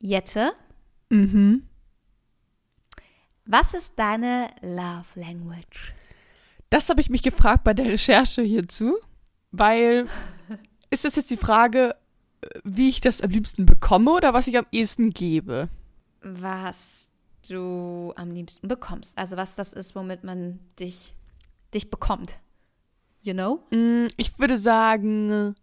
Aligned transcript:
Jette, 0.00 0.52
Mhm. 1.10 1.62
was 3.44 3.74
ist 3.74 3.98
deine 3.98 4.50
Love 4.60 5.04
Language? 5.14 5.94
Das 6.70 6.88
habe 6.88 7.00
ich 7.00 7.10
mich 7.10 7.22
gefragt 7.22 7.64
bei 7.64 7.74
der 7.74 7.86
Recherche 7.86 8.42
hierzu, 8.42 8.96
weil 9.52 10.06
ist 10.90 11.04
das 11.04 11.16
jetzt 11.16 11.30
die 11.30 11.36
Frage, 11.36 11.94
äh, 12.42 12.48
wie 12.64 12.88
ich 12.88 13.00
das 13.00 13.20
am 13.20 13.30
liebsten 13.30 13.66
bekomme 13.66 14.10
oder 14.12 14.34
was 14.34 14.46
ich 14.48 14.58
am 14.58 14.66
ehesten 14.72 15.10
gebe? 15.10 15.68
Was 16.22 17.08
du 17.48 18.12
am 18.16 18.32
liebsten 18.32 18.66
bekommst. 18.66 19.16
Also 19.16 19.36
was 19.36 19.54
das 19.54 19.72
ist, 19.72 19.94
womit 19.94 20.24
man 20.24 20.58
dich, 20.80 21.14
dich 21.72 21.88
bekommt. 21.90 22.38
You 23.22 23.32
know? 23.32 23.62
Mm, 23.70 24.08
Ich 24.16 24.36
würde 24.38 24.58
sagen 24.58 25.54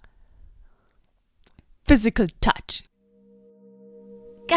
Physical 1.84 2.28
Touch. 2.40 2.84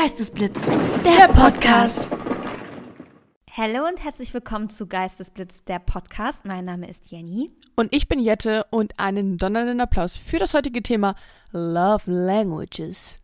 Geistesblitz, 0.03 0.61
der 1.05 1.29
Podcast. 1.33 2.11
Hallo 3.51 3.87
und 3.89 4.05
herzlich 4.05 4.35
willkommen 4.35 4.69
zu 4.69 4.87
Geistesblitz, 4.87 5.65
der 5.65 5.79
Podcast. 5.79 6.45
Mein 6.45 6.67
Name 6.67 6.87
ist 6.87 7.11
Jenny. 7.11 7.51
Und 7.77 7.95
ich 7.95 8.07
bin 8.07 8.21
Jette 8.21 8.67
und 8.71 8.99
einen 8.99 9.39
donnernden 9.39 9.81
Applaus 9.81 10.19
für 10.19 10.39
das 10.39 10.53
heutige 10.53 10.83
Thema 10.83 11.17
Love 11.51 12.11
Languages. 12.11 13.21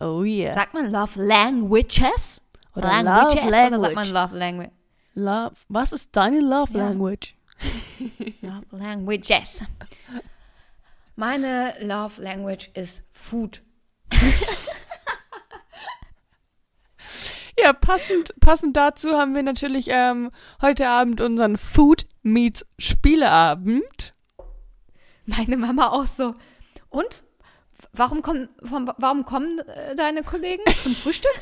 Oh 0.00 0.24
yeah. 0.24 0.52
Sagt 0.54 0.74
man 0.74 0.90
Love 0.90 1.24
Languages? 1.24 2.42
Oder 2.74 3.02
Love 3.04 3.26
Oder 3.26 3.30
sagt 3.30 3.44
man 3.44 3.80
Language. 3.80 4.10
Love 4.10 4.36
Language? 4.36 4.70
Love, 5.14 5.54
was 5.68 5.92
ist 5.92 6.16
deine 6.16 6.40
Love 6.40 6.76
Ja. 6.76 6.88
Language? 6.88 7.36
Love 8.42 8.66
Languages. 8.72 9.62
Meine 11.14 11.74
Love 11.80 12.20
Language 12.20 12.70
ist 12.74 13.04
Food. 13.12 13.62
Ja, 17.58 17.72
passend, 17.72 18.34
passend 18.40 18.76
dazu 18.76 19.12
haben 19.12 19.34
wir 19.34 19.42
natürlich 19.42 19.86
ähm, 19.88 20.30
heute 20.60 20.88
Abend 20.88 21.20
unseren 21.20 21.56
Food 21.56 22.04
Meets 22.22 22.66
Spieleabend. 22.78 24.14
Meine 25.26 25.56
Mama 25.56 25.88
auch 25.88 26.06
so. 26.06 26.34
Und? 26.88 27.22
Warum 27.92 28.22
kommen, 28.22 28.48
warum 28.60 29.24
kommen 29.24 29.58
äh, 29.60 29.94
deine 29.94 30.22
Kollegen 30.22 30.62
zum 30.82 30.94
Frühstück? 30.94 31.34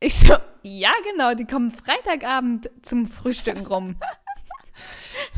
Ich 0.00 0.14
so, 0.14 0.36
ja 0.62 0.92
genau, 1.10 1.34
die 1.34 1.44
kommen 1.44 1.72
Freitagabend 1.72 2.70
zum 2.82 3.08
Frühstücken 3.08 3.66
rum. 3.66 3.96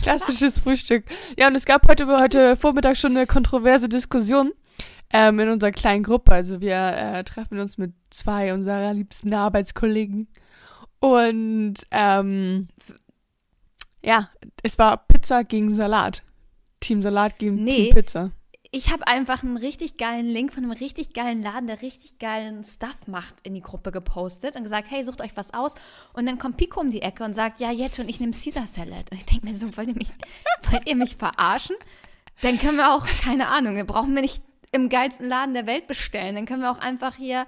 Klassisches 0.03 0.59
Frühstück. 0.59 1.07
Ja, 1.39 1.47
und 1.47 1.55
es 1.55 1.65
gab 1.65 1.89
heute, 1.89 2.07
heute 2.07 2.57
Vormittag 2.57 2.99
schon 2.99 3.17
eine 3.17 3.27
kontroverse 3.27 3.89
Diskussion 3.89 4.53
ähm, 5.13 5.39
in 5.41 5.49
unserer 5.49 5.73
kleinen 5.73 6.03
Gruppe. 6.03 6.33
Also 6.33 6.61
wir 6.61 6.77
äh, 6.77 7.25
treffen 7.25 7.59
uns 7.59 7.79
mit 7.79 7.93
zwei 8.11 8.53
unserer 8.53 8.95
liebsten 8.95 9.33
Arbeitskollegen. 9.35 10.29
Und 11.01 11.75
ähm, 11.91 12.69
ja, 14.03 14.31
es 14.63 14.79
war 14.79 14.97
Pizza 15.09 15.45
gegen 15.45 15.75
Salat. 15.75 16.23
Team 16.81 17.03
Salat 17.03 17.39
gegen 17.39 17.63
Nee. 17.63 17.87
Team 17.87 17.95
Pizza. 17.95 18.31
Ich 18.73 18.93
habe 18.93 19.07
einfach 19.09 19.43
einen 19.43 19.57
richtig 19.57 19.97
geilen 19.97 20.27
Link 20.27 20.53
von 20.53 20.63
einem 20.63 20.73
richtig 20.73 21.13
geilen 21.13 21.43
Laden, 21.43 21.67
der 21.67 21.83
richtig 21.83 22.21
geilen 22.21 22.63
Stuff 22.63 22.95
macht, 23.07 23.35
in 23.43 23.55
die 23.55 23.63
Gruppe 23.63 23.91
gepostet 23.91 24.55
und 24.55 24.63
gesagt, 24.63 24.89
hey, 24.91 25.03
sucht 25.03 25.21
euch 25.21 25.37
was 25.37 25.53
aus. 25.53 25.75
Und 26.13 26.27
dann 26.27 26.39
kommt 26.39 26.57
Pico 26.57 26.81
um 26.81 26.91
die 26.91 27.03
Ecke 27.03 27.25
und 27.25 27.35
sagt, 27.35 27.59
ja, 27.59 27.73
jetzt 27.73 27.99
und 27.99 28.09
ich 28.09 28.21
nehme 28.21 28.33
Caesar 28.33 28.69
Salad. 28.69 29.11
Und 29.11 29.19
ich 29.19 29.27
denke 29.27 29.45
mir 29.45 29.57
so, 29.57 29.77
wollt 29.77 29.89
ihr, 29.89 29.97
mich, 29.97 30.13
wollt 30.71 30.87
ihr 30.87 30.95
mich 30.95 31.17
verarschen? 31.17 31.75
Dann 32.43 32.59
können 32.59 32.77
wir 32.77 32.95
auch, 32.95 33.07
keine 33.25 33.49
Ahnung, 33.49 33.75
wir 33.75 33.85
brauchen 33.85 34.15
wir 34.15 34.23
nicht 34.23 34.45
im 34.73 34.89
geilsten 34.89 35.29
Laden 35.29 35.55
der 35.55 35.67
Welt 35.67 35.87
bestellen. 35.87 36.35
Dann 36.35 36.47
können 36.47 36.63
wir 36.63 36.71
auch 36.71 36.79
einfach 36.79 37.17
hier 37.17 37.47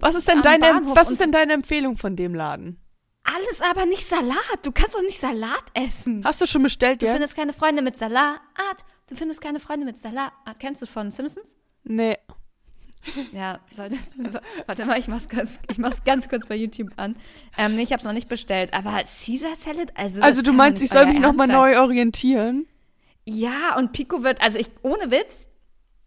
Was 0.00 0.14
ist 0.14 0.28
denn 0.28 0.42
deine, 0.42 0.66
Bahnhof 0.66 0.96
was 0.96 1.10
ist 1.10 1.20
denn 1.20 1.32
deine 1.32 1.52
Empfehlung 1.52 1.96
von 1.96 2.16
dem 2.16 2.34
Laden? 2.34 2.78
alles 3.22 3.60
aber 3.60 3.86
nicht 3.86 4.06
Salat. 4.06 4.58
Du 4.62 4.72
kannst 4.72 4.94
doch 4.94 5.02
nicht 5.02 5.18
Salat 5.18 5.64
essen. 5.74 6.22
Hast 6.24 6.40
du 6.40 6.46
schon 6.46 6.62
bestellt, 6.62 7.02
Du 7.02 7.06
ja? 7.06 7.12
findest 7.12 7.36
keine 7.36 7.52
Freunde 7.52 7.82
mit 7.82 7.96
Salat. 7.96 8.40
Du 9.08 9.14
findest 9.14 9.40
keine 9.40 9.60
Freunde 9.60 9.84
mit 9.84 9.98
Salat. 9.98 10.32
Kennst 10.58 10.82
du 10.82 10.86
von 10.86 11.10
Simpsons? 11.10 11.54
Nee. 11.84 12.16
Ja, 13.32 13.60
solltest, 13.72 14.12
so, 14.28 14.38
warte 14.66 14.84
mal, 14.84 14.98
ich 14.98 15.08
mach's 15.08 15.26
ganz, 15.26 15.58
ich 15.70 15.78
mach's 15.78 16.04
ganz 16.04 16.28
kurz 16.28 16.46
bei 16.46 16.54
YouTube 16.54 16.90
an. 16.96 17.16
Ähm, 17.56 17.74
nee, 17.76 17.82
ich 17.82 17.92
hab's 17.92 18.04
noch 18.04 18.12
nicht 18.12 18.28
bestellt, 18.28 18.74
aber 18.74 19.02
Caesar 19.04 19.54
Salad, 19.56 19.92
also. 19.94 20.20
Also 20.20 20.42
du 20.42 20.52
meinst, 20.52 20.82
ich 20.82 20.90
soll 20.90 21.06
mich 21.06 21.18
nochmal 21.18 21.46
neu 21.46 21.80
orientieren? 21.80 22.66
Ja, 23.24 23.76
und 23.78 23.92
Pico 23.92 24.22
wird, 24.22 24.42
also 24.42 24.58
ich, 24.58 24.68
ohne 24.82 25.10
Witz, 25.10 25.48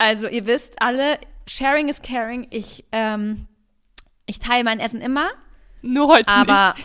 also 0.03 0.27
ihr 0.27 0.45
wisst 0.45 0.81
alle, 0.81 1.17
Sharing 1.47 1.87
is 1.87 2.01
caring. 2.01 2.47
Ich, 2.49 2.83
ähm, 2.91 3.47
ich 4.25 4.39
teile 4.39 4.65
mein 4.65 4.79
Essen 4.81 4.99
immer, 4.99 5.31
Nur 5.81 6.09
heute 6.09 6.29
nicht. 6.29 6.49
aber 6.49 6.75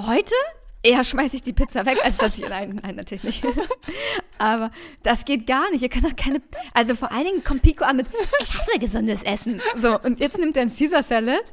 heute 0.00 0.34
eher 0.82 1.04
schmeiße 1.04 1.36
ich 1.36 1.42
die 1.42 1.52
Pizza 1.52 1.84
weg, 1.84 1.98
als 2.02 2.16
dass 2.16 2.38
ich, 2.38 2.48
nein, 2.48 2.80
nein, 2.82 2.96
natürlich 2.96 3.22
nicht. 3.22 3.44
aber 4.38 4.70
das 5.02 5.26
geht 5.26 5.46
gar 5.46 5.70
nicht. 5.70 5.82
Ihr 5.82 5.90
könnt 5.90 6.06
doch 6.06 6.16
keine, 6.16 6.40
also 6.72 6.94
vor 6.94 7.12
allen 7.12 7.24
Dingen 7.24 7.44
kommt 7.44 7.62
Pico 7.62 7.84
an 7.84 7.96
mit, 7.96 8.06
ich 8.40 8.58
hasse 8.58 8.78
gesundes 8.78 9.22
Essen. 9.22 9.60
So, 9.76 10.00
und 10.00 10.18
jetzt 10.18 10.38
nimmt 10.38 10.56
er 10.56 10.62
einen 10.62 10.74
Caesar 10.74 11.02
Salad. 11.02 11.44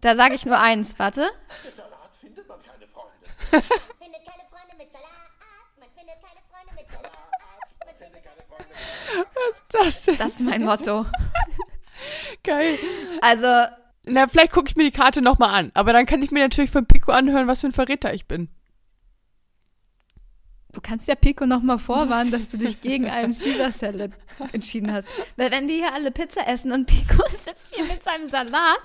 Da 0.00 0.14
sage 0.16 0.34
ich 0.34 0.46
nur 0.46 0.58
eins, 0.58 0.98
warte. 0.98 1.30
Salat 1.76 2.10
findet 2.18 2.48
man 2.48 2.58
keine 2.62 2.86
Freunde. 2.88 3.26
findet 4.00 4.24
keine 4.24 4.44
Freunde 4.50 4.76
mit 4.78 4.90
Salat. 4.92 5.30
Man 5.78 5.88
findet 5.94 6.16
keine 6.20 6.40
Freunde 6.50 6.72
mit 6.74 6.90
Salat. 6.90 7.12
Man 7.84 7.94
findet 7.98 8.24
keine 8.24 8.42
Freunde. 8.48 8.74
Was 9.16 9.56
ist 9.56 9.64
das 9.70 10.02
denn? 10.04 10.16
Das 10.16 10.32
ist 10.32 10.40
mein 10.40 10.64
Motto. 10.64 11.06
Geil. 12.44 12.78
Also, 13.20 13.46
Na, 14.04 14.26
vielleicht 14.28 14.52
gucke 14.52 14.68
ich 14.68 14.76
mir 14.76 14.84
die 14.84 14.90
Karte 14.90 15.22
nochmal 15.22 15.54
an. 15.54 15.70
Aber 15.74 15.92
dann 15.92 16.06
kann 16.06 16.22
ich 16.22 16.30
mir 16.30 16.42
natürlich 16.42 16.70
von 16.70 16.86
Pico 16.86 17.12
anhören, 17.12 17.46
was 17.46 17.60
für 17.60 17.68
ein 17.68 17.72
Verräter 17.72 18.12
ich 18.14 18.26
bin. 18.26 18.48
du 20.72 20.80
kannst 20.80 21.06
ja 21.06 21.14
Pico 21.14 21.44
noch 21.46 21.62
mal 21.62 21.78
vorwarnen, 21.78 22.30
dass 22.30 22.48
du 22.48 22.56
dich 22.56 22.80
gegen 22.80 23.08
einen 23.10 23.32
Caesar 23.38 23.70
Salad 23.70 24.12
entschieden 24.52 24.92
hast. 24.92 25.06
Weil 25.36 25.50
wenn 25.50 25.68
wir 25.68 25.74
hier 25.76 25.92
alle 25.92 26.10
Pizza 26.10 26.48
essen 26.48 26.72
und 26.72 26.86
Pico 26.86 27.22
sitzt 27.28 27.74
hier 27.74 27.84
mit 27.84 28.02
seinem 28.02 28.26
Salat, 28.28 28.80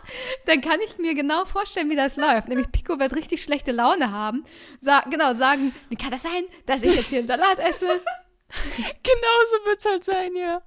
dann 0.45 0.61
kann 0.61 0.79
ich 0.85 0.97
mir 0.97 1.15
genau 1.15 1.45
vorstellen, 1.45 1.89
wie 1.89 1.95
das 1.95 2.17
läuft. 2.17 2.49
Nämlich 2.49 2.71
Pico 2.71 2.99
wird 2.99 3.15
richtig 3.15 3.41
schlechte 3.41 3.71
Laune 3.71 4.11
haben. 4.11 4.43
Sa 4.81 5.01
genau, 5.09 5.33
sagen, 5.33 5.73
wie 5.89 5.95
kann 5.95 6.11
das 6.11 6.23
sein, 6.23 6.43
dass 6.65 6.83
ich 6.83 6.93
jetzt 6.93 7.07
hier 7.09 7.19
einen 7.19 7.27
Salat 7.27 7.59
esse? 7.59 8.01
Genau 9.03 9.37
so 9.51 9.69
wird's 9.69 9.85
halt 9.85 10.03
sein, 10.03 10.35
ja. 10.35 10.61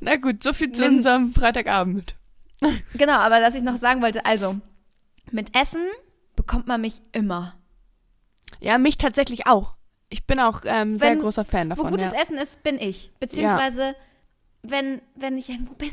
Na 0.00 0.16
gut, 0.16 0.42
so 0.42 0.52
viel 0.52 0.72
zu 0.72 0.84
unserem 0.86 1.32
Freitagabend. 1.32 2.14
Genau, 2.94 3.14
aber 3.14 3.42
was 3.42 3.54
ich 3.54 3.62
noch 3.62 3.76
sagen 3.76 4.02
wollte, 4.02 4.24
also, 4.24 4.56
mit 5.30 5.54
Essen 5.56 5.86
bekommt 6.36 6.66
man 6.66 6.80
mich 6.80 7.00
immer. 7.12 7.54
Ja, 8.60 8.78
mich 8.78 8.96
tatsächlich 8.98 9.46
auch. 9.46 9.76
Ich 10.08 10.26
bin 10.26 10.40
auch 10.40 10.60
ähm, 10.64 10.96
sehr 10.96 11.10
Wenn- 11.10 11.20
großer 11.20 11.44
Fan 11.44 11.70
davon. 11.70 11.86
Wo 11.86 11.90
gutes 11.90 12.12
ja. 12.12 12.20
Essen 12.20 12.38
ist, 12.38 12.62
bin 12.62 12.78
ich. 12.78 13.10
Beziehungsweise, 13.20 13.94
wenn, 14.62 15.02
wenn 15.14 15.36
ich 15.36 15.48
irgendwo 15.48 15.74
bin 15.74 15.90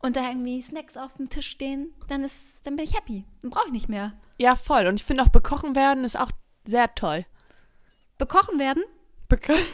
und 0.00 0.16
da 0.16 0.28
irgendwie 0.28 0.60
Snacks 0.62 0.96
auf 0.96 1.14
dem 1.16 1.28
Tisch 1.28 1.48
stehen, 1.48 1.92
dann, 2.08 2.22
ist, 2.22 2.66
dann 2.66 2.76
bin 2.76 2.84
ich 2.84 2.94
happy. 2.96 3.24
Dann 3.42 3.50
brauche 3.50 3.66
ich 3.66 3.72
nicht 3.72 3.88
mehr. 3.88 4.12
ja, 4.38 4.56
voll. 4.56 4.86
Und 4.86 4.96
ich 4.96 5.04
finde 5.04 5.22
auch 5.22 5.28
bekochen 5.28 5.74
werden 5.74 6.04
ist 6.04 6.18
auch 6.18 6.30
sehr 6.66 6.94
toll. 6.94 7.24
Bekochen 8.20 8.58
werden? 8.58 8.84
Beko 9.28 9.54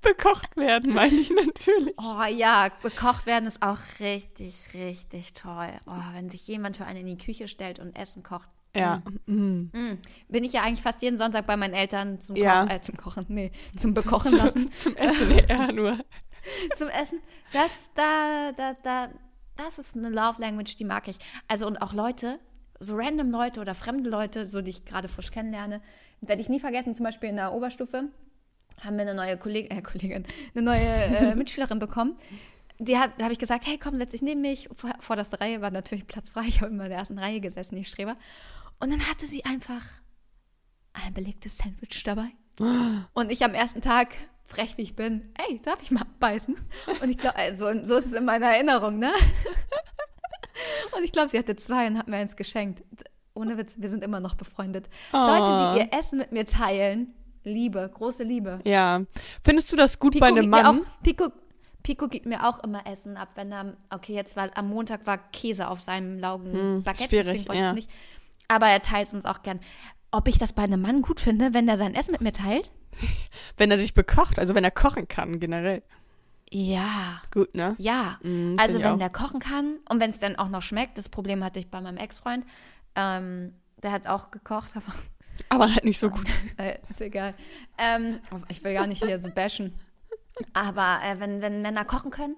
Bekocht 0.00 0.56
werden, 0.56 0.94
meine 0.94 1.14
ich 1.14 1.30
natürlich. 1.30 1.94
Oh 1.98 2.22
ja, 2.30 2.68
bekocht 2.80 3.26
werden 3.26 3.46
ist 3.46 3.60
auch 3.62 3.78
richtig, 4.00 4.64
richtig 4.72 5.34
toll. 5.34 5.68
Oh, 5.86 5.92
wenn 6.14 6.30
sich 6.30 6.46
jemand 6.46 6.76
für 6.78 6.86
einen 6.86 7.00
in 7.00 7.06
die 7.06 7.18
Küche 7.18 7.48
stellt 7.48 7.78
und 7.80 7.94
Essen 7.96 8.22
kocht. 8.22 8.48
Ja. 8.74 9.02
Mm. 9.26 9.70
Mm. 9.72 9.98
Bin 10.28 10.44
ich 10.44 10.52
ja 10.52 10.62
eigentlich 10.62 10.82
fast 10.82 11.02
jeden 11.02 11.18
Sonntag 11.18 11.46
bei 11.46 11.56
meinen 11.56 11.74
Eltern 11.74 12.20
zum, 12.20 12.34
Ko 12.36 12.42
Ja. 12.42 12.66
äh, 12.66 12.80
zum 12.80 12.96
Kochen, 12.96 13.26
nee, 13.28 13.50
zum 13.76 13.92
Bekochen 13.94 14.36
lassen. 14.36 14.72
Zum, 14.72 14.94
zum 14.94 14.96
Essen 14.96 15.30
eher 15.30 15.72
nur. 15.72 15.98
zum 16.76 16.88
Essen. 16.88 17.20
Das, 17.52 17.90
da, 17.94 18.52
da, 18.56 18.74
da, 18.82 19.08
das 19.56 19.78
ist 19.78 19.96
eine 19.96 20.08
Love 20.10 20.40
Language, 20.40 20.76
die 20.76 20.84
mag 20.84 21.08
ich. 21.08 21.16
Also 21.48 21.66
und 21.66 21.78
auch 21.82 21.92
Leute, 21.94 22.38
so 22.78 22.94
random 22.96 23.30
Leute 23.30 23.60
oder 23.60 23.74
fremde 23.74 24.10
Leute, 24.10 24.46
so 24.46 24.60
die 24.60 24.70
ich 24.70 24.84
gerade 24.84 25.08
frisch 25.08 25.30
kennenlerne, 25.30 25.80
werde 26.20 26.40
ich 26.40 26.48
nie 26.48 26.60
vergessen. 26.60 26.94
Zum 26.94 27.04
Beispiel 27.04 27.28
in 27.28 27.36
der 27.36 27.52
Oberstufe 27.52 28.08
haben 28.80 28.96
wir 28.96 29.02
eine 29.02 29.14
neue 29.14 29.36
Kolleg 29.36 29.72
äh, 29.72 29.82
Kollegin, 29.82 30.24
eine 30.54 30.62
neue 30.62 30.80
äh, 30.80 31.34
Mitschülerin 31.36 31.78
bekommen. 31.78 32.16
Die 32.78 32.92
da 32.92 33.08
habe 33.22 33.32
ich 33.32 33.38
gesagt, 33.38 33.66
hey, 33.66 33.78
komm, 33.78 33.96
setz 33.96 34.10
dich 34.10 34.22
neben 34.22 34.42
mich. 34.42 34.68
Vor, 34.74 34.90
vorderste 35.00 35.40
Reihe 35.40 35.62
war 35.62 35.70
natürlich 35.70 36.06
Platz 36.06 36.28
frei. 36.28 36.44
Ich 36.46 36.60
habe 36.60 36.70
immer 36.70 36.84
in 36.84 36.90
der 36.90 36.98
ersten 36.98 37.18
Reihe 37.18 37.40
gesessen, 37.40 37.76
ich 37.76 37.88
Streber. 37.88 38.16
Und 38.80 38.90
dann 38.90 39.08
hatte 39.08 39.26
sie 39.26 39.44
einfach 39.44 39.82
ein 40.92 41.14
belegtes 41.14 41.58
Sandwich 41.58 42.02
dabei. 42.04 42.28
Und 43.14 43.30
ich 43.32 43.44
am 43.44 43.54
ersten 43.54 43.80
Tag, 43.80 44.14
frech 44.44 44.76
wie 44.76 44.82
ich 44.82 44.94
bin, 44.94 45.32
ey, 45.48 45.60
darf 45.62 45.82
ich 45.82 45.90
mal 45.90 46.04
beißen? 46.20 46.56
Und 47.02 47.10
ich 47.10 47.18
glaube, 47.18 47.36
also, 47.36 47.66
so 47.84 47.96
ist 47.96 48.06
es 48.06 48.12
in 48.12 48.24
meiner 48.24 48.46
Erinnerung, 48.46 48.98
ne? 48.98 49.12
Und 50.96 51.04
ich 51.04 51.12
glaube, 51.12 51.28
sie 51.28 51.38
hatte 51.38 51.56
zwei 51.56 51.86
und 51.86 51.98
hat 51.98 52.08
mir 52.08 52.16
eins 52.16 52.36
geschenkt. 52.36 52.82
Ohne 53.36 53.58
Witz, 53.58 53.76
wir 53.78 53.88
sind 53.88 54.02
immer 54.02 54.20
noch 54.20 54.34
befreundet. 54.34 54.88
Leute, 55.12 55.74
die 55.74 55.80
ihr 55.80 55.98
Essen 55.98 56.18
mit 56.18 56.32
mir 56.32 56.46
teilen, 56.46 57.14
Liebe, 57.44 57.88
große 57.92 58.24
Liebe. 58.24 58.58
Ja. 58.64 59.02
Findest 59.44 59.70
du 59.70 59.76
das 59.76 59.98
gut 59.98 60.14
Pico 60.14 60.24
bei 60.24 60.28
einem 60.28 60.50
Mann? 60.50 60.66
Auch, 60.66 61.02
Pico, 61.02 61.28
Pico 61.82 62.08
gibt 62.08 62.26
mir 62.26 62.48
auch 62.48 62.58
immer 62.64 62.86
Essen 62.86 63.16
ab, 63.16 63.28
wenn 63.36 63.52
er, 63.52 63.76
okay, 63.90 64.14
jetzt 64.14 64.36
war 64.36 64.50
am 64.56 64.68
Montag 64.68 65.06
war 65.06 65.18
Käse 65.18 65.68
auf 65.68 65.80
seinem 65.80 66.18
laugen 66.18 66.52
Hm, 66.52 66.82
Baguette, 66.82 67.16
deswegen 67.16 67.46
wollte 67.46 67.58
ich 67.58 67.62
ja. 67.62 67.68
es 67.68 67.74
nicht. 67.74 67.90
Aber 68.48 68.66
er 68.66 68.82
teilt 68.82 69.06
es 69.06 69.14
uns 69.14 69.24
auch 69.24 69.42
gern. 69.42 69.60
Ob 70.10 70.26
ich 70.28 70.38
das 70.38 70.52
bei 70.52 70.62
einem 70.62 70.80
Mann 70.80 71.02
gut 71.02 71.20
finde, 71.20 71.54
wenn 71.54 71.68
er 71.68 71.76
sein 71.76 71.94
Essen 71.94 72.12
mit 72.12 72.20
mir 72.20 72.32
teilt? 72.32 72.70
Wenn 73.58 73.70
er 73.70 73.76
dich 73.76 73.92
bekocht, 73.92 74.38
also 74.38 74.54
wenn 74.54 74.64
er 74.64 74.70
kochen 74.70 75.06
kann, 75.06 75.38
generell. 75.38 75.82
Ja. 76.50 77.20
Gut, 77.30 77.54
ne? 77.54 77.74
Ja. 77.78 78.18
Mhm, 78.22 78.56
also 78.58 78.78
ich 78.78 78.84
wenn 78.84 78.92
auch. 78.92 78.98
der 78.98 79.10
kochen 79.10 79.38
kann 79.40 79.78
und 79.90 80.00
wenn 80.00 80.08
es 80.10 80.18
dann 80.18 80.36
auch 80.36 80.48
noch 80.48 80.62
schmeckt, 80.62 80.96
das 80.96 81.10
Problem 81.10 81.44
hatte 81.44 81.58
ich 81.58 81.70
bei 81.70 81.80
meinem 81.80 81.98
Ex-Freund. 81.98 82.46
Ähm, 82.96 83.54
der 83.82 83.92
hat 83.92 84.06
auch 84.06 84.30
gekocht, 84.30 84.70
aber 84.74 84.92
Aber 85.48 85.72
halt 85.72 85.84
nicht 85.84 85.98
so 85.98 86.10
gut. 86.10 86.26
äh, 86.56 86.78
ist 86.88 87.00
egal. 87.00 87.34
Ähm, 87.78 88.20
ich 88.48 88.62
will 88.64 88.74
gar 88.74 88.86
nicht 88.86 89.04
hier 89.04 89.18
so 89.20 89.30
bashen. 89.30 89.74
Aber 90.52 91.00
äh, 91.04 91.20
wenn, 91.20 91.42
wenn 91.42 91.62
Männer 91.62 91.84
kochen 91.84 92.10
können, 92.10 92.36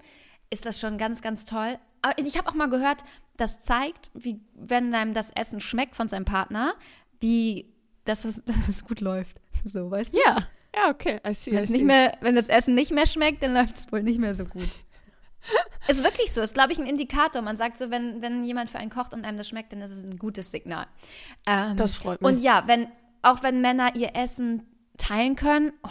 ist 0.49 0.65
das 0.65 0.79
schon 0.79 0.97
ganz, 0.97 1.21
ganz 1.21 1.45
toll. 1.45 1.77
Aber 2.01 2.17
ich 2.17 2.37
habe 2.37 2.49
auch 2.49 2.53
mal 2.53 2.69
gehört, 2.69 3.03
das 3.37 3.59
zeigt, 3.59 4.11
wie, 4.13 4.39
wenn 4.53 4.93
einem 4.93 5.13
das 5.13 5.31
Essen 5.31 5.59
schmeckt 5.59 5.95
von 5.95 6.07
seinem 6.07 6.25
Partner, 6.25 6.73
wie, 7.19 7.73
dass 8.05 8.25
es, 8.25 8.43
dass 8.45 8.67
es 8.67 8.85
gut 8.85 9.01
läuft. 9.01 9.37
So, 9.65 9.89
weißt 9.89 10.13
du? 10.13 10.19
Ja. 10.25 10.37
Ja, 10.75 10.91
okay. 10.91 11.19
I 11.27 11.33
see, 11.33 11.59
I 11.59 11.65
see. 11.65 11.73
nicht 11.73 11.85
mehr, 11.85 12.15
wenn 12.21 12.35
das 12.35 12.47
Essen 12.47 12.75
nicht 12.75 12.91
mehr 12.91 13.07
schmeckt, 13.07 13.41
dann 13.41 13.55
läuft 13.55 13.75
es 13.75 13.91
wohl 13.91 14.03
nicht 14.03 14.19
mehr 14.19 14.35
so 14.35 14.45
gut. 14.45 14.69
Ist 15.87 16.03
wirklich 16.03 16.31
so, 16.33 16.41
ist, 16.41 16.53
glaube 16.53 16.71
ich, 16.73 16.79
ein 16.79 16.85
Indikator. 16.85 17.41
Man 17.41 17.57
sagt 17.57 17.77
so, 17.77 17.89
wenn, 17.89 18.21
wenn 18.21 18.45
jemand 18.45 18.69
für 18.69 18.77
einen 18.77 18.89
kocht 18.91 19.13
und 19.13 19.25
einem 19.25 19.37
das 19.37 19.47
schmeckt, 19.47 19.71
dann 19.73 19.81
ist 19.81 19.91
es 19.91 20.03
ein 20.03 20.17
gutes 20.17 20.51
Signal. 20.51 20.85
Ähm, 21.47 21.75
Das 21.77 21.95
freut 21.95 22.21
mich. 22.21 22.29
Und 22.31 22.41
ja, 22.43 22.63
wenn, 22.67 22.87
auch 23.21 23.41
wenn 23.43 23.61
Männer 23.61 23.95
ihr 23.95 24.15
Essen 24.15 24.63
teilen 24.97 25.35
können, 25.35 25.71
oh, 25.83 25.89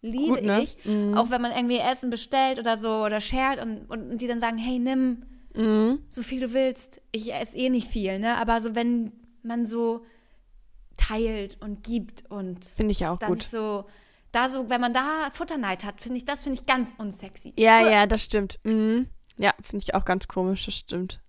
liebe 0.00 0.36
Gut, 0.36 0.44
ne? 0.44 0.62
ich. 0.62 0.76
Auch 1.16 1.30
wenn 1.30 1.42
man 1.42 1.52
irgendwie 1.52 1.78
Essen 1.78 2.08
bestellt 2.10 2.58
oder 2.58 2.78
so 2.78 3.04
oder 3.04 3.20
shared 3.20 3.60
und, 3.60 3.90
und, 3.90 4.12
und 4.12 4.20
die 4.20 4.26
dann 4.28 4.40
sagen, 4.40 4.58
hey, 4.58 4.78
nimm 4.78 5.24
Mhm. 5.56 6.00
so 6.08 6.22
viel 6.22 6.40
du 6.40 6.52
willst. 6.52 7.00
Ich 7.12 7.32
esse 7.32 7.56
eh 7.56 7.70
nicht 7.70 7.86
viel, 7.86 8.18
ne? 8.18 8.36
Aber 8.38 8.60
so, 8.60 8.74
wenn 8.74 9.12
man 9.44 9.66
so 9.66 10.04
teilt 10.96 11.58
und 11.60 11.84
gibt 11.84 12.28
und 12.30 12.64
Finde 12.64 12.92
ich 12.92 13.06
auch 13.06 13.18
dann 13.18 13.28
gut. 13.34 13.42
so, 13.44 13.84
da 14.34 14.48
so, 14.48 14.68
wenn 14.70 14.80
man 14.80 14.92
da 14.92 15.28
Futterneid 15.32 15.84
hat, 15.84 16.00
finde 16.00 16.18
ich, 16.18 16.24
das 16.24 16.42
finde 16.42 16.58
ich 16.60 16.66
ganz 16.66 16.94
unsexy. 16.98 17.52
Ja, 17.56 17.80
ja, 17.88 18.06
das 18.06 18.22
stimmt. 18.22 18.58
Mhm. 18.64 19.08
Ja, 19.38 19.52
finde 19.62 19.84
ich 19.86 19.94
auch 19.94 20.04
ganz 20.04 20.28
komisch, 20.28 20.64
das 20.66 20.74
stimmt. 20.74 21.20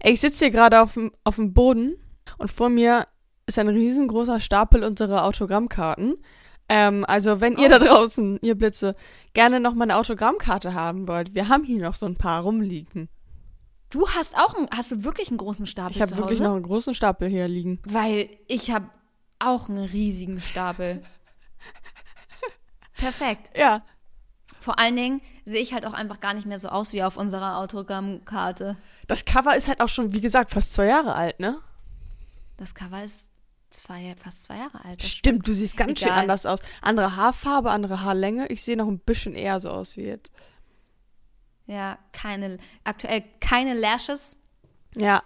Ey, 0.00 0.12
ich 0.12 0.20
sitze 0.20 0.44
hier 0.44 0.52
gerade 0.52 0.80
auf 0.80 0.94
dem, 0.94 1.12
auf 1.24 1.36
dem 1.36 1.52
Boden 1.52 1.96
und 2.38 2.50
vor 2.50 2.68
mir 2.68 3.06
ist 3.46 3.58
ein 3.58 3.68
riesengroßer 3.68 4.40
Stapel 4.40 4.84
unserer 4.84 5.24
Autogrammkarten. 5.24 6.14
Ähm, 6.68 7.04
also, 7.06 7.40
wenn 7.40 7.56
ihr 7.56 7.66
Oh. 7.66 7.70
da 7.70 7.78
draußen, 7.78 8.38
ihr 8.42 8.56
Blitze, 8.56 8.94
gerne 9.34 9.60
noch 9.60 9.74
mal 9.74 9.84
eine 9.84 9.96
Autogrammkarte 9.96 10.74
haben 10.74 11.06
wollt, 11.06 11.34
wir 11.34 11.48
haben 11.48 11.62
hier 11.64 11.80
noch 11.80 11.94
so 11.94 12.06
ein 12.06 12.16
paar 12.16 12.42
rumliegen. 12.42 13.08
Du 13.90 14.08
hast 14.08 14.36
auch, 14.36 14.54
einen, 14.56 14.68
hast 14.72 14.90
du 14.90 15.04
wirklich 15.04 15.28
einen 15.28 15.38
großen 15.38 15.66
Stapel 15.66 15.94
Ich 15.96 16.02
habe 16.02 16.16
wirklich 16.16 16.40
noch 16.40 16.54
einen 16.54 16.64
großen 16.64 16.92
Stapel 16.94 17.28
hier 17.28 17.46
liegen. 17.46 17.80
Weil 17.84 18.28
ich 18.48 18.72
habe 18.72 18.86
auch 19.38 19.68
einen 19.68 19.84
riesigen 19.84 20.40
Stapel. 20.40 21.02
Perfekt. 22.96 23.56
Ja. 23.56 23.82
Vor 24.60 24.78
allen 24.78 24.96
Dingen 24.96 25.20
sehe 25.44 25.60
ich 25.60 25.72
halt 25.72 25.86
auch 25.86 25.92
einfach 25.92 26.20
gar 26.20 26.34
nicht 26.34 26.46
mehr 26.46 26.58
so 26.58 26.68
aus 26.68 26.92
wie 26.92 27.02
auf 27.02 27.16
unserer 27.16 27.58
Autogrammkarte. 27.58 28.76
Das 29.06 29.24
Cover 29.24 29.56
ist 29.56 29.68
halt 29.68 29.80
auch 29.80 29.88
schon, 29.88 30.12
wie 30.12 30.20
gesagt, 30.20 30.50
fast 30.52 30.74
zwei 30.74 30.86
Jahre 30.86 31.14
alt, 31.14 31.40
ne? 31.40 31.58
Das 32.56 32.74
Cover 32.74 33.02
ist 33.04 33.28
zwei, 33.70 34.14
fast 34.18 34.44
zwei 34.44 34.56
Jahre 34.56 34.84
alt. 34.84 35.02
das 35.02 35.10
Stimmt, 35.10 35.46
du 35.46 35.52
siehst 35.52 35.76
ganz 35.76 35.98
schön 35.98 36.08
Egal. 36.08 36.20
anders 36.20 36.46
aus. 36.46 36.60
Andere 36.80 37.16
Haarfarbe, 37.16 37.70
andere 37.70 38.02
Haarlänge. 38.02 38.48
Ich 38.48 38.62
sehe 38.62 38.76
noch 38.76 38.88
ein 38.88 38.98
bisschen 38.98 39.34
eher 39.34 39.60
so 39.60 39.70
aus 39.70 39.96
wie 39.96 40.04
jetzt. 40.04 40.32
Ja, 41.66 41.98
keine, 42.12 42.58
aktuell 42.84 43.24
keine 43.40 43.74
Lashes. 43.74 44.38
Ja. 44.96 45.22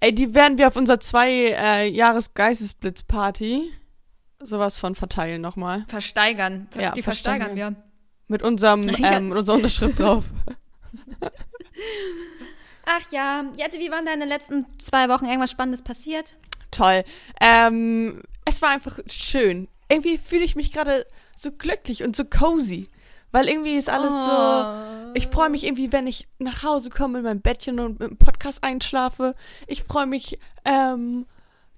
Ey, 0.00 0.14
die 0.14 0.34
werden 0.34 0.58
wir 0.58 0.68
auf 0.68 0.76
unserer 0.76 1.00
zwei 1.00 1.30
äh, 1.30 1.88
Jahres 1.88 2.34
Geistesblitzparty 2.34 3.72
sowas 4.44 4.76
von 4.76 4.94
verteilen 4.94 5.40
nochmal. 5.40 5.84
Versteigern. 5.88 6.68
Ja, 6.78 6.92
die 6.92 7.02
versteigern. 7.02 7.48
versteigern 7.48 7.56
wir. 7.76 7.82
Mit 8.28 8.42
unserem, 8.42 8.82
ähm, 9.02 9.28
mit 9.28 9.38
unserer 9.38 9.56
Unterschrift 9.56 9.98
drauf. 9.98 10.24
Ach 12.86 13.10
ja, 13.10 13.44
Jette, 13.56 13.78
wie 13.78 13.90
waren 13.90 14.04
deine 14.04 14.26
letzten 14.26 14.66
zwei 14.78 15.08
Wochen? 15.08 15.24
Irgendwas 15.24 15.50
Spannendes 15.50 15.82
passiert? 15.82 16.34
Toll. 16.70 17.02
Ähm, 17.40 18.22
es 18.44 18.60
war 18.60 18.70
einfach 18.70 18.98
schön. 19.08 19.68
Irgendwie 19.88 20.18
fühle 20.18 20.44
ich 20.44 20.54
mich 20.56 20.72
gerade 20.72 21.06
so 21.36 21.50
glücklich 21.52 22.02
und 22.02 22.14
so 22.14 22.24
cozy. 22.24 22.88
Weil 23.32 23.48
irgendwie 23.48 23.76
ist 23.76 23.88
alles 23.90 24.12
Oh. 24.12 24.26
so. 24.26 25.10
Ich 25.14 25.26
freue 25.28 25.50
mich 25.50 25.64
irgendwie, 25.64 25.92
wenn 25.92 26.06
ich 26.06 26.28
nach 26.38 26.62
Hause 26.62 26.90
komme 26.90 27.18
in 27.18 27.24
mein 27.24 27.40
Bettchen 27.40 27.80
und 27.80 27.98
mit 28.00 28.10
dem 28.10 28.16
Podcast 28.18 28.62
einschlafe. 28.62 29.34
Ich 29.66 29.82
freue 29.82 30.06
mich, 30.06 30.38
ähm, 30.64 31.26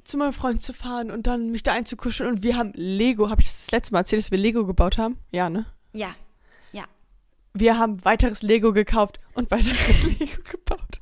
zu 0.06 0.16
meinem 0.16 0.32
Freund 0.32 0.62
zu 0.62 0.72
fahren 0.72 1.10
und 1.10 1.26
dann 1.26 1.50
mich 1.50 1.62
da 1.62 1.72
einzukuscheln. 1.72 2.30
Und 2.30 2.42
wir 2.42 2.56
haben 2.56 2.72
Lego. 2.74 3.28
Habe 3.30 3.42
ich 3.42 3.48
das, 3.48 3.66
das 3.66 3.70
letzte 3.72 3.92
Mal 3.92 4.00
erzählt, 4.00 4.22
dass 4.22 4.30
wir 4.30 4.38
Lego 4.38 4.64
gebaut 4.66 4.98
haben? 4.98 5.18
Ja, 5.32 5.50
ne? 5.50 5.66
Ja, 5.92 6.14
ja. 6.72 6.84
Wir 7.54 7.78
haben 7.78 8.04
weiteres 8.04 8.42
Lego 8.42 8.72
gekauft 8.72 9.18
und 9.34 9.50
weiteres 9.50 10.02
Lego 10.18 10.42
gebaut. 10.50 11.00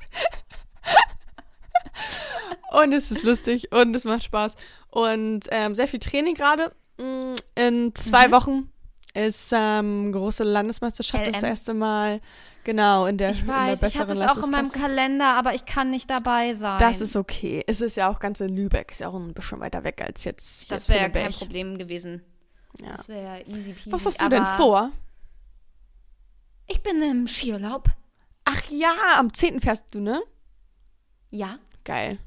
und 2.71 2.91
es 2.93 3.11
ist 3.11 3.23
lustig 3.23 3.71
und 3.71 3.95
es 3.95 4.03
macht 4.05 4.23
Spaß. 4.23 4.55
Und 4.89 5.41
ähm, 5.51 5.75
sehr 5.75 5.87
viel 5.87 5.99
Training 5.99 6.35
gerade. 6.35 6.71
Mm, 6.97 7.35
In 7.55 7.95
zwei 7.95 8.27
Mhm. 8.27 8.31
Wochen 8.31 8.69
ist 9.15 9.51
ähm, 9.53 10.11
große 10.11 10.43
Landesmeisterschaft 10.43 11.27
das 11.27 11.41
LM. 11.41 11.49
erste 11.49 11.73
Mal. 11.73 12.21
Genau, 12.63 13.05
in 13.05 13.17
der, 13.17 13.31
Ich 13.31 13.41
in 13.41 13.47
weiß, 13.47 13.77
ich 13.77 13.81
besseren 13.81 14.09
hatte 14.09 14.13
es 14.13 14.21
auch 14.21 14.43
in 14.43 14.51
meinem. 14.51 14.71
Kalender, 14.71 15.33
aber 15.33 15.53
ich 15.53 15.65
kann 15.65 15.89
nicht 15.89 16.09
dabei 16.09 16.53
sein. 16.53 16.79
Das 16.79 17.01
ist 17.01 17.15
okay. 17.15 17.63
Es 17.65 17.81
ist 17.81 17.95
ja 17.95 18.09
auch 18.09 18.19
ganz 18.19 18.39
in 18.41 18.55
Lübeck. 18.55 18.91
Ist 18.91 19.01
ja 19.01 19.07
auch 19.09 19.15
ein 19.15 19.33
bisschen 19.33 19.59
weiter 19.59 19.83
weg 19.83 20.01
als 20.01 20.23
jetzt. 20.23 20.69
Das 20.71 20.89
wäre 20.89 21.01
ja 21.01 21.09
kein. 21.09 21.31
Problem 21.31 21.77
gewesen. 21.77 22.21
Ja. 22.81 22.95
Das 22.97 23.07
wäre 23.07 23.23
ja 23.23 23.47
easy 23.47 23.73
peasy. 23.73 23.91
Was 23.91 24.05
hast 24.05 24.21
du 24.21 24.29
denn 24.29 24.45
vor? 24.45 24.91
Ich 26.67 26.81
bin 26.83 27.01
im 27.01 27.27
Skiurlaub. 27.27 27.89
Ach 28.45 28.61
ja, 28.69 28.93
am 29.17 29.33
10. 29.33 29.61
fährst 29.61 29.85
du, 29.91 29.99
ne? 29.99 30.21
Ja, 31.29 31.57
Geil. 31.85 32.17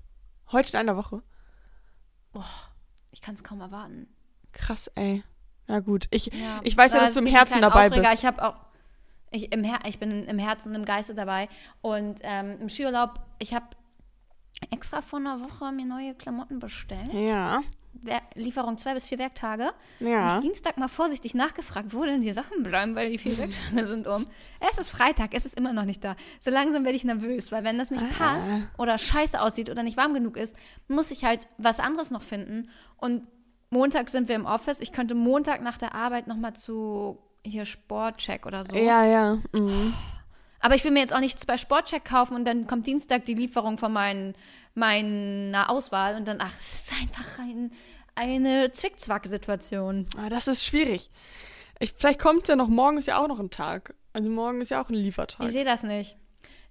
Heute 0.52 0.73
in 0.73 0.79
einer 0.79 0.96
Woche. 0.96 1.20
ich 3.11 3.20
kann 3.20 3.35
es 3.35 3.43
kaum 3.43 3.61
erwarten. 3.61 4.06
Krass, 4.52 4.87
ey. 4.94 5.25
Na 5.69 5.81
gut. 5.81 6.06
Ich, 6.11 6.26
Ja. 6.26 6.61
ich 6.65 6.76
weiß 6.76 6.94
ja, 6.94 7.00
dass 7.00 7.15
du 7.15 7.20
im 7.20 7.26
Herzen 7.26 7.61
dabei 7.61 7.87
Aufreger. 7.87 8.03
bist. 8.11 8.15
Ich 8.23 8.26
habe 8.26 8.43
auch 8.43 8.56
ich, 9.31 9.53
im 9.53 9.62
Her 9.62 9.79
ich 9.87 9.99
bin 9.99 10.25
im 10.25 10.38
Herzen 10.38 10.70
und 10.70 10.75
im 10.75 10.85
Geiste 10.87 11.15
dabei 11.15 11.49
und 11.83 12.19
ähm, 12.23 12.57
im 12.61 12.69
Skiurlaub, 12.71 13.21
ich 13.38 13.52
habe 13.54 13.66
extra 14.71 15.02
vor 15.02 15.19
einer 15.19 15.40
Woche 15.40 15.71
mir 15.71 15.85
neue 15.85 16.14
Klamotten 16.14 16.59
bestellt. 16.59 17.12
Ja. 17.12 17.61
Wer 18.00 18.21
Lieferung 18.35 18.78
zwei 18.78 18.95
bis 18.95 19.07
vier 19.07 19.19
Werktage. 19.19 19.71
Ja. 20.00 20.37
Ich 20.37 20.40
Dienstag 20.42 20.78
mal 20.78 20.88
vorsichtig 20.88 21.35
nachgefragt, 21.35 21.92
wo 21.92 22.04
denn 22.04 22.21
die 22.23 22.33
Sachen 22.33 22.62
bleiben, 22.62 22.95
weil 22.95 23.11
die 23.11 23.19
vier 23.19 23.37
Werktage 23.38 23.87
sind 23.87 24.07
um. 24.07 24.25
Es 24.71 24.78
ist 24.78 24.90
Freitag, 24.90 25.35
es 25.35 25.45
ist 25.45 25.57
immer 25.57 25.73
noch 25.73 25.85
nicht 25.85 26.02
da. 26.04 26.14
So 26.40 26.50
langsam 26.50 26.85
werde 26.85 26.97
ich 26.97 27.04
nervös, 27.04 27.50
weil 27.52 27.64
wenn 27.64 27.76
das 27.76 27.90
nicht 27.90 28.04
Ah. 28.04 28.14
passt 28.16 28.69
oder 28.78 28.97
scheiße 28.99 29.40
aussieht 29.40 29.69
oder 29.69 29.83
nicht 29.83 29.97
warm 29.97 30.14
genug 30.14 30.37
ist, 30.37 30.54
muss 30.87 31.11
ich 31.11 31.25
halt 31.25 31.49
was 31.59 31.81
anderes 31.81 32.11
noch 32.11 32.23
finden. 32.23 32.71
Und 32.97 33.26
Montag 33.70 34.10
sind 34.10 34.28
wir 34.28 34.34
im 34.34 34.46
Office. 34.46 34.80
Ich 34.80 34.92
könnte 34.92 35.14
Montag 35.14 35.62
nach 35.62 35.78
der 35.78 35.94
Arbeit 35.94 36.26
nochmal 36.26 36.54
zu 36.54 37.18
hier 37.44 37.64
Sportcheck 37.64 38.46
oder 38.46 38.64
so. 38.64 38.76
Ja, 38.76 39.04
ja. 39.04 39.38
Mhm. 39.52 39.94
Aber 40.60 40.75
ich 40.75 40.84
will 40.84 40.90
mir 40.90 41.00
jetzt 41.00 41.14
auch 41.14 41.20
nichts 41.20 41.46
bei 41.46 41.56
Sportcheck 41.56 42.04
kaufen 42.04 42.34
und 42.34 42.44
dann 42.44 42.66
kommt 42.66 42.87
Dienstag 42.87 43.25
die 43.26 43.34
Lieferung 43.34 43.78
von 43.78 43.92
meinen, 43.92 44.34
meiner 44.75 45.70
Auswahl 45.70 46.16
und 46.16 46.26
dann, 46.26 46.38
ach, 46.40 46.54
es 46.58 46.82
ist 46.82 46.92
einfach 46.92 47.38
ein, 47.38 47.70
eine 48.14 48.72
Zwickzwack-Situation. 48.72 50.08
Ah, 50.16 50.28
das 50.28 50.48
ist 50.48 50.64
schwierig. 50.64 51.10
Ich, 51.78 51.92
vielleicht 51.92 52.18
kommt 52.18 52.48
ja 52.48 52.56
noch, 52.56 52.68
morgen 52.68 52.98
ist 52.98 53.06
ja 53.06 53.22
auch 53.22 53.28
noch 53.28 53.38
ein 53.38 53.50
Tag. 53.50 53.94
Also 54.12 54.30
morgen 54.30 54.60
ist 54.60 54.70
ja 54.70 54.82
auch 54.82 54.88
ein 54.88 54.94
Liefertag. 54.94 55.46
Ich 55.46 55.52
sehe 55.52 55.64
das 55.64 55.84
nicht. 55.84 56.16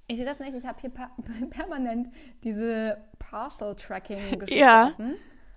Ich 0.07 0.17
sehe 0.17 0.25
das 0.25 0.39
nicht. 0.39 0.53
Ich 0.53 0.65
habe 0.65 0.79
hier 0.81 0.89
per 0.89 1.11
permanent 1.49 2.09
diese 2.43 2.97
Parcel-Tracking-Geschichte 3.19 4.55
Ja. 4.55 4.93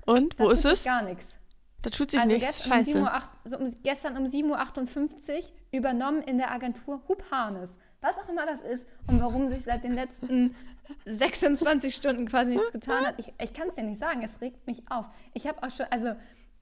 Und, 0.07 0.39
wo 0.39 0.51
ist 0.51 0.65
es? 0.65 0.85
Gar 0.85 1.03
nichts. 1.03 1.37
Da 1.83 1.91
tut 1.91 2.11
sich 2.11 2.21
Also 2.21 2.33
nichts. 2.35 2.57
gestern 2.59 2.79
um, 2.79 2.85
7 2.85 2.93
Scheiße. 2.99 3.01
Uhr 3.03 3.15
acht- 3.15 3.31
so 3.45 3.59
um, 3.59 3.75
gestern 3.83 4.17
um 4.19 4.25
7.58 4.25 5.39
Uhr 5.39 5.43
übernommen 5.73 6.23
in 6.23 6.37
der 6.39 6.51
Agentur 6.51 7.01
Hub 7.09 7.25
Harnes. 7.31 7.77
Was 8.03 8.17
auch 8.19 8.29
immer 8.29 8.47
das 8.47 8.61
ist 8.63 8.87
und 9.07 9.21
warum 9.21 9.49
sich 9.49 9.65
seit 9.65 9.85
den 9.85 9.93
letzten 9.93 10.55
26 11.07 11.95
Stunden 11.95 12.27
quasi 12.29 12.53
nichts 12.53 12.73
getan 12.73 13.07
hat. 13.07 13.15
Ich, 13.19 13.33
ich 13.41 13.53
kann 13.53 13.69
es 13.69 13.75
dir 13.75 13.83
nicht 13.85 13.99
sagen. 14.01 14.23
Es 14.23 14.41
regt 14.41 14.67
mich 14.67 14.83
auf. 14.91 15.07
Ich 15.35 15.47
habe 15.47 15.63
auch 15.63 15.71
schon, 15.71 15.87
also 15.91 16.15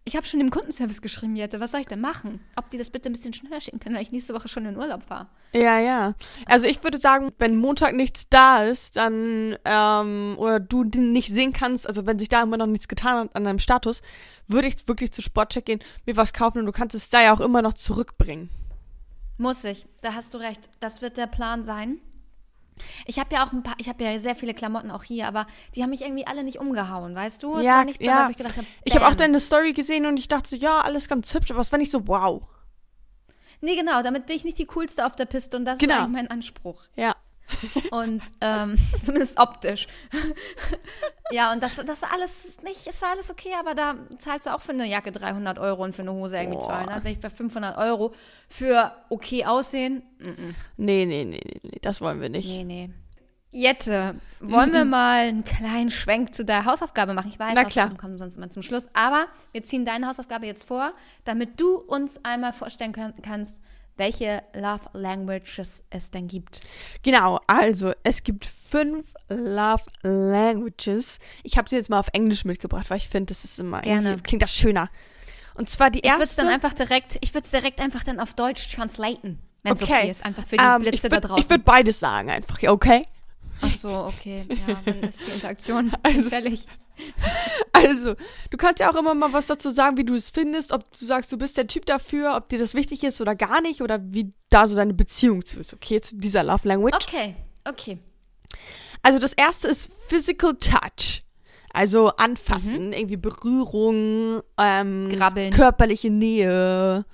ich 0.08 0.16
habe 0.16 0.26
schon 0.26 0.40
dem 0.40 0.50
Kundenservice 0.50 1.02
geschrieben, 1.02 1.36
Jette. 1.36 1.60
Was 1.60 1.72
soll 1.72 1.82
ich 1.82 1.86
denn 1.86 2.00
machen? 2.00 2.40
Ob 2.56 2.70
die 2.70 2.78
das 2.78 2.88
bitte 2.88 3.10
ein 3.10 3.12
bisschen 3.12 3.34
schneller 3.34 3.60
schicken 3.60 3.78
können, 3.78 3.94
weil 3.94 4.02
ich 4.02 4.10
nächste 4.10 4.34
Woche 4.34 4.48
schon 4.48 4.64
in 4.64 4.76
Urlaub 4.76 5.08
war. 5.10 5.28
Ja, 5.52 5.78
ja. 5.78 6.14
Also 6.46 6.66
ich 6.66 6.82
würde 6.82 6.96
sagen, 6.96 7.30
wenn 7.38 7.56
Montag 7.56 7.94
nichts 7.94 8.26
da 8.30 8.64
ist, 8.64 8.96
dann, 8.96 9.56
ähm, 9.66 10.34
oder 10.38 10.60
du 10.60 10.84
den 10.84 11.12
nicht 11.12 11.28
sehen 11.28 11.52
kannst, 11.52 11.86
also 11.86 12.06
wenn 12.06 12.18
sich 12.18 12.30
da 12.30 12.42
immer 12.42 12.56
noch 12.56 12.66
nichts 12.66 12.88
getan 12.88 13.18
hat 13.18 13.36
an 13.36 13.44
deinem 13.44 13.58
Status, 13.58 14.00
würde 14.46 14.68
ich 14.68 14.88
wirklich 14.88 15.12
zu 15.12 15.20
Sportcheck 15.20 15.66
gehen, 15.66 15.80
mir 16.06 16.16
was 16.16 16.32
kaufen 16.32 16.60
und 16.60 16.66
du 16.66 16.72
kannst 16.72 16.94
es 16.94 17.10
da 17.10 17.22
ja 17.22 17.34
auch 17.34 17.40
immer 17.40 17.60
noch 17.60 17.74
zurückbringen. 17.74 18.48
Muss 19.36 19.62
ich. 19.64 19.86
Da 20.00 20.14
hast 20.14 20.32
du 20.32 20.38
recht. 20.38 20.70
Das 20.80 21.02
wird 21.02 21.18
der 21.18 21.26
Plan 21.26 21.64
sein. 21.66 21.98
Ich 23.06 23.18
habe 23.18 23.34
ja 23.34 23.44
auch 23.46 23.52
ein 23.52 23.62
paar, 23.62 23.74
ich 23.78 23.88
habe 23.88 24.02
ja 24.04 24.18
sehr 24.18 24.36
viele 24.36 24.54
Klamotten 24.54 24.90
auch 24.90 25.04
hier, 25.04 25.26
aber 25.28 25.46
die 25.74 25.82
haben 25.82 25.90
mich 25.90 26.02
irgendwie 26.02 26.26
alle 26.26 26.44
nicht 26.44 26.58
umgehauen, 26.58 27.14
weißt 27.14 27.42
du? 27.42 27.56
Es 27.58 27.64
Ja, 27.64 27.76
war 27.78 27.84
nichts 27.84 28.04
ja. 28.04 28.16
dabei, 28.16 28.30
ich 28.30 28.36
gedacht 28.36 28.56
habe, 28.56 28.66
Ich 28.84 28.94
habe 28.94 29.06
auch 29.06 29.14
deine 29.14 29.40
Story 29.40 29.72
gesehen 29.72 30.06
und 30.06 30.16
ich 30.16 30.28
dachte 30.28 30.48
so, 30.50 30.56
ja, 30.56 30.80
alles 30.80 31.08
ganz 31.08 31.32
hübsch, 31.34 31.50
aber 31.50 31.60
es 31.60 31.70
war 31.72 31.78
nicht 31.78 31.90
so 31.92 32.06
wow. 32.08 32.42
Nee, 33.60 33.74
genau, 33.76 34.02
damit 34.02 34.26
bin 34.26 34.36
ich 34.36 34.44
nicht 34.44 34.58
die 34.58 34.66
coolste 34.66 35.04
auf 35.04 35.16
der 35.16 35.24
Piste 35.24 35.56
und 35.56 35.64
das 35.64 35.78
Genau. 35.78 35.94
ist 35.94 36.00
eigentlich 36.00 36.12
mein 36.12 36.30
Anspruch. 36.30 36.82
Ja. 36.94 37.14
Und 37.90 38.22
ähm, 38.40 38.76
zumindest 39.02 39.38
optisch. 39.38 39.86
ja, 41.30 41.52
und 41.52 41.62
das, 41.62 41.76
das 41.76 42.02
war 42.02 42.12
alles 42.12 42.58
nicht, 42.62 42.86
es 42.86 43.00
war 43.02 43.10
alles 43.10 43.30
okay, 43.30 43.50
aber 43.58 43.74
da 43.74 43.94
zahlst 44.18 44.46
du 44.46 44.54
auch 44.54 44.60
für 44.60 44.72
eine 44.72 44.86
Jacke 44.86 45.12
300 45.12 45.58
Euro 45.58 45.84
und 45.84 45.94
für 45.94 46.02
eine 46.02 46.12
Hose 46.12 46.36
irgendwie 46.36 46.58
Boah. 46.58 46.84
200. 46.84 47.04
Wenn 47.04 47.12
ich 47.12 47.20
bei 47.20 47.30
500 47.30 47.76
Euro 47.78 48.12
für 48.48 48.92
okay 49.08 49.44
aussehen, 49.44 50.02
Nee, 50.76 51.06
nee, 51.06 51.24
nee, 51.24 51.24
nee, 51.24 51.60
nee, 51.62 51.78
das 51.80 52.00
wollen 52.00 52.20
wir 52.20 52.28
nicht. 52.28 52.48
nee, 52.48 52.64
nee. 52.64 52.90
Jette, 53.50 54.16
wollen 54.40 54.74
wir 54.74 54.84
mal 54.84 55.26
einen 55.28 55.42
kleinen 55.42 55.90
Schwenk 55.90 56.34
zu 56.34 56.44
der 56.44 56.66
Hausaufgabe 56.66 57.14
machen? 57.14 57.30
Ich 57.30 57.38
weiß, 57.38 57.54
Na 57.54 57.64
klar. 57.64 57.86
Hausaufgaben 57.86 57.96
kommen 57.96 58.18
sonst 58.18 58.36
immer 58.36 58.50
zum 58.50 58.62
Schluss, 58.62 58.88
aber 58.92 59.26
wir 59.52 59.62
ziehen 59.62 59.86
deine 59.86 60.06
Hausaufgabe 60.06 60.44
jetzt 60.44 60.64
vor, 60.68 60.92
damit 61.24 61.58
du 61.58 61.76
uns 61.76 62.22
einmal 62.26 62.52
vorstellen 62.52 62.92
können, 62.92 63.14
kannst, 63.22 63.62
welche 63.98 64.42
Love 64.54 64.88
Languages 64.94 65.82
es 65.90 66.10
denn 66.10 66.26
gibt. 66.28 66.60
Genau, 67.02 67.40
also 67.46 67.92
es 68.04 68.22
gibt 68.22 68.46
fünf 68.46 69.06
Love 69.28 69.82
Languages. 70.02 71.18
Ich 71.42 71.58
habe 71.58 71.68
sie 71.68 71.76
jetzt 71.76 71.90
mal 71.90 71.98
auf 71.98 72.08
Englisch 72.12 72.44
mitgebracht, 72.44 72.88
weil 72.90 72.98
ich 72.98 73.08
finde, 73.08 73.26
das 73.32 73.44
ist 73.44 73.58
immer 73.58 73.80
Gerne. 73.82 74.16
klingt 74.22 74.42
das 74.42 74.54
schöner. 74.54 74.88
Und 75.54 75.68
zwar 75.68 75.90
die 75.90 75.98
Ich 76.00 76.04
würde 76.04 76.22
es 76.22 76.28
erste. 76.30 76.42
dann 76.42 76.50
einfach 76.52 76.72
direkt, 76.72 77.18
ich 77.20 77.34
würde 77.34 77.44
es 77.44 77.50
direkt 77.50 77.80
einfach 77.80 78.04
dann 78.04 78.20
auf 78.20 78.34
Deutsch 78.34 78.72
translaten, 78.74 79.40
wenn 79.64 79.74
es 79.74 79.82
okay. 79.82 79.92
Okay. 79.98 80.10
ist, 80.10 80.24
einfach 80.24 80.46
für 80.46 80.56
die 80.56 80.62
ähm, 80.64 80.80
Blitze 80.82 81.06
ich 81.06 81.10
da 81.10 81.16
würd- 81.16 81.20
draußen. 81.20 81.42
Ich 81.42 81.50
würde 81.50 81.64
beides 81.64 81.98
sagen 81.98 82.30
einfach, 82.30 82.62
okay? 82.62 83.02
Ach 83.60 83.70
so, 83.72 83.90
okay, 84.04 84.44
ja, 84.68 84.80
dann 84.84 85.00
ist 85.00 85.26
die 85.26 85.32
Interaktion 85.32 85.90
Also-. 86.04 86.30
Also, 87.72 88.16
du 88.50 88.56
kannst 88.56 88.80
ja 88.80 88.90
auch 88.90 88.96
immer 88.96 89.14
mal 89.14 89.32
was 89.32 89.46
dazu 89.46 89.70
sagen, 89.70 89.96
wie 89.98 90.04
du 90.04 90.14
es 90.14 90.30
findest, 90.30 90.72
ob 90.72 90.90
du 90.98 91.04
sagst, 91.04 91.30
du 91.30 91.38
bist 91.38 91.56
der 91.56 91.68
Typ 91.68 91.86
dafür, 91.86 92.34
ob 92.36 92.48
dir 92.48 92.58
das 92.58 92.74
wichtig 92.74 93.04
ist 93.04 93.20
oder 93.20 93.36
gar 93.36 93.60
nicht, 93.60 93.82
oder 93.82 94.00
wie 94.02 94.32
da 94.50 94.66
so 94.66 94.74
deine 94.74 94.94
Beziehung 94.94 95.44
zu 95.44 95.60
ist, 95.60 95.72
okay, 95.74 96.00
zu 96.00 96.16
dieser 96.16 96.42
Love 96.42 96.66
Language. 96.66 96.96
Okay, 96.96 97.36
okay. 97.68 97.98
Also 99.02 99.20
das 99.20 99.32
erste 99.32 99.68
ist 99.68 99.88
Physical 100.08 100.56
Touch. 100.56 101.22
Also 101.72 102.08
anfassen, 102.16 102.92
irgendwie 102.92 103.16
Berührung, 103.18 104.42
ähm, 104.58 105.10
Grabbeln. 105.10 105.52
körperliche 105.52 106.10
Nähe. 106.10 107.04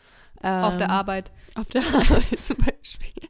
Ähm, 0.42 0.64
Auf 0.64 0.76
der 0.78 0.88
Arbeit. 0.90 1.30
Auf 1.56 1.68
der 1.68 1.82
Arbeit 1.94 2.38
zum 2.40 2.56
Beispiel. 2.56 3.28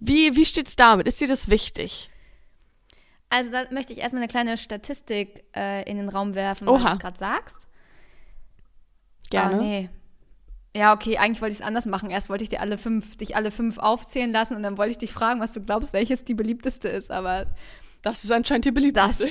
Wie, 0.00 0.34
wie 0.36 0.44
steht's 0.44 0.76
damit? 0.76 1.06
Ist 1.06 1.20
dir 1.20 1.28
das 1.28 1.50
wichtig? 1.50 2.08
Also 3.28 3.50
da 3.50 3.64
möchte 3.70 3.92
ich 3.92 3.98
erstmal 3.98 4.22
eine 4.22 4.28
kleine 4.28 4.56
Statistik 4.56 5.44
äh, 5.56 5.88
in 5.90 5.96
den 5.96 6.08
Raum 6.08 6.34
werfen, 6.34 6.66
weil 6.66 6.74
Oha. 6.74 6.88
du 6.90 6.92
es 6.94 6.98
gerade 7.00 7.18
sagst. 7.18 7.66
Gerne. 9.30 9.54
Ah, 9.56 9.60
nee. 9.60 9.90
Ja, 10.76 10.92
okay, 10.92 11.16
eigentlich 11.18 11.40
wollte 11.40 11.52
ich 11.54 11.60
es 11.60 11.66
anders 11.66 11.86
machen. 11.86 12.10
Erst 12.10 12.28
wollte 12.28 12.44
ich 12.44 12.50
dir 12.50 12.60
alle 12.60 12.76
fünf, 12.78 13.16
dich 13.16 13.34
alle 13.34 13.50
fünf 13.50 13.78
aufzählen 13.78 14.30
lassen 14.30 14.54
und 14.54 14.62
dann 14.62 14.76
wollte 14.76 14.92
ich 14.92 14.98
dich 14.98 15.12
fragen, 15.12 15.40
was 15.40 15.52
du 15.52 15.60
glaubst, 15.62 15.92
welches 15.92 16.24
die 16.24 16.34
beliebteste 16.34 16.88
ist. 16.88 17.10
Aber 17.10 17.46
Das 18.02 18.22
ist 18.24 18.30
anscheinend 18.30 18.66
die 18.66 18.72
das. 18.92 19.18
beliebteste. 19.18 19.28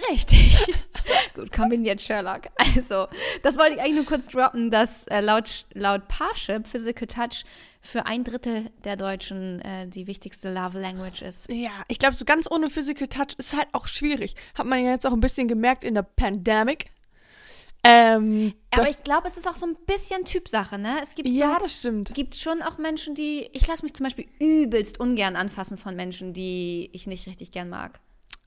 Richtig. 0.10 0.64
Gut, 1.34 1.52
kombiniert 1.52 2.00
Sherlock. 2.00 2.42
Also, 2.56 3.08
das 3.42 3.58
wollte 3.58 3.74
ich 3.74 3.80
eigentlich 3.80 3.96
nur 3.96 4.06
kurz 4.06 4.26
droppen, 4.26 4.70
dass 4.70 5.06
äh, 5.08 5.20
laut, 5.20 5.66
laut 5.74 6.08
Parship 6.08 6.66
Physical 6.66 7.06
Touch 7.06 7.44
für 7.82 8.06
ein 8.06 8.24
Drittel 8.24 8.70
der 8.84 8.96
Deutschen 8.96 9.60
äh, 9.60 9.88
die 9.88 10.06
wichtigste 10.06 10.52
Love 10.52 10.80
Language 10.80 11.22
ist. 11.22 11.50
Ja, 11.50 11.70
ich 11.88 11.98
glaube, 11.98 12.14
so 12.14 12.24
ganz 12.24 12.48
ohne 12.50 12.70
Physical 12.70 13.08
Touch 13.08 13.34
ist 13.36 13.56
halt 13.56 13.68
auch 13.72 13.88
schwierig. 13.88 14.34
Hat 14.54 14.66
man 14.66 14.84
ja 14.84 14.92
jetzt 14.92 15.06
auch 15.06 15.12
ein 15.12 15.20
bisschen 15.20 15.48
gemerkt 15.48 15.84
in 15.84 15.94
der 15.94 16.02
Pandemic. 16.02 16.86
Ähm, 17.84 18.54
Aber 18.70 18.88
ich 18.88 19.02
glaube, 19.02 19.26
es 19.26 19.36
ist 19.36 19.48
auch 19.48 19.56
so 19.56 19.66
ein 19.66 19.76
bisschen 19.86 20.24
Typsache, 20.24 20.78
ne? 20.78 21.00
Es 21.02 21.16
gibt 21.16 21.28
ja, 21.28 21.54
so, 21.54 21.64
das 21.64 21.76
stimmt. 21.76 22.14
gibt 22.14 22.36
schon 22.36 22.62
auch 22.62 22.78
Menschen, 22.78 23.16
die. 23.16 23.50
Ich 23.52 23.66
lasse 23.66 23.82
mich 23.82 23.92
zum 23.94 24.04
Beispiel 24.04 24.28
übelst 24.40 25.00
ungern 25.00 25.34
anfassen 25.34 25.76
von 25.76 25.96
Menschen, 25.96 26.32
die 26.32 26.90
ich 26.92 27.08
nicht 27.08 27.26
richtig 27.26 27.50
gern 27.50 27.68
mag. 27.68 27.98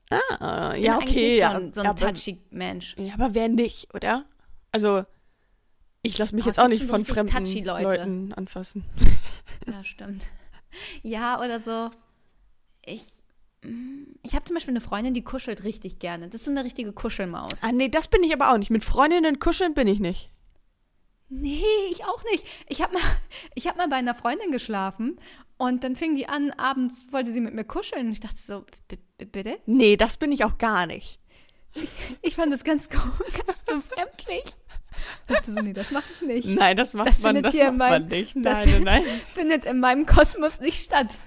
Ah, 0.08 0.74
ja, 0.76 0.96
okay. 0.96 1.36
ja, 1.36 1.50
so 1.50 1.56
ein, 1.56 1.72
so 1.74 1.80
ein 1.82 1.86
ja, 1.86 1.94
touchy 1.94 2.38
Mensch. 2.50 2.94
ja, 2.96 3.12
aber 3.14 3.34
wer 3.34 3.48
nicht, 3.48 3.92
oder? 3.92 4.24
Also, 4.72 5.04
ich 6.06 6.18
lasse 6.18 6.34
mich 6.34 6.44
Oh, 6.44 6.48
jetzt 6.48 6.58
auch 6.58 6.68
nicht 6.68 6.84
von 6.84 7.04
fremden 7.04 7.64
Leute. 7.64 7.84
Leuten 7.84 8.32
anfassen. 8.34 8.84
Ja, 9.72 9.82
stimmt. 9.82 10.22
Ja, 11.02 11.40
oder 11.40 11.58
so. 11.60 11.90
Ich. 12.84 13.02
mm, 13.62 14.04
Ich 14.22 14.34
habe 14.34 14.44
zum 14.44 14.54
Beispiel 14.54 14.72
eine 14.72 14.80
Freundin, 14.80 15.12
die 15.14 15.24
kuschelt 15.24 15.64
richtig 15.64 15.98
gerne. 15.98 16.26
Das 16.28 16.40
ist 16.40 16.44
so 16.44 16.50
eine 16.50 16.62
richtige 16.64 16.92
Kuschelmaus. 16.92 17.62
Ah, 17.62 17.72
nee, 17.72 17.88
das 17.88 18.06
bin 18.08 18.22
ich 18.22 18.32
aber 18.32 18.52
auch 18.52 18.58
nicht. 18.58 18.70
Mit 18.70 18.84
Freundinnen 18.84 19.38
kuscheln 19.40 19.74
bin 19.74 19.88
ich 19.88 19.98
nicht. 20.00 20.30
Nee, 21.28 21.62
ich 21.90 22.04
auch 22.04 22.22
nicht. 22.30 22.44
Ich 22.68 22.80
habe 22.82 22.94
mal, 22.94 23.02
ich 23.54 23.66
hab 23.66 23.76
mal 23.76 23.88
bei 23.88 23.96
einer 23.96 24.14
Freundin 24.14 24.52
geschlafen 24.52 25.18
und 25.58 25.82
dann 25.82 25.96
fing 25.96 26.14
die 26.14 26.28
an, 26.28 26.52
abends 26.52 27.06
wollte 27.10 27.32
sie 27.32 27.40
mit 27.40 27.54
mir 27.54 27.64
kuscheln. 27.64 28.06
Und 28.06 28.12
ich 28.12 28.20
dachte 28.20 28.38
so, 28.38 28.64
"B- 28.88 28.98
b- 29.18 29.24
bitte? 29.24 29.58
Nee, 29.66 29.96
das 29.96 30.16
bin 30.16 30.30
ich 30.32 30.44
auch 30.44 30.58
gar 30.58 30.86
nicht. 30.86 31.18
Ich 32.22 32.34
fand 32.36 32.52
das 32.52 32.62
ganz, 32.64 32.88
ganz 33.46 33.64
befremdlich. 33.64 34.44
Ich 35.28 35.34
dachte 35.34 35.52
so, 35.52 35.60
nee, 35.60 35.72
das 35.72 35.90
mache 35.90 36.04
ich 36.20 36.26
nicht. 36.26 36.48
Nein, 36.48 36.76
das 36.76 36.94
macht 36.94 37.08
Das 37.08 37.22
man, 37.22 37.42
das 37.42 37.54
macht 37.54 37.64
in 37.68 37.76
man 37.76 38.06
nicht. 38.08 38.36
das- 38.36 38.64
Nein, 38.66 38.82
nein, 38.82 39.02
nein. 39.04 39.20
Findet 39.34 39.64
in 39.64 39.80
meinem 39.80 40.06
Kosmos 40.06 40.60
nicht 40.60 40.82
statt. 40.84 41.08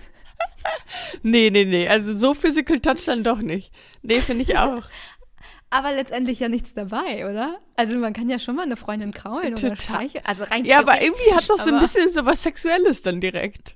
Nee, 1.22 1.50
nee, 1.50 1.66
nee. 1.66 1.88
Also 1.88 2.16
so 2.18 2.34
Physical 2.34 2.80
Touch 2.80 3.06
dann 3.06 3.24
doch 3.24 3.40
nicht. 3.40 3.74
Nee, 4.02 4.20
finde 4.22 4.44
ich 4.44 4.58
auch. 4.58 4.84
Aber 5.70 5.92
letztendlich 5.92 6.40
ja 6.40 6.48
nichts 6.50 6.74
dabei, 6.74 7.30
oder? 7.30 7.60
Also 7.76 7.96
man 7.98 8.14
kann 8.14 8.30
ja 8.30 8.40
schon 8.40 8.56
mal 8.56 8.64
eine 8.64 8.78
Freundin 8.78 9.14
kraulen 9.14 9.54
oder 9.54 9.76
Total. 9.76 9.78
streicheln. 9.80 10.26
Also 10.26 10.46
rein 10.46 10.66
Ja, 10.66 10.80
aber 10.80 11.02
irgendwie 11.02 11.32
hat 11.34 11.42
es 11.44 11.52
auch 11.52 11.60
so 11.60 11.72
ein 11.72 11.80
bisschen 11.80 12.08
so 12.10 12.26
was 12.26 12.42
Sexuelles 12.42 13.02
dann 13.04 13.22
direkt. 13.22 13.76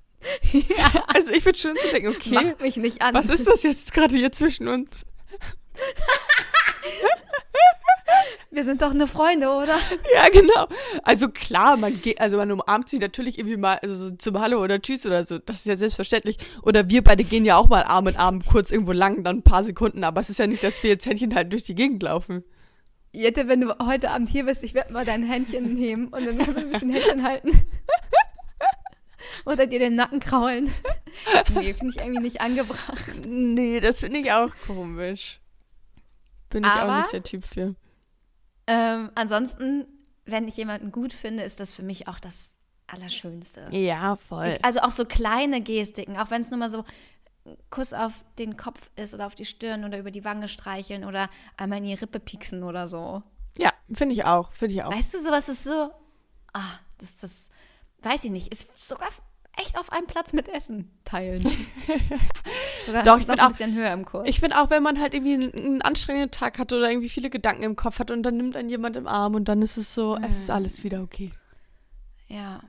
Ja, 0.52 1.04
Also 1.14 1.32
ich 1.34 1.44
würde 1.46 1.60
schon 1.60 1.76
so 1.76 1.88
denken, 1.92 2.08
okay, 2.10 2.32
macht 2.34 2.62
mich 2.62 2.78
nicht 2.78 3.02
an. 3.02 3.14
was 3.14 3.30
ist 3.30 3.46
das 3.48 3.62
jetzt 3.64 3.94
gerade 3.94 4.16
hier 4.16 4.32
zwischen 4.32 4.68
uns? 4.68 5.06
Wir 8.53 8.63
sind 8.63 8.83
doch 8.83 8.91
eine 8.91 9.07
Freunde, 9.07 9.48
oder? 9.50 9.75
Ja, 10.13 10.29
genau. 10.31 10.67
Also 11.01 11.27
klar, 11.29 11.75
man 11.75 12.00
geht, 12.01 12.22
also 12.22 12.38
man 12.38 12.51
umarmt 12.51 12.88
sich 12.88 13.00
natürlich 13.00 13.39
irgendwie 13.39 13.57
mal 13.57 13.79
also 13.81 13.95
so 13.95 14.12
zum 14.12 14.39
Hallo 14.39 14.62
oder 14.62 14.79
Tschüss 14.79 15.07
oder 15.07 15.24
so. 15.24 15.39
Das 15.39 15.57
ist 15.57 15.65
ja 15.65 15.75
selbstverständlich. 15.75 16.38
Oder 16.62 16.88
wir 16.88 17.03
beide 17.03 17.24
gehen 17.24 17.45
ja 17.45 17.57
auch 17.57 17.67
mal 17.67 17.83
Arm 17.83 18.07
in 18.07 18.15
Arm 18.15 18.43
kurz 18.45 18.72
irgendwo 18.72 18.91
lang, 18.91 19.24
dann 19.24 19.38
ein 19.38 19.43
paar 19.43 19.63
Sekunden. 19.63 20.03
Aber 20.03 20.22
es 20.22 20.29
ist 20.29 20.38
ja 20.38 20.45
nicht, 20.45 20.63
dass 20.63 20.83
wir 20.83 20.91
jetzt 20.91 21.07
Händchen 21.07 21.33
halt 21.33 21.51
durch 21.51 21.63
die 21.63 21.74
Gegend 21.74 22.03
laufen. 22.03 22.43
Jette, 23.12 23.48
wenn 23.48 23.62
du 23.62 23.75
heute 23.83 24.12
Abend 24.12 24.29
hier 24.29 24.45
bist, 24.45 24.63
ich 24.63 24.75
werde 24.75 24.93
mal 24.93 25.03
dein 25.03 25.24
Händchen 25.24 25.74
nehmen 25.74 26.07
und 26.10 26.24
dann 26.25 26.38
können 26.38 26.55
wir 26.55 26.63
ein 26.63 26.69
bisschen 26.69 26.91
Händchen 26.91 27.24
halten. 27.24 27.50
Oder 29.45 29.65
dir 29.65 29.79
den 29.79 29.95
Nacken 29.95 30.19
kraulen. 30.19 30.72
Nee, 31.53 31.74
finde 31.75 31.93
ich 31.95 31.98
irgendwie 32.01 32.22
nicht 32.24 32.41
angebracht. 32.41 33.05
Nee, 33.27 33.79
das 33.79 34.00
finde 34.00 34.19
ich 34.19 34.31
auch 34.31 34.50
komisch. 34.65 35.39
Bin 36.50 36.63
ich 36.63 36.69
auch 36.69 36.74
Aber- 36.75 37.00
nicht 37.01 37.13
der 37.13 37.22
Typ 37.24 37.45
für. 37.45 37.75
Ähm, 38.67 39.12
ansonsten, 39.15 39.86
wenn 40.25 40.48
ich 40.48 40.58
jemanden 40.58 40.91
gut 40.91 41.13
finde, 41.13 41.43
ist 41.43 41.60
das 41.60 41.74
für 41.74 41.84
mich 41.84 42.08
auch 42.08 42.20
das 42.20 42.51
Allerschönste. 42.88 43.70
Ja, 43.72 44.15
voll. 44.15 44.58
Also 44.62 44.79
auch 44.79 44.91
so 44.91 45.05
kleine 45.05 45.62
Gestiken, 45.62 46.17
auch 46.17 46.29
wenn 46.32 46.41
es 46.41 46.50
nur 46.50 46.60
mal 46.60 46.70
so 46.70 46.84
ein 47.46 47.58
Kuss 47.70 47.93
auf 47.93 48.24
den 48.38 48.55
Kopf 48.58 48.89
ist 48.96 49.13
oder 49.13 49.25
auf 49.25 49.36
die 49.36 49.46
Stirn 49.46 49.84
oder 49.84 50.00
über 50.00 50.12
die 50.12 50.24
Wange 50.24 50.48
streicheln 50.48 51.03
oder 51.03 51.29
einmal 51.58 51.79
in 51.79 51.86
die 51.86 51.93
Rippe 51.93 52.20
pieksen 52.20 52.63
oder 52.63 52.88
so. 52.88 53.24
Ja, 53.58 53.72
finde 53.91 54.13
ich 54.13 54.25
auch. 54.25 54.51
Finde 54.53 54.75
ich 54.75 54.84
auch. 54.84 54.93
Weißt 54.93 55.13
du, 55.13 55.22
sowas 55.22 55.50
ist 55.50 55.63
so, 55.63 55.91
ah, 56.53 56.79
das, 56.98 57.20
das, 57.20 57.50
weiß 58.01 58.24
ich 58.25 58.32
nicht, 58.32 58.51
ist 58.51 58.88
sogar 58.88 59.10
echt 59.57 59.77
auf 59.77 59.91
einem 59.91 60.07
Platz 60.07 60.33
mit 60.33 60.48
Essen 60.50 60.91
teilen. 61.05 61.43
sogar 62.86 63.03
Doch, 63.03 63.19
ich 63.19 63.27
bin 63.27 63.39
ein 63.39 63.45
auch- 63.45 63.50
bisschen 63.50 63.74
höher 63.75 63.91
im 63.93 64.05
Kurs. 64.05 64.27
Ich 64.27 64.39
finde 64.39 64.60
auch, 64.62 64.69
wenn 64.69 64.83
man 64.83 65.00
halt 65.00 65.13
irgendwie 65.13 65.33
einen, 65.36 65.53
einen 65.53 65.81
anstrengenden 65.81 66.31
Tag 66.31 66.57
hat 66.60 66.74
oder 66.74 66.89
irgendwie 66.89 67.10
viele 67.10 67.29
Gedanken 67.29 67.63
im 67.63 67.75
Kopf 67.75 68.00
hat 68.00 68.12
und 68.12 68.24
dann 68.24 68.38
nimmt 68.38 68.55
einen 68.55 68.69
jemand 68.69 68.95
im 68.98 69.07
Arm 69.07 69.36
und 69.36 69.45
dann 69.48 69.62
ist 69.62 69.77
es 69.77 69.93
so, 69.93 70.17
es 70.17 70.39
ist 70.39 70.50
alles 70.50 70.83
wieder 70.83 71.01
okay. 71.01 71.31
ja. 72.27 72.60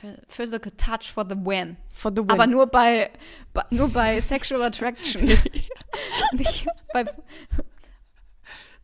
Phy- 0.00 0.18
Physical 0.26 0.72
touch 0.78 1.12
for 1.12 1.22
the 1.28 1.36
win. 1.36 1.76
For 1.92 2.10
the 2.10 2.22
win. 2.22 2.30
Aber 2.30 2.46
nur 2.46 2.66
bei, 2.66 3.10
bei 3.52 3.62
nur 3.68 3.90
bei 3.90 4.18
Sexual 4.22 4.62
Attraction. 4.62 5.26
Nicht 6.32 6.66
bei 6.94 7.04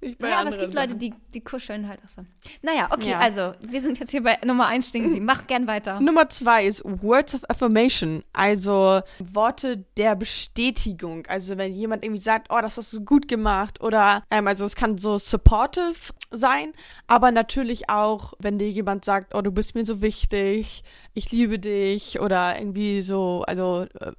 Nicht 0.01 0.19
bei 0.19 0.29
Ja, 0.29 0.41
aber 0.41 0.51
es 0.51 0.59
gibt 0.59 0.75
Leute, 0.75 0.95
die, 0.95 1.13
die 1.35 1.41
kuscheln 1.41 1.89
halt 1.89 2.01
auch 2.05 2.09
so. 2.09 2.23
Naja, 2.63 2.89
okay, 2.93 3.11
Ja. 3.11 3.19
also 3.19 3.53
wir 3.61 3.81
sind 3.81 3.99
jetzt 3.99 4.11
hier 4.11 4.23
bei 4.23 4.39
Nummer 4.45 4.67
1 4.67 4.89
stehen 4.89 5.05
geblieben. 5.05 5.25
Mach 5.27 5.47
gern 5.47 5.67
weiter. 5.67 6.01
Nummer 6.09 6.29
zwei 6.29 6.67
ist 6.67 6.83
Words 6.85 7.35
of 7.35 7.43
Affirmation, 7.49 8.23
also 8.33 9.01
Worte 9.19 9.85
der 9.97 10.15
Bestätigung. 10.15 11.27
Also 11.27 11.57
wenn 11.59 11.75
jemand 11.75 12.05
irgendwie 12.05 12.21
sagt, 12.21 12.49
oh, 12.51 12.61
das 12.61 12.77
hast 12.77 12.93
du 12.93 13.05
gut 13.05 13.27
gemacht 13.29 13.81
oder 13.83 14.23
ähm, 14.31 14.47
also 14.47 14.65
es 14.65 14.77
kann 14.77 14.99
so 14.99 15.19
supportive 15.19 15.95
sein, 16.31 16.73
aber 17.07 17.33
natürlich 17.33 17.91
auch, 17.91 18.35
wenn 18.39 18.59
dir 18.59 18.71
jemand 18.71 19.05
sagt, 19.05 19.35
oh, 19.35 19.43
du 19.43 19.51
bist 19.51 19.75
mir 19.75 19.85
so 19.85 20.01
wichtig, 20.01 20.83
ich 21.15 21.33
liebe 21.33 21.59
dich 21.59 22.21
oder 22.21 22.59
irgendwie 22.59 23.03
so, 23.03 23.43
also 23.47 23.87
äh, 24.01 24.13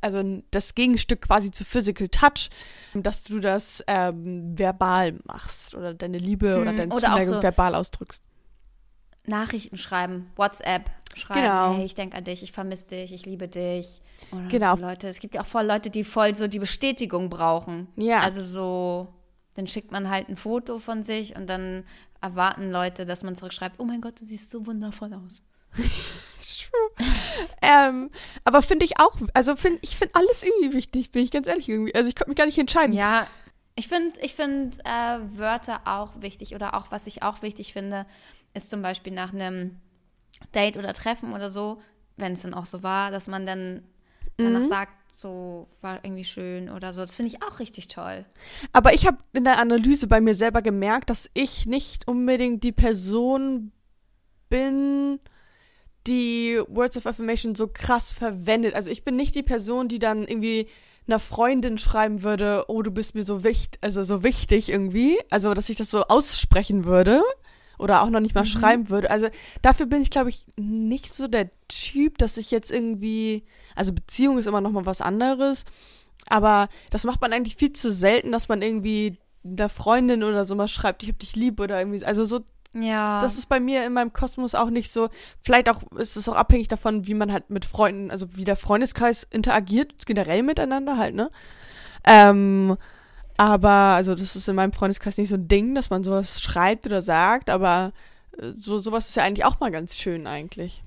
also 0.00 0.22
das 0.50 0.74
Gegenstück 0.74 1.22
quasi 1.22 1.50
zu 1.50 1.64
Physical 1.64 2.08
Touch, 2.08 2.50
dass 2.94 3.24
du 3.24 3.40
das 3.40 3.82
ähm, 3.86 4.58
verbal 4.58 5.18
machst 5.24 5.74
oder 5.74 5.94
deine 5.94 6.18
Liebe 6.18 6.60
oder 6.60 6.70
Hm, 6.70 6.76
deine 6.78 6.94
oder 6.94 7.08
auch 7.08 7.18
Zuneigung 7.18 7.34
so- 7.36 7.42
verbal 7.42 7.74
ausdrückst. 7.74 8.22
Nachrichten 9.26 9.76
schreiben, 9.76 10.30
WhatsApp 10.36 10.90
schreiben, 11.14 11.42
Genau. 11.42 11.74
hey, 11.74 11.84
ich 11.84 11.94
denke 11.94 12.16
an 12.16 12.24
dich, 12.24 12.42
ich 12.42 12.52
vermisse 12.52 12.86
dich, 12.86 13.12
ich 13.12 13.26
liebe 13.26 13.46
dich. 13.46 14.00
Oder 14.32 14.48
Genau. 14.48 14.76
so 14.76 14.82
Leute, 14.82 15.08
es 15.08 15.18
gibt 15.20 15.34
ja 15.34 15.42
auch 15.42 15.46
voll 15.46 15.66
Leute, 15.66 15.90
die 15.90 16.02
voll 16.04 16.34
so 16.34 16.46
die 16.48 16.58
Bestätigung 16.58 17.28
brauchen. 17.28 17.88
Ja. 17.96 18.20
Also 18.20 18.42
so, 18.42 19.08
dann 19.54 19.66
schickt 19.66 19.92
man 19.92 20.08
halt 20.08 20.28
ein 20.30 20.36
Foto 20.36 20.78
von 20.78 21.02
sich 21.02 21.36
und 21.36 21.46
dann 21.46 21.84
erwarten 22.22 22.70
Leute, 22.70 23.04
dass 23.04 23.22
man 23.22 23.36
zurückschreibt, 23.36 23.78
oh 23.78 23.84
mein 23.84 24.00
Gott, 24.00 24.18
du 24.20 24.24
siehst 24.24 24.50
so 24.50 24.64
wundervoll 24.66 25.12
aus. 25.12 25.42
True. 25.76 27.06
Ähm, 27.88 28.10
aber 28.44 28.62
finde 28.62 28.84
ich 28.84 28.98
auch, 28.98 29.16
also 29.34 29.56
finde 29.56 29.78
ich 29.82 29.96
finde 29.96 30.14
alles 30.14 30.42
irgendwie 30.42 30.74
wichtig, 30.74 31.10
bin 31.10 31.22
ich 31.24 31.30
ganz 31.30 31.46
ehrlich 31.46 31.68
irgendwie. 31.68 31.94
Also 31.94 32.08
ich 32.08 32.16
konnte 32.16 32.30
mich 32.30 32.38
gar 32.38 32.46
nicht 32.46 32.58
entscheiden. 32.58 32.94
Ja, 32.94 33.26
ich 33.74 33.88
finde 33.88 34.18
ich 34.20 34.34
find, 34.34 34.78
äh, 34.84 35.18
Wörter 35.38 35.82
auch 35.84 36.20
wichtig 36.20 36.54
oder 36.54 36.74
auch, 36.74 36.90
was 36.90 37.06
ich 37.06 37.22
auch 37.22 37.42
wichtig 37.42 37.72
finde, 37.72 38.06
ist 38.54 38.70
zum 38.70 38.82
Beispiel 38.82 39.12
nach 39.12 39.32
einem 39.32 39.76
Date 40.54 40.76
oder 40.76 40.92
Treffen 40.92 41.32
oder 41.32 41.50
so, 41.50 41.80
wenn 42.16 42.32
es 42.32 42.42
dann 42.42 42.54
auch 42.54 42.66
so 42.66 42.82
war, 42.82 43.10
dass 43.10 43.26
man 43.26 43.46
dann 43.46 43.82
danach 44.36 44.62
sagt, 44.64 44.92
so 45.14 45.68
war 45.80 46.04
irgendwie 46.04 46.24
schön 46.24 46.70
oder 46.70 46.92
so. 46.92 47.00
Das 47.00 47.14
finde 47.14 47.32
ich 47.32 47.42
auch 47.42 47.58
richtig 47.58 47.88
toll. 47.88 48.24
Aber 48.72 48.94
ich 48.94 49.06
habe 49.06 49.18
in 49.32 49.44
der 49.44 49.58
Analyse 49.58 50.06
bei 50.06 50.20
mir 50.20 50.34
selber 50.34 50.62
gemerkt, 50.62 51.10
dass 51.10 51.28
ich 51.34 51.66
nicht 51.66 52.06
unbedingt 52.06 52.62
die 52.62 52.72
Person 52.72 53.72
bin, 54.48 55.20
die 56.08 56.60
Words 56.68 56.96
of 56.96 57.06
Affirmation 57.06 57.54
so 57.54 57.68
krass 57.68 58.12
verwendet. 58.12 58.74
Also 58.74 58.90
ich 58.90 59.04
bin 59.04 59.16
nicht 59.16 59.34
die 59.34 59.42
Person, 59.42 59.88
die 59.88 59.98
dann 59.98 60.26
irgendwie 60.26 60.68
einer 61.06 61.18
Freundin 61.18 61.78
schreiben 61.78 62.22
würde, 62.22 62.64
oh, 62.68 62.82
du 62.82 62.90
bist 62.90 63.14
mir 63.14 63.24
so 63.24 63.42
wichtig, 63.42 63.78
also 63.80 64.04
so 64.04 64.22
wichtig 64.22 64.68
irgendwie. 64.68 65.18
Also, 65.30 65.54
dass 65.54 65.68
ich 65.68 65.76
das 65.76 65.90
so 65.90 66.04
aussprechen 66.04 66.84
würde. 66.84 67.22
Oder 67.78 68.02
auch 68.02 68.10
noch 68.10 68.18
nicht 68.18 68.34
mal 68.34 68.44
schreiben 68.44 68.90
würde. 68.90 69.08
Also 69.08 69.28
dafür 69.62 69.86
bin 69.86 70.02
ich, 70.02 70.10
glaube 70.10 70.30
ich, 70.30 70.44
nicht 70.56 71.14
so 71.14 71.28
der 71.28 71.48
Typ, 71.68 72.18
dass 72.18 72.36
ich 72.36 72.50
jetzt 72.50 72.72
irgendwie. 72.72 73.44
Also 73.76 73.92
Beziehung 73.92 74.36
ist 74.36 74.48
immer 74.48 74.60
noch 74.60 74.72
mal 74.72 74.84
was 74.84 75.00
anderes. 75.00 75.64
Aber 76.26 76.68
das 76.90 77.04
macht 77.04 77.20
man 77.20 77.32
eigentlich 77.32 77.54
viel 77.54 77.72
zu 77.72 77.92
selten, 77.92 78.32
dass 78.32 78.48
man 78.48 78.62
irgendwie 78.62 79.18
der 79.44 79.68
Freundin 79.68 80.24
oder 80.24 80.44
so 80.44 80.56
mal 80.56 80.66
schreibt, 80.66 81.04
ich 81.04 81.08
hab 81.08 81.20
dich 81.20 81.36
lieb 81.36 81.60
oder 81.60 81.78
irgendwie. 81.78 82.04
Also 82.04 82.24
so 82.24 82.40
Ja. 82.80 83.20
das 83.20 83.38
ist 83.38 83.46
bei 83.46 83.60
mir 83.60 83.84
in 83.86 83.92
meinem 83.92 84.12
Kosmos 84.12 84.54
auch 84.54 84.70
nicht 84.70 84.90
so. 84.90 85.08
Vielleicht 85.42 85.68
auch 85.68 85.82
ist 85.92 86.16
es 86.16 86.28
auch 86.28 86.34
abhängig 86.34 86.68
davon, 86.68 87.06
wie 87.06 87.14
man 87.14 87.32
halt 87.32 87.50
mit 87.50 87.64
Freunden, 87.64 88.10
also 88.10 88.36
wie 88.36 88.44
der 88.44 88.56
Freundeskreis 88.56 89.26
interagiert, 89.30 90.06
generell 90.06 90.42
miteinander 90.42 90.96
halt, 90.96 91.14
ne? 91.14 91.30
Ähm, 92.04 92.76
aber, 93.36 93.68
also 93.68 94.14
das 94.14 94.34
ist 94.34 94.48
in 94.48 94.56
meinem 94.56 94.72
Freundeskreis 94.72 95.16
nicht 95.16 95.28
so 95.28 95.36
ein 95.36 95.48
Ding, 95.48 95.74
dass 95.74 95.90
man 95.90 96.02
sowas 96.02 96.42
schreibt 96.42 96.86
oder 96.86 97.02
sagt, 97.02 97.50
aber 97.50 97.92
äh, 98.36 98.50
so, 98.50 98.78
sowas 98.78 99.08
ist 99.08 99.16
ja 99.16 99.22
eigentlich 99.22 99.44
auch 99.44 99.60
mal 99.60 99.70
ganz 99.70 99.96
schön 99.96 100.26
eigentlich. 100.26 100.82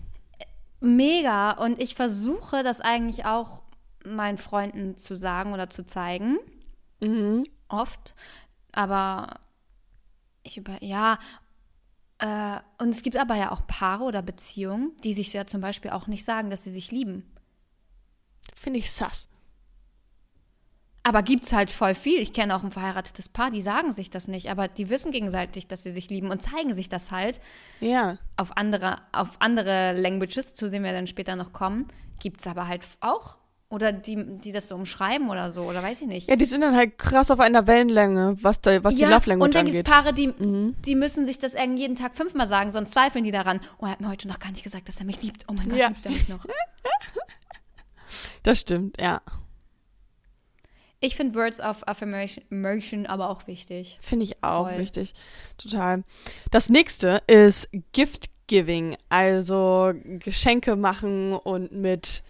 Mega. 0.81 1.51
Und 1.51 1.81
ich 1.81 1.95
versuche 1.95 2.63
das 2.63 2.81
eigentlich 2.81 3.25
auch 3.25 3.63
meinen 4.03 4.37
Freunden 4.37 4.97
zu 4.97 5.15
sagen 5.15 5.53
oder 5.53 5.69
zu 5.69 5.85
zeigen. 5.85 6.39
Mhm. 6.99 7.43
Oft. 7.69 8.15
Aber 8.73 9.39
ich 10.43 10.57
über, 10.57 10.73
ja. 10.81 11.19
Äh, 12.21 12.59
und 12.81 12.89
es 12.89 13.01
gibt 13.01 13.17
aber 13.17 13.35
ja 13.35 13.51
auch 13.51 13.65
Paare 13.67 14.03
oder 14.03 14.21
Beziehungen, 14.21 14.91
die 15.03 15.13
sich 15.13 15.33
ja 15.33 15.45
zum 15.47 15.59
Beispiel 15.59 15.91
auch 15.91 16.07
nicht 16.07 16.23
sagen, 16.23 16.49
dass 16.49 16.63
sie 16.63 16.69
sich 16.69 16.91
lieben. 16.91 17.25
Finde 18.55 18.79
ich 18.79 18.91
sass. 18.91 19.27
Aber 21.03 21.23
gibt's 21.23 21.51
halt 21.51 21.71
voll 21.71 21.95
viel. 21.95 22.19
Ich 22.19 22.31
kenne 22.31 22.55
auch 22.55 22.63
ein 22.63 22.71
verheiratetes 22.71 23.27
Paar, 23.27 23.49
die 23.49 23.61
sagen 23.61 23.91
sich 23.91 24.11
das 24.11 24.27
nicht, 24.27 24.51
aber 24.51 24.67
die 24.67 24.89
wissen 24.91 25.11
gegenseitig, 25.11 25.67
dass 25.67 25.81
sie 25.81 25.89
sich 25.91 26.09
lieben 26.09 26.29
und 26.29 26.43
zeigen 26.43 26.75
sich 26.75 26.89
das 26.89 27.09
halt 27.09 27.41
Ja. 27.79 28.19
auf 28.37 28.55
andere, 28.55 28.97
auf 29.11 29.41
andere 29.41 29.99
Languages, 29.99 30.53
zu 30.53 30.69
denen 30.69 30.85
wir 30.85 30.93
dann 30.93 31.07
später 31.07 31.35
noch 31.35 31.53
kommen. 31.53 31.87
Gibt's 32.19 32.45
aber 32.45 32.67
halt 32.67 32.83
auch. 32.99 33.37
Oder 33.71 33.91
die, 33.93 34.17
die 34.39 34.51
das 34.51 34.67
so 34.67 34.75
umschreiben 34.75 35.29
oder 35.29 35.51
so, 35.51 35.63
oder 35.63 35.81
weiß 35.81 36.01
ich 36.01 36.07
nicht. 36.07 36.27
Ja, 36.29 36.35
die 36.35 36.45
sind 36.45 36.61
dann 36.61 36.75
halt 36.75 36.97
krass 36.97 37.31
auf 37.31 37.39
einer 37.39 37.65
Wellenlänge, 37.65 38.37
was, 38.41 38.59
da, 38.61 38.83
was 38.83 38.95
die 38.95 39.05
Love 39.05 39.29
Language 39.29 39.47
und 39.47 39.55
dann 39.55 39.61
angeht. 39.65 39.75
gibt 39.77 39.87
es 39.87 39.93
Paare, 39.93 40.13
die, 40.13 40.33
die 40.85 40.95
müssen 40.95 41.25
sich 41.25 41.39
das 41.39 41.53
irgendwie 41.53 41.81
jeden 41.81 41.95
Tag 41.95 42.15
fünfmal 42.15 42.45
sagen, 42.47 42.69
sonst 42.69 42.91
zweifeln 42.91 43.23
die 43.23 43.31
daran. 43.31 43.61
Oh, 43.79 43.85
er 43.85 43.91
hat 43.93 44.01
mir 44.01 44.09
heute 44.09 44.27
noch 44.27 44.39
gar 44.39 44.51
nicht 44.51 44.63
gesagt, 44.63 44.87
dass 44.89 44.99
er 44.99 45.05
mich 45.05 45.21
liebt. 45.23 45.45
Oh 45.47 45.53
mein 45.53 45.69
Gott, 45.69 45.77
Ja. 45.79 45.87
liebt 45.87 46.05
er 46.05 46.11
mich 46.11 46.27
noch. 46.27 46.45
das 48.43 48.59
stimmt, 48.59 48.99
ja. 48.99 49.21
Ich 50.99 51.15
finde 51.15 51.39
Words 51.39 51.59
of 51.61 51.87
Affirmation 51.87 53.05
aber 53.07 53.29
auch 53.29 53.47
wichtig. 53.47 53.97
Finde 54.01 54.25
ich 54.25 54.43
auch 54.43 54.67
Voll. 54.69 54.77
wichtig. 54.77 55.13
Total. 55.57 56.03
Das 56.51 56.69
nächste 56.69 57.23
ist 57.25 57.69
Gift 57.91 58.29
Giving. 58.47 58.97
Also 59.09 59.93
Geschenke 60.03 60.75
machen 60.75 61.33
und 61.33 61.71
mit, 61.71 62.21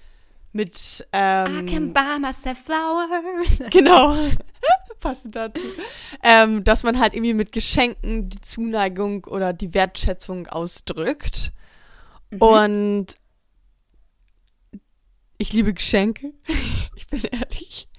mit, 0.54 1.06
I 1.14 1.66
can 1.66 1.68
ähm, 1.68 1.94
buy 1.94 2.20
myself 2.20 2.60
flowers. 2.60 3.60
genau. 3.72 4.16
Passend 5.00 5.36
dazu. 5.36 5.64
Ähm, 6.22 6.64
dass 6.64 6.84
man 6.84 7.00
halt 7.00 7.14
irgendwie 7.16 7.34
mit 7.34 7.52
Geschenken 7.52 8.30
die 8.30 8.42
Zuneigung 8.42 9.26
oder 9.26 9.54
die 9.54 9.74
Wertschätzung 9.74 10.48
ausdrückt. 10.48 11.52
Und 12.40 13.16
ich 15.38 15.54
liebe 15.54 15.74
Geschenke. 15.74 16.34
ich 16.96 17.08
bin 17.08 17.22
ehrlich. 17.24 17.90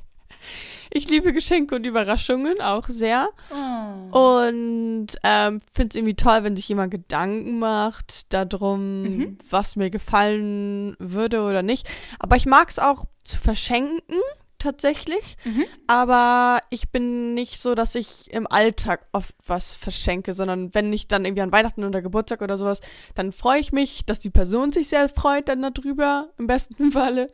Ich 0.95 1.09
liebe 1.09 1.33
Geschenke 1.33 1.75
und 1.75 1.85
Überraschungen 1.87 2.61
auch 2.61 2.87
sehr. 2.89 3.29
Oh. 3.51 4.37
Und 4.39 5.07
ähm, 5.23 5.61
finde 5.73 5.89
es 5.91 5.95
irgendwie 5.97 6.15
toll, 6.17 6.45
wenn 6.45 6.55
sich 6.57 6.69
jemand 6.69 6.91
Gedanken 6.91 7.59
macht 7.59 8.33
darum, 8.33 9.03
Mhm. 9.03 9.39
was 9.49 9.77
mir 9.77 9.91
gefallen 9.91 10.95
würde 10.99 11.43
oder 11.43 11.63
nicht. 11.63 11.89
Aber 12.19 12.37
ich 12.37 12.45
mag 12.47 12.69
es 12.69 12.79
auch 12.79 13.07
zu 13.25 13.39
verschenken, 13.41 14.19
tatsächlich. 14.59 15.37
Mhm. 15.45 15.65
Aber 15.87 16.61
ich 16.71 16.91
bin 16.91 17.35
nicht 17.35 17.61
so, 17.61 17.75
dass 17.75 17.95
ich 17.95 18.31
im 18.33 18.47
Alltag 18.47 19.07
oft 19.13 19.35
was 19.47 19.73
verschenke, 19.73 20.33
sondern 20.35 20.75
wenn 20.75 20.93
ich 20.93 21.09
dann 21.09 21.25
irgendwie 21.25 21.43
an 21.43 21.53
Weihnachten 21.53 21.85
oder 21.85 22.03
Geburtstag 22.03 22.43
oder 22.43 22.57
sowas, 22.57 22.81
dann 23.15 23.33
freue 23.33 23.61
ich 23.61 23.73
mich, 23.73 24.05
dass 24.07 24.21
die 24.21 24.31
Person 24.31 24.71
sich 24.73 24.89
sehr 24.89 25.09
freut 25.09 25.49
dann 25.49 25.63
darüber, 25.63 26.29
im 26.39 26.47
besten 26.47 26.93
Falle. 26.93 27.29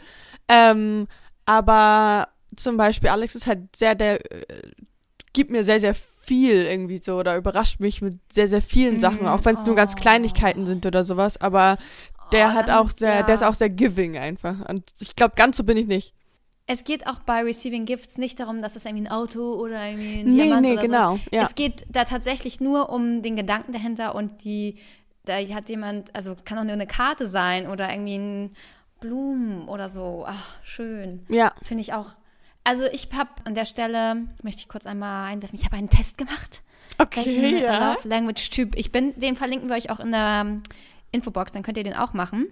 Ähm, 0.48 1.06
aber 1.44 2.28
zum 2.58 2.76
Beispiel 2.76 3.10
Alex 3.10 3.34
ist 3.34 3.46
halt 3.46 3.74
sehr 3.76 3.94
der, 3.94 4.20
äh, 4.32 4.72
gibt 5.32 5.50
mir 5.50 5.64
sehr, 5.64 5.80
sehr 5.80 5.94
viel 5.94 6.66
irgendwie 6.66 6.98
so 6.98 7.16
oder 7.18 7.36
überrascht 7.36 7.80
mich 7.80 8.02
mit 8.02 8.18
sehr, 8.32 8.48
sehr 8.48 8.62
vielen 8.62 8.94
Mhm. 8.94 8.98
Sachen, 9.00 9.26
auch 9.28 9.44
wenn 9.44 9.56
es 9.56 9.64
nur 9.64 9.76
ganz 9.76 9.94
Oh. 9.96 10.00
Kleinigkeiten 10.00 10.66
sind 10.66 10.84
oder 10.86 11.04
sowas, 11.04 11.40
aber 11.40 11.78
der 12.32 12.48
Oh, 12.48 12.52
hat 12.52 12.70
auch 12.70 12.90
sehr, 12.90 13.22
der 13.22 13.34
ist 13.34 13.40
ja. 13.40 13.48
auch 13.48 13.54
sehr 13.54 13.70
giving 13.70 14.18
einfach. 14.18 14.68
Und 14.68 14.90
ich 15.00 15.16
glaube, 15.16 15.34
ganz 15.36 15.56
so 15.56 15.64
bin 15.64 15.76
ich 15.78 15.86
nicht. 15.86 16.14
Es 16.66 16.84
geht 16.84 17.06
auch 17.06 17.20
bei 17.20 17.42
Receiving 17.42 17.86
Gifts 17.86 18.18
nicht 18.18 18.38
darum, 18.40 18.60
dass 18.60 18.76
es 18.76 18.84
irgendwie 18.84 19.06
ein 19.06 19.10
Auto 19.10 19.54
oder 19.54 19.88
irgendwie 19.88 20.20
ein 20.20 20.26
Nee, 20.28 20.42
Diamant 20.42 20.60
nee, 20.66 20.72
oder 20.72 20.82
genau, 20.82 21.10
sowas. 21.12 21.20
ja. 21.32 21.42
Es 21.42 21.54
geht 21.54 21.86
da 21.88 22.04
tatsächlich 22.04 22.60
nur 22.60 22.90
um 22.90 23.22
den 23.22 23.36
Gedanken 23.36 23.72
dahinter 23.72 24.14
und 24.14 24.44
die, 24.44 24.76
da 25.24 25.36
hat 25.38 25.70
jemand, 25.70 26.14
also 26.14 26.36
kann 26.44 26.58
auch 26.58 26.64
nur 26.64 26.74
eine 26.74 26.86
Karte 26.86 27.26
sein 27.26 27.68
oder 27.68 27.90
irgendwie 27.90 28.16
ein 28.18 28.56
Blumen 29.00 29.66
oder 29.66 29.88
so. 29.88 30.24
Ach, 30.26 30.56
schön. 30.62 31.24
Ja. 31.30 31.54
Finde 31.62 31.80
ich 31.80 31.94
auch. 31.94 32.10
Also 32.64 32.84
ich 32.86 33.08
habe 33.14 33.30
an 33.44 33.54
der 33.54 33.64
Stelle, 33.64 34.26
möchte 34.42 34.60
ich 34.60 34.68
kurz 34.68 34.86
einmal 34.86 35.30
einwerfen, 35.30 35.58
ich 35.58 35.64
habe 35.64 35.76
einen 35.76 35.88
Test 35.90 36.18
gemacht. 36.18 36.62
welchen 36.98 37.30
Okay, 37.30 37.62
ja. 37.62 37.92
Love 37.92 38.08
Language 38.08 38.50
Typ 38.50 38.76
ich 38.76 38.92
bin. 38.92 39.18
Den 39.18 39.36
verlinken 39.36 39.68
wir 39.68 39.76
euch 39.76 39.90
auch 39.90 40.00
in 40.00 40.12
der 40.12 40.42
ähm, 40.44 40.62
Infobox, 41.12 41.52
dann 41.52 41.62
könnt 41.62 41.78
ihr 41.78 41.84
den 41.84 41.94
auch 41.94 42.12
machen. 42.12 42.48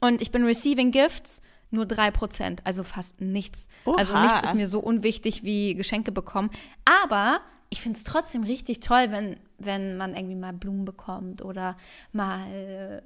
Und 0.00 0.22
ich 0.22 0.30
bin 0.30 0.44
Receiving 0.44 0.90
Gifts 0.90 1.42
nur 1.70 1.84
3%, 1.84 2.60
also 2.64 2.84
fast 2.84 3.20
nichts. 3.20 3.68
Also 3.84 4.14
Oha. 4.14 4.22
nichts 4.22 4.42
ist 4.42 4.54
mir 4.54 4.68
so 4.68 4.78
unwichtig 4.78 5.44
wie 5.44 5.74
Geschenke 5.74 6.12
bekommen. 6.12 6.50
Aber 6.84 7.40
ich 7.68 7.82
finde 7.82 7.98
es 7.98 8.04
trotzdem 8.04 8.44
richtig 8.44 8.80
toll, 8.80 9.06
wenn, 9.10 9.36
wenn 9.58 9.96
man 9.96 10.14
irgendwie 10.14 10.36
mal 10.36 10.52
Blumen 10.52 10.84
bekommt 10.84 11.42
oder 11.42 11.76
mal, 12.12 12.46
äh, 12.52 13.02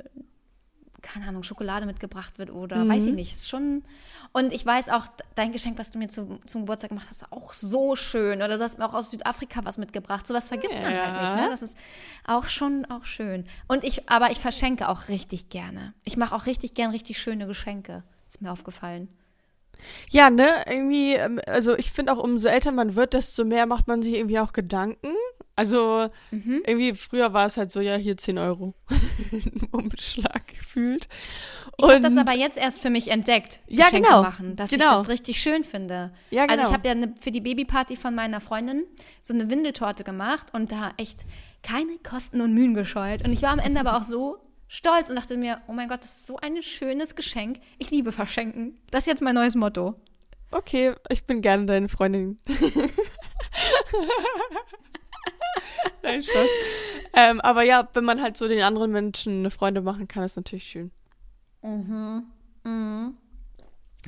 keine 1.13 1.27
Ahnung, 1.27 1.43
Schokolade 1.43 1.87
mitgebracht 1.87 2.39
wird 2.39 2.51
oder 2.51 2.87
weiß 2.89 3.07
ich 3.07 3.15
nicht. 3.15 3.33
Ist 3.33 3.49
schon. 3.49 3.83
Und 4.33 4.53
ich 4.53 4.65
weiß 4.65 4.91
auch, 4.91 5.07
dein 5.35 5.53
Geschenk, 5.53 5.79
was 5.79 5.91
du 5.91 5.99
mir 5.99 6.09
zu, 6.09 6.39
zum 6.47 6.63
Geburtstag 6.63 6.91
gemacht 6.91 7.07
hast, 7.09 7.23
ist 7.23 7.33
auch 7.33 7.53
so 7.55 7.97
schön. 7.97 8.43
Oder 8.43 8.59
du 8.59 8.63
hast 8.63 8.79
mir 8.79 8.85
auch 8.85 8.95
aus 8.95 9.11
Südafrika 9.11 9.61
was 9.65 9.79
mitgebracht. 9.79 10.27
Sowas 10.27 10.49
vergisst 10.49 10.75
man 10.75 10.85
halt 10.85 11.23
nicht, 11.23 11.37
ne? 11.37 11.49
Das 11.51 11.63
ist 11.63 11.79
auch 12.27 12.47
schon 12.47 12.85
auch 12.87 13.05
schön. 13.05 13.45
Und 13.67 13.85
ich, 13.85 14.09
aber 14.09 14.31
ich 14.31 14.39
verschenke 14.39 14.89
auch 14.89 15.09
richtig 15.09 15.49
gerne. 15.49 15.95
Ich 16.05 16.17
mache 16.17 16.35
auch 16.35 16.47
richtig 16.47 16.75
gern 16.75 16.91
richtig 16.91 17.19
schöne 17.19 17.47
Geschenke. 17.47 18.05
Ist 18.29 18.43
mir 18.43 18.53
aufgefallen. 18.53 19.09
Ja, 20.11 20.29
ne, 20.29 20.65
irgendwie, 20.67 21.15
ähm, 21.15 21.41
also 21.47 21.77
ich 21.77 21.93
finde 21.93 22.13
auch, 22.13 22.19
umso 22.19 22.49
älter 22.49 22.73
man 22.73 22.97
wird, 22.97 23.15
desto 23.15 23.45
mehr 23.45 23.65
macht 23.67 23.87
man 23.87 24.03
sich 24.03 24.15
irgendwie 24.15 24.41
auch 24.41 24.53
Gedanken. 24.53 25.15
Also 25.59 26.09
Mhm. 26.31 26.63
irgendwie 26.65 26.93
früher 26.95 27.33
war 27.33 27.47
es 27.47 27.57
halt 27.57 27.73
so, 27.73 27.81
ja, 27.81 27.97
hier 27.97 28.17
10 28.17 28.39
Euro 28.39 28.75
Umschlag 29.73 30.47
gefühlt. 30.47 31.09
Ich 31.79 31.85
habe 31.89 31.99
das 32.01 32.17
aber 32.17 32.33
jetzt 32.35 32.57
erst 32.57 32.81
für 32.81 32.91
mich 32.91 33.09
entdeckt, 33.09 33.61
Ja, 33.67 33.87
Geschenke 33.87 34.09
genau. 34.09 34.23
machen, 34.23 34.55
dass 34.55 34.71
Genau. 34.71 34.93
ich 34.93 34.99
das 34.99 35.09
richtig 35.09 35.41
schön 35.43 35.65
finde. 35.65 36.13
Ja, 36.31 36.43
Also 36.45 36.55
genau. 36.57 36.69
ich 36.69 36.75
habe 36.75 36.87
ja 36.89 36.95
ne, 36.95 37.13
für 37.21 37.33
die 37.33 37.41
Babyparty 37.41 37.97
von 37.97 38.15
meiner 38.15 38.41
Freundin 38.41 38.85
so 39.21 39.35
eine 39.35 39.51
Windeltorte 39.51 40.05
gemacht 40.05 40.47
und 40.55 40.71
da 40.71 40.93
echt 40.97 41.27
keine 41.65 41.99
Kosten 42.09 42.41
und 42.41 42.55
Mühen 42.55 42.75
gescheut. 42.75 43.25
Und 43.27 43.33
ich 43.33 43.43
war 43.43 43.51
am 43.51 43.59
Ende 43.59 43.81
aber 43.81 43.97
auch 43.97 44.05
so 44.05 44.39
stolz 44.69 45.11
und 45.11 45.17
dachte 45.17 45.37
mir, 45.37 45.61
oh 45.67 45.73
mein 45.73 45.89
Gott, 45.89 46.05
das 46.05 46.19
ist 46.19 46.27
so 46.29 46.37
ein 46.37 46.63
schönes 46.63 47.17
Geschenk. 47.17 47.59
Ich 47.79 47.91
liebe 47.91 48.13
Verschenken. 48.13 48.79
Das 48.93 49.01
ist 49.03 49.07
jetzt 49.09 49.23
mein 49.23 49.35
neues 49.35 49.57
Motto. 49.57 49.97
Okay, 50.53 50.95
ich 51.11 51.25
bin 51.25 51.43
gerne 51.43 51.67
deine 51.67 51.89
Freundin. 51.89 52.39
Nein, 56.03 56.23
Spaß. 56.23 56.49
Ähm, 57.15 57.41
aber 57.41 57.63
ja, 57.63 57.89
wenn 57.95 58.05
man 58.05 58.23
halt 58.23 58.37
so 58.37 58.49
den 58.49 58.63
anderen 58.63 58.93
Menschen 58.93 59.41
eine 59.41 59.51
Freunde 59.51 59.81
machen 59.81 60.09
kann, 60.09 60.23
ist 60.25 60.37
natürlich 60.37 60.65
schön. 60.65 60.91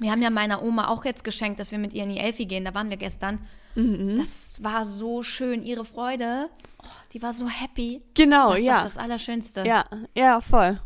Wir 0.01 0.11
haben 0.11 0.23
ja 0.23 0.31
meiner 0.31 0.63
Oma 0.63 0.89
auch 0.89 1.05
jetzt 1.05 1.25
geschenkt, 1.25 1.61
dass 1.61 1.73
wir 1.73 1.79
mit 1.79 1.93
ihr 1.93 2.05
in 2.05 2.11
die 2.11 2.19
Elfi 2.19 2.47
gehen. 2.47 2.65
Da 2.65 2.75
waren 2.75 2.91
wir 2.91 2.97
gestern. 2.97 3.41
Mhm. 3.75 4.17
Das 4.17 4.63
war 4.63 4.85
so 4.85 5.23
schön. 5.23 5.63
Ihre 5.63 5.85
Freude, 5.85 6.49
oh, 6.83 6.87
die 7.13 7.23
war 7.23 7.33
so 7.33 7.49
happy. 7.49 8.03
Genau, 8.15 8.51
das 8.51 8.61
ist 8.61 8.67
ja. 8.67 8.77
doch 8.79 8.85
das 8.85 8.99
Allerschönste. 8.99 9.65
Ja, 9.65 9.85
ja, 10.15 10.41
voll. 10.41 10.81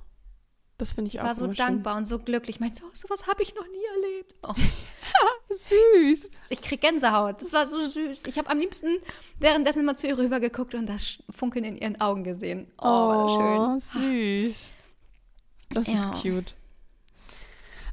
Das 0.76 0.92
finde 0.92 1.08
ich 1.08 1.20
auch 1.20 1.24
war 1.24 1.34
so 1.36 1.46
dankbar 1.46 1.96
und 1.96 2.06
so 2.06 2.18
glücklich. 2.18 2.56
Ich 2.56 2.60
meinte, 2.60 2.80
so, 2.80 2.86
sowas 2.92 3.26
habe 3.28 3.42
ich 3.42 3.54
noch 3.54 3.66
nie 3.66 4.04
erlebt. 4.04 4.34
Oh, 5.22 5.54
schön. 5.56 6.16
Süß. 6.16 6.28
ich 6.48 6.60
krieg 6.60 6.80
Gänsehaut. 6.80 7.40
Das 7.40 7.52
war 7.52 7.66
so 7.68 7.78
süß. 7.78 8.24
Ich 8.26 8.36
habe 8.38 8.50
am 8.50 8.58
liebsten 8.58 8.88
währenddessen 9.38 9.80
immer 9.80 9.94
zu 9.94 10.08
ihr 10.08 10.18
rübergeguckt 10.18 10.74
und 10.74 10.86
das 10.86 11.18
Funkeln 11.30 11.64
in 11.64 11.76
ihren 11.76 12.00
Augen 12.00 12.24
gesehen. 12.24 12.72
Oh, 12.78 12.84
war 12.84 13.78
das 13.78 13.92
schön. 13.92 14.50
süß. 14.50 14.70
Das 15.70 15.86
Ja. 15.86 15.92
ist 15.94 16.22
cute. 16.22 16.54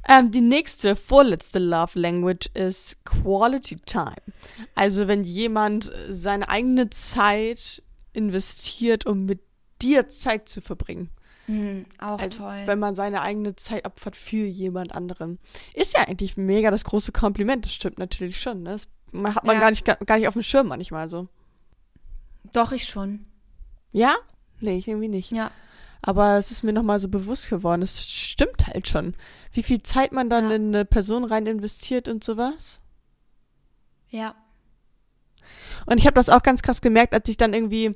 Ähm, 0.08 0.32
die 0.32 0.40
nächste, 0.40 0.96
vorletzte 0.96 1.60
Love 1.60 1.96
Language 1.98 2.48
ist 2.54 3.04
Quality 3.04 3.76
Time. 3.76 4.16
Also 4.74 5.06
wenn 5.06 5.22
jemand 5.22 5.92
seine 6.08 6.48
eigene 6.48 6.90
Zeit 6.90 7.82
investiert, 8.14 9.06
um 9.06 9.26
mit 9.26 9.40
dir 9.80 10.08
Zeit 10.08 10.48
zu 10.48 10.60
verbringen. 10.60 11.10
Hm, 11.46 11.86
auch 11.98 12.18
Also, 12.20 12.44
toll. 12.44 12.62
wenn 12.66 12.78
man 12.78 12.94
seine 12.94 13.20
eigene 13.22 13.56
Zeit 13.56 13.84
opfert 13.84 14.14
für 14.16 14.46
jemand 14.46 14.94
anderen. 14.94 15.38
Ist 15.74 15.94
ja 15.96 16.06
eigentlich 16.06 16.36
mega 16.36 16.70
das 16.70 16.84
große 16.84 17.12
Kompliment. 17.12 17.64
Das 17.64 17.72
stimmt 17.74 17.98
natürlich 17.98 18.40
schon. 18.40 18.62
Ne? 18.62 18.70
Das 18.70 18.88
hat 19.34 19.44
man 19.44 19.56
Ja. 19.56 19.60
gar, 19.60 19.70
nicht, 19.70 19.84
gar 19.84 20.16
nicht 20.18 20.28
auf 20.28 20.34
dem 20.34 20.42
Schirm 20.42 20.68
manchmal 20.68 21.08
so. 21.10 21.26
Doch, 22.52 22.72
ich 22.72 22.84
schon. 22.84 23.26
Ja? 23.90 24.14
Nee, 24.60 24.78
ich 24.78 24.86
irgendwie 24.88 25.08
nicht. 25.08 25.32
Ja. 25.32 25.50
Aber 26.00 26.36
es 26.36 26.50
ist 26.50 26.62
mir 26.62 26.72
nochmal 26.72 26.98
so 26.98 27.08
bewusst 27.08 27.48
geworden. 27.50 27.82
Es 27.82 28.08
stimmt 28.10 28.66
halt 28.66 28.88
schon. 28.88 29.14
Wie 29.52 29.62
viel 29.62 29.82
Zeit 29.82 30.12
man 30.12 30.28
dann 30.28 30.48
Ja. 30.48 30.56
in 30.56 30.68
eine 30.68 30.84
Person 30.84 31.24
rein 31.24 31.46
investiert 31.46 32.08
und 32.08 32.22
sowas. 32.24 32.80
Ja. 34.10 34.34
Und 35.86 35.98
ich 35.98 36.06
habe 36.06 36.14
das 36.14 36.28
auch 36.28 36.42
ganz 36.42 36.62
krass 36.62 36.80
gemerkt, 36.80 37.12
als 37.14 37.28
ich 37.28 37.36
dann 37.36 37.54
irgendwie, 37.54 37.94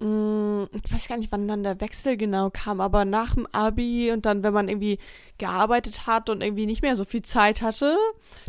ich 0.00 0.92
weiß 0.92 1.08
gar 1.08 1.16
nicht, 1.16 1.32
wann 1.32 1.48
dann 1.48 1.64
der 1.64 1.80
Wechsel 1.80 2.16
genau 2.16 2.50
kam, 2.50 2.80
aber 2.80 3.04
nach 3.04 3.34
dem 3.34 3.46
Abi 3.50 4.12
und 4.12 4.26
dann, 4.26 4.44
wenn 4.44 4.52
man 4.52 4.68
irgendwie 4.68 4.98
gearbeitet 5.38 6.06
hat 6.06 6.30
und 6.30 6.40
irgendwie 6.40 6.66
nicht 6.66 6.82
mehr 6.82 6.94
so 6.94 7.04
viel 7.04 7.22
Zeit 7.22 7.62
hatte, 7.62 7.96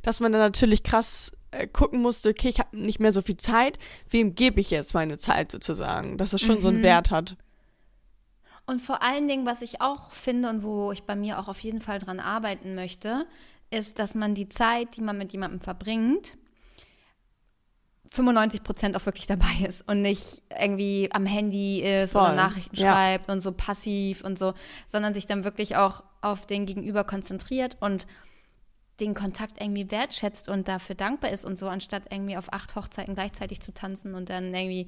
dass 0.04 0.20
man 0.20 0.32
dann 0.32 0.42
natürlich 0.42 0.84
krass 0.84 1.32
äh, 1.50 1.66
gucken 1.66 2.04
musste, 2.04 2.30
okay, 2.30 2.50
ich 2.50 2.60
habe 2.60 2.78
nicht 2.78 3.00
mehr 3.00 3.14
so 3.14 3.24
viel 3.24 3.38
Zeit, 3.38 3.80
wem 4.12 4.36
gebe 4.36 4.60
ich 4.60 4.70
jetzt 4.70 4.94
meine 4.94 5.18
Zeit 5.18 5.52
sozusagen, 5.52 6.20
dass 6.20 6.34
es 6.34 6.42
schon 6.42 6.62
so 6.62 6.68
einen 6.68 6.84
Wert 6.84 7.10
hat. 7.10 7.36
Und 8.68 8.80
vor 8.80 9.02
allen 9.02 9.28
Dingen, 9.28 9.48
was 9.48 9.64
ich 9.64 9.82
auch 9.82 10.12
finde 10.12 10.50
und 10.50 10.62
wo 10.62 10.92
ich 10.92 11.02
bei 11.02 11.16
mir 11.16 11.40
auch 11.40 11.48
auf 11.48 11.60
jeden 11.62 11.82
Fall 11.82 11.98
dran 11.98 12.20
arbeiten 12.20 12.76
möchte, 12.76 13.26
ist, 13.72 13.98
dass 13.98 14.14
man 14.14 14.36
die 14.36 14.50
Zeit, 14.50 14.96
die 14.96 15.02
man 15.02 15.18
mit 15.18 15.32
jemandem 15.32 15.62
verbringt, 15.62 16.38
95 18.12 18.64
Prozent 18.64 18.96
auch 18.96 19.06
wirklich 19.06 19.28
dabei 19.28 19.68
ist 19.68 19.88
und 19.88 20.02
nicht 20.02 20.42
irgendwie 20.60 21.10
am 21.12 21.26
Handy 21.26 21.82
ist 21.82 22.16
oder 22.16 22.28
Voll, 22.28 22.36
Nachrichten 22.36 22.76
ja. 22.76 22.92
schreibt 22.92 23.30
und 23.30 23.42
so 23.42 23.52
passiv 23.52 24.24
und 24.24 24.40
so, 24.40 24.54
sondern 24.88 25.14
sich 25.14 25.28
dann 25.28 25.44
wirklich 25.44 25.76
auch 25.76 26.04
auf 26.22 26.46
den 26.46 26.66
Gegenüber 26.66 27.04
konzentriert 27.04 27.78
und 27.80 28.08
den 29.00 29.14
Kontakt 29.14 29.62
irgendwie 29.62 29.90
wertschätzt 29.92 30.50
und 30.50 30.68
dafür 30.68 30.96
dankbar 30.96 31.32
ist 31.32 31.46
und 31.46 31.58
so, 31.58 31.70
anstatt 31.70 32.04
irgendwie 32.12 32.36
auf 32.36 32.52
acht 32.52 32.76
Hochzeiten 32.76 33.14
gleichzeitig 33.14 33.62
zu 33.62 33.74
tanzen 33.74 34.14
und 34.14 34.30
dann 34.30 34.54
irgendwie 34.54 34.88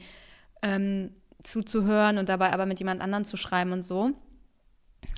ähm, 0.61 1.15
zuzuhören 1.43 2.17
und 2.17 2.27
dabei 2.27 2.51
aber 2.51 2.65
mit 2.65 2.79
jemand 2.79 3.01
anderem 3.01 3.23
zu 3.23 3.37
schreiben 3.37 3.71
und 3.71 3.83
so. 3.83 4.11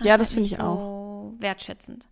Ja, 0.02 0.16
ist 0.16 0.22
das 0.22 0.32
finde 0.34 0.48
ich 0.48 0.60
auch. 0.60 0.76
so 0.76 1.36
wertschätzend. 1.40 2.08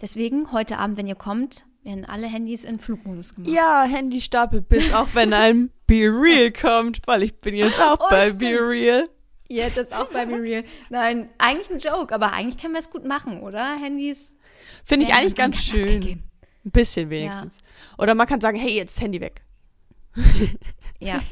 Deswegen 0.00 0.52
heute 0.52 0.78
Abend, 0.78 0.98
wenn 0.98 1.06
ihr 1.06 1.14
kommt, 1.14 1.64
werden 1.82 2.04
alle 2.04 2.26
Handys 2.26 2.64
in 2.64 2.78
Flugmodus 2.78 3.34
gemacht. 3.34 3.50
Ja, 3.50 3.84
Handystapel 3.84 4.60
bis, 4.60 4.92
auch 4.92 5.08
wenn 5.14 5.32
ein 5.32 5.70
Be 5.86 6.08
Real 6.10 6.50
kommt, 6.52 7.00
weil 7.06 7.22
ich 7.22 7.38
bin 7.38 7.54
jetzt 7.54 7.80
auch 7.80 7.98
Oh, 8.00 8.06
bei 8.10 8.26
stimmt. 8.26 8.38
Be 8.40 8.58
Real. 8.60 9.08
Ihr 9.48 9.70
das 9.70 9.92
auch 9.92 10.06
bei 10.10 10.26
Be 10.26 10.40
Real. 10.42 10.64
Nein, 10.90 11.30
eigentlich 11.38 11.70
ein 11.70 11.78
Joke, 11.78 12.12
aber 12.14 12.32
eigentlich 12.32 12.60
können 12.60 12.74
wir 12.74 12.80
es 12.80 12.90
gut 12.90 13.04
machen, 13.06 13.40
oder? 13.42 13.76
Handys. 13.78 14.36
Finde 14.84 15.06
ich 15.06 15.14
eigentlich 15.14 15.36
ganz 15.36 15.56
abgegeben. 15.70 16.02
schön. 16.02 16.22
Ein 16.64 16.70
bisschen 16.72 17.10
wenigstens. 17.10 17.58
Oder 17.96 18.14
man 18.16 18.26
kann 18.26 18.40
sagen, 18.40 18.58
hey, 18.58 18.74
jetzt 18.74 19.00
Handy 19.00 19.20
weg. 19.20 19.42
Ja. 20.98 21.22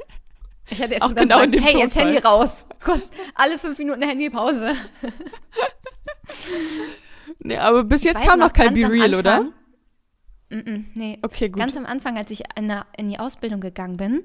Ich 0.71 0.81
hatte 0.81 0.93
jetzt 0.95 1.03
Auch 1.03 1.15
genau 1.15 1.45
dem 1.45 1.63
hey, 1.63 1.79
jetzt. 1.79 1.97
Handy 1.97 2.19
raus. 2.19 2.65
Kurz, 2.83 3.11
alle 3.35 3.59
fünf 3.59 3.77
Minuten 3.79 4.03
Handypause. 4.03 4.75
Nee, 7.45 7.57
aber 7.59 7.85
bis 7.85 8.03
jetzt 8.05 8.23
kam 8.23 8.41
noch 8.41 8.53
kein 8.53 8.75
ganz 8.75 8.81
Be 8.89 8.91
Real, 8.93 9.15
oder? 9.15 9.35
Anfang- 9.37 9.53
Mm-mm, 10.51 10.85
nee. 10.95 11.19
Okay, 11.23 11.49
gut. 11.49 11.61
Ganz 11.61 11.77
am 11.77 11.87
Anfang, 11.87 12.17
als 12.17 12.31
ich 12.31 12.43
in, 12.57 12.69
der, 12.69 12.87
in 12.97 13.09
die 13.11 13.19
Ausbildung 13.19 13.61
gegangen 13.61 13.97
bin, 13.97 14.25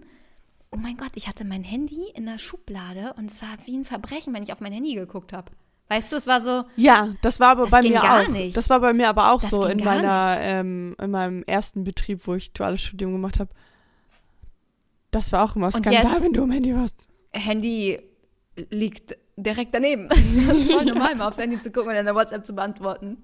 oh 0.71 0.77
mein 0.77 0.97
Gott, 0.97 1.11
ich 1.15 1.27
hatte 1.27 1.43
mein 1.45 1.63
Handy 1.63 2.07
in 2.13 2.25
der 2.25 2.37
Schublade 2.37 3.13
und 3.17 3.29
es 3.31 3.41
war 3.41 3.49
wie 3.65 3.75
ein 3.77 3.85
Verbrechen, 3.85 4.33
wenn 4.33 4.43
ich 4.43 4.51
auf 4.53 4.59
mein 4.61 4.71
Handy 4.73 4.93
geguckt 4.95 5.33
habe. 5.33 5.51
Weißt 5.87 6.11
du, 6.11 6.15
es 6.17 6.27
war 6.27 6.39
so, 6.39 6.65
Ja, 6.75 7.15
das 7.23 7.39
war 7.39 7.49
aber 7.49 7.63
Das 7.63 7.71
bei 7.71 7.81
ging 7.81 7.93
mir 7.93 8.01
gar 8.01 8.21
auch. 8.23 8.27
nicht. 8.27 8.55
Das 8.55 8.69
war 8.69 8.79
bei 8.79 8.93
mir 8.93 9.09
aber 9.09 9.31
auch 9.31 9.41
Das 9.41 9.49
so 9.49 9.65
in 9.65 9.83
meiner, 9.83 10.37
ähm, 10.39 10.95
in 11.01 11.09
meinem 11.11 11.43
ersten 11.43 11.83
Betrieb, 11.83 12.27
wo 12.27 12.35
ich 12.35 12.53
duales 12.53 12.81
Studium 12.81 13.11
gemacht 13.13 13.39
habe. 13.39 13.49
Das 15.11 15.31
war 15.31 15.43
auch 15.43 15.55
immer 15.55 15.71
Skandal, 15.71 16.21
wenn 16.21 16.33
du 16.33 16.43
am 16.43 16.51
Handy 16.51 16.75
warst. 16.75 16.95
Handy 17.33 17.99
liegt 18.69 19.17
direkt 19.43 19.73
daneben. 19.73 20.09
das 20.47 20.57
ist 20.57 20.71
voll 20.71 20.85
normal, 20.85 21.15
mal 21.15 21.27
aufs 21.27 21.37
Handy 21.37 21.59
zu 21.59 21.71
gucken 21.71 21.89
und 21.91 21.95
eine 21.97 22.13
WhatsApp 22.15 22.45
zu 22.45 22.53
beantworten. 22.53 23.17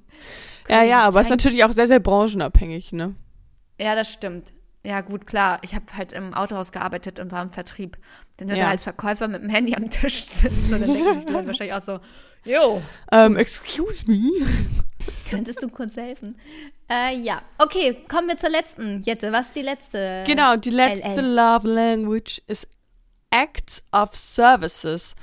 Ja, 0.70 0.84
ja, 0.84 1.02
aber 1.04 1.20
es 1.20 1.28
ist 1.28 1.32
natürlich 1.32 1.64
auch 1.64 1.72
sehr, 1.72 1.88
sehr 1.88 2.00
branchenabhängig, 2.00 2.92
ne? 2.94 3.16
Ja, 3.80 3.96
das 3.96 4.12
stimmt. 4.12 4.52
Ja, 4.86 5.02
gut, 5.02 5.26
klar. 5.26 5.60
Ich 5.64 5.74
habe 5.74 5.86
halt 5.98 6.12
im 6.12 6.34
Autohaus 6.34 6.72
gearbeitet 6.72 7.20
und 7.20 7.32
war 7.32 7.42
im 7.42 7.50
Vertrieb. 7.50 7.98
Wenn 8.38 8.48
du 8.48 8.56
Ja. 8.56 8.66
da 8.66 8.70
als 8.72 8.84
Verkäufer 8.84 9.28
mit 9.28 9.42
dem 9.42 9.50
Handy 9.50 9.76
am 9.76 9.90
Tisch 9.90 10.24
sitzt, 10.24 10.70
so, 10.70 10.78
dann 10.78 10.94
denken 10.94 11.14
sich 11.16 11.26
die 11.26 11.34
Leute 11.34 11.48
wahrscheinlich 11.48 11.74
auch 11.74 11.82
so, 11.82 12.00
yo, 12.44 12.82
Ähm, 13.12 13.36
excuse 13.36 14.04
me. 14.06 14.30
könntest 15.30 15.62
du 15.64 15.70
kurz 15.70 15.96
helfen? 15.98 16.38
Äh, 16.90 17.18
ja. 17.18 17.42
Okay, 17.58 17.98
kommen 18.08 18.28
wir 18.28 18.38
zur 18.38 18.50
letzten. 18.52 19.02
Jette, 19.02 19.32
was 19.32 19.48
ist 19.48 19.56
die 19.56 19.62
letzte? 19.64 20.24
Genau, 20.28 20.56
die 20.56 20.70
letzte 20.70 21.22
LL. 21.22 21.34
Love 21.36 21.68
Language 21.68 22.42
ist 22.48 22.68
Acts 23.32 23.84
of 23.92 24.16
Services. 24.16 25.16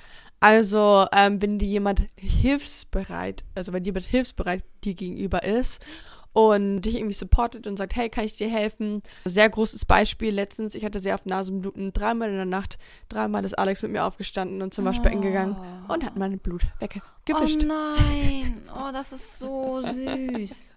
Also, 0.42 1.06
ähm, 1.12 1.40
wenn 1.40 1.58
dir 1.58 1.68
jemand 1.68 2.04
hilfsbereit, 2.16 3.44
also 3.54 3.72
wenn 3.72 3.84
jemand 3.84 4.06
hilfsbereit 4.06 4.64
dir 4.84 4.94
gegenüber 4.94 5.42
ist 5.44 5.84
und 6.32 6.82
dich 6.82 6.96
irgendwie 6.96 7.14
supportet 7.14 7.66
und 7.66 7.76
sagt, 7.76 7.94
hey, 7.94 8.08
kann 8.08 8.24
ich 8.24 8.36
dir 8.36 8.48
helfen? 8.48 9.02
Sehr 9.24 9.48
großes 9.48 9.84
Beispiel 9.84 10.34
letztens, 10.34 10.74
ich 10.74 10.84
hatte 10.84 10.98
sehr 10.98 11.14
auf 11.14 11.26
Nasenbluten, 11.26 11.92
dreimal 11.92 12.28
in 12.30 12.36
der 12.36 12.44
Nacht, 12.44 12.78
dreimal 13.08 13.44
ist 13.44 13.58
Alex 13.58 13.82
mit 13.82 13.92
mir 13.92 14.04
aufgestanden 14.04 14.62
und 14.62 14.74
zum 14.74 14.84
Waschbecken 14.84 15.20
gegangen 15.20 15.56
und 15.88 16.04
hat 16.04 16.16
mein 16.16 16.38
Blut 16.38 16.62
Oh 16.64 16.80
weggewischt. 16.80 17.62
nein, 17.62 18.62
oh, 18.74 18.90
das 18.92 19.12
ist 19.12 19.38
so 19.38 19.80
süß. 19.82 20.72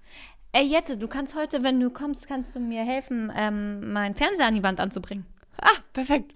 Ey, 0.52 0.66
Jette, 0.68 0.96
du 0.98 1.08
kannst 1.08 1.36
heute, 1.36 1.64
wenn 1.64 1.80
du 1.80 1.90
kommst, 1.90 2.28
kannst 2.28 2.56
du 2.56 2.60
mir 2.60 2.84
helfen, 2.84 3.32
ähm, 3.36 3.92
meinen 3.92 4.16
Fernseher 4.16 4.46
an 4.48 4.54
die 4.56 4.64
Wand 4.64 4.80
anzubringen. 4.80 5.26
ah, 5.62 5.68
perfekt. 5.92 6.36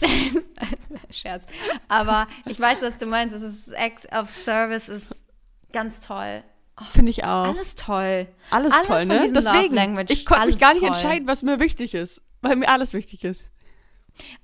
Scherz. 1.10 1.46
Aber 1.88 2.26
ich 2.46 2.58
weiß, 2.58 2.82
was 2.82 2.98
du 2.98 3.06
meinst. 3.06 3.34
Es 3.34 3.42
ist 3.42 3.68
Act 3.72 4.12
of 4.12 4.30
Service, 4.30 4.88
ist 4.88 5.28
Ganz 5.72 6.00
toll. 6.00 6.42
Finde 6.92 7.10
ich 7.10 7.24
auch. 7.24 7.48
Alles 7.48 7.74
toll. 7.74 8.28
Alles 8.50 8.72
alle 8.72 8.86
toll, 8.86 8.98
von 9.00 9.08
ne? 9.08 9.30
Deswegen, 9.32 9.98
ich 10.08 10.24
konnte 10.24 10.46
mich 10.46 10.54
alles 10.54 10.60
gar 10.60 10.72
nicht 10.72 10.80
toll. 10.80 10.88
entscheiden, 10.88 11.26
was 11.26 11.42
mir 11.42 11.58
wichtig 11.58 11.94
ist, 11.94 12.22
weil 12.40 12.56
mir 12.56 12.68
alles 12.68 12.94
wichtig 12.94 13.24
ist. 13.24 13.50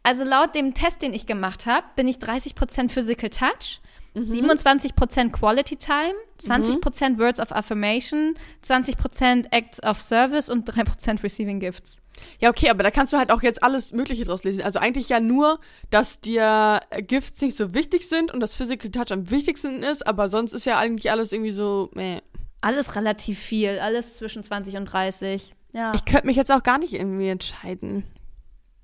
Also 0.03 0.25
laut 0.25 0.55
dem 0.55 0.75
Test, 0.75 1.03
den 1.03 1.15
ich 1.15 1.27
gemacht 1.27 1.67
habe, 1.67 1.87
bin 1.97 2.09
ich 2.09 2.17
30% 2.17 2.91
Physical 2.91 3.31
Touch, 3.31 3.81
Mhm. 4.15 4.27
27% 4.27 5.33
Quality 5.33 5.77
Time, 5.77 6.15
20% 6.41 7.19
Words 7.19 7.41
of 7.41 7.51
Affirmation, 7.53 8.35
20% 8.65 9.47
Acts 9.51 9.83
of 9.83 10.01
Service 10.01 10.49
und 10.49 10.69
3% 10.69 11.23
Receiving 11.23 11.59
Gifts. 11.59 12.01
Ja, 12.39 12.51
okay, 12.51 12.71
aber 12.71 12.85
da 12.85 12.93
kannst 12.93 13.13
du 13.13 13.17
halt 13.19 13.33
auch 13.33 13.43
jetzt 13.43 13.63
alles 13.65 13.93
Mögliche 13.93 14.25
draus 14.25 14.45
lesen. 14.45 14.63
Also 14.63 14.79
eigentlich 14.79 15.09
ja 15.09 15.19
nur, 15.19 15.59
dass 15.91 16.21
dir 16.21 16.81
äh, 16.91 17.03
Gifts 17.03 17.41
nicht 17.41 17.57
so 17.57 17.75
wichtig 17.75 18.09
sind 18.09 18.33
und 18.33 18.39
das 18.41 18.55
Physical 18.55 18.93
Touch 18.93 19.11
am 19.11 19.31
wichtigsten 19.31 19.83
ist, 19.83 20.07
aber 20.07 20.29
sonst 20.29 20.53
ist 20.53 20.65
ja 20.65 20.79
eigentlich 20.79 21.11
alles 21.11 21.33
irgendwie 21.33 21.51
so, 21.51 21.91
meh. 21.95 22.21
Alles 22.61 22.95
relativ 22.95 23.41
viel, 23.41 23.81
alles 23.81 24.17
zwischen 24.17 24.45
20 24.45 24.77
und 24.77 24.85
30. 24.87 25.55
Ja. 25.73 25.93
Ich 25.95 26.05
könnte 26.05 26.27
mich 26.27 26.37
jetzt 26.37 26.53
auch 26.53 26.63
gar 26.63 26.79
nicht 26.79 26.93
irgendwie 26.95 27.29
entscheiden. 27.29 28.05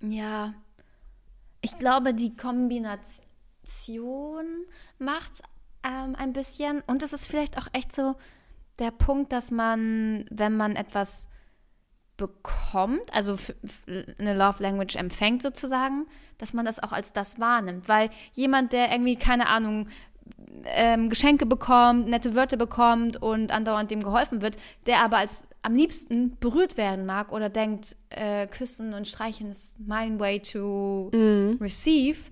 Ja. 0.02 0.54
Ich 1.62 1.78
glaube, 1.78 2.14
die 2.14 2.34
Kombination 2.34 3.04
macht 5.00 5.32
ähm, 5.82 6.14
ein 6.16 6.32
bisschen. 6.32 6.82
Und 6.86 7.02
es 7.02 7.12
ist 7.12 7.26
vielleicht 7.26 7.58
auch 7.58 7.66
echt 7.72 7.92
so 7.92 8.16
der 8.78 8.90
Punkt, 8.90 9.32
dass 9.32 9.50
man, 9.50 10.24
wenn 10.30 10.56
man 10.56 10.76
etwas 10.76 11.28
bekommt, 12.16 13.12
also 13.14 13.36
eine 14.18 14.36
Love 14.36 14.62
Language 14.62 14.96
empfängt 14.96 15.42
sozusagen, 15.42 16.06
dass 16.38 16.52
man 16.52 16.66
das 16.66 16.82
auch 16.82 16.92
als 16.92 17.12
das 17.12 17.40
wahrnimmt. 17.40 17.88
Weil 17.88 18.10
jemand, 18.32 18.72
der 18.72 18.90
irgendwie, 18.90 19.16
keine 19.16 19.48
Ahnung, 19.48 19.88
ähm, 20.64 21.08
Geschenke 21.08 21.46
bekommt, 21.46 22.08
nette 22.08 22.34
Wörter 22.34 22.56
bekommt 22.56 23.20
und 23.20 23.52
andauernd 23.52 23.90
dem 23.90 24.02
geholfen 24.02 24.42
wird, 24.42 24.56
der 24.86 25.02
aber 25.02 25.18
als 25.18 25.48
am 25.62 25.74
liebsten 25.74 26.36
berührt 26.38 26.76
werden 26.76 27.06
mag 27.06 27.32
oder 27.32 27.48
denkt, 27.48 27.96
äh, 28.10 28.46
küssen 28.46 28.94
und 28.94 29.08
streichen 29.08 29.50
ist 29.50 29.80
mein 29.80 30.20
way 30.20 30.40
to 30.40 31.10
receive, 31.60 32.30